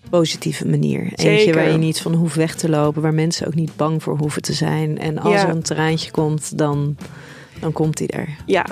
[0.09, 1.01] positieve manier.
[1.01, 1.53] Eentje Zeker.
[1.55, 4.41] waar je niet van hoeft weg te lopen, waar mensen ook niet bang voor hoeven
[4.41, 4.97] te zijn.
[4.99, 5.47] En als Ja.
[5.47, 6.97] er een terreintje komt, dan,
[7.59, 8.27] dan komt hij er.
[8.45, 8.65] ja.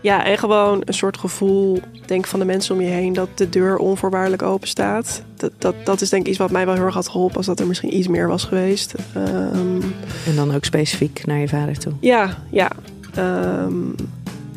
[0.00, 3.48] ja, en gewoon een soort gevoel, denk van de mensen om je heen, dat de
[3.48, 5.22] deur onvoorwaardelijk open staat.
[5.36, 7.46] Dat, dat, dat is denk ik iets wat mij wel heel erg had geholpen als
[7.46, 8.94] dat er misschien iets meer was geweest.
[9.14, 9.80] Ehm,
[10.26, 11.92] En dan ook specifiek naar je vader toe.
[12.00, 12.70] Ja, ja.
[13.14, 13.72] Ehm,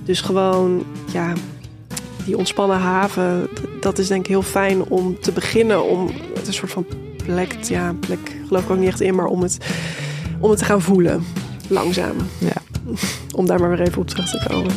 [0.04, 1.34] dus gewoon, ja,
[2.26, 3.48] die ontspannen haven,
[3.80, 5.84] dat is denk ik heel fijn om te beginnen.
[5.84, 6.86] Om het een soort van
[7.24, 9.58] plek, ja, plek geloof ik ook niet echt in, maar om het,
[10.40, 11.24] om het te gaan voelen.
[11.68, 12.16] Langzaam.
[12.38, 12.62] Ja.
[13.36, 14.74] Om daar maar weer even op terug te komen.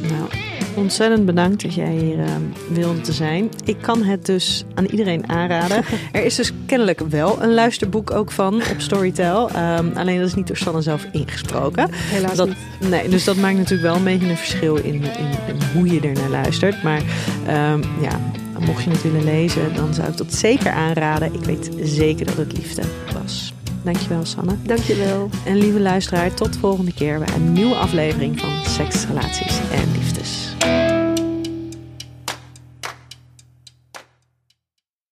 [0.00, 0.45] Nou,
[0.76, 3.50] ontzettend bedankt dat jij hier ehm, wilde te zijn.
[3.64, 5.84] Ik kan het dus aan iedereen aanraden.
[6.12, 9.50] Er is dus kennelijk wel een luisterboek ook van op Storytel.
[9.50, 11.88] Ehm, alleen dat is niet door Sanne zelf ingesproken.
[11.92, 12.90] Helaas Dat, niet.
[12.90, 16.00] nee, dus dat maakt natuurlijk wel een beetje een verschil in, in, in hoe je
[16.00, 16.82] er naar luistert.
[16.82, 17.02] Maar
[17.46, 18.20] ehm, ja,
[18.66, 21.34] mocht je het willen lezen, dan zou ik dat zeker aanraden.
[21.34, 22.82] Ik weet zeker dat het liefde
[23.22, 23.54] was.
[23.82, 24.56] Dankjewel, Sanne.
[24.62, 25.30] Dankjewel.
[25.44, 29.92] En lieve luisteraar, tot volgende keer bij een nieuwe aflevering van Seks, Relaties en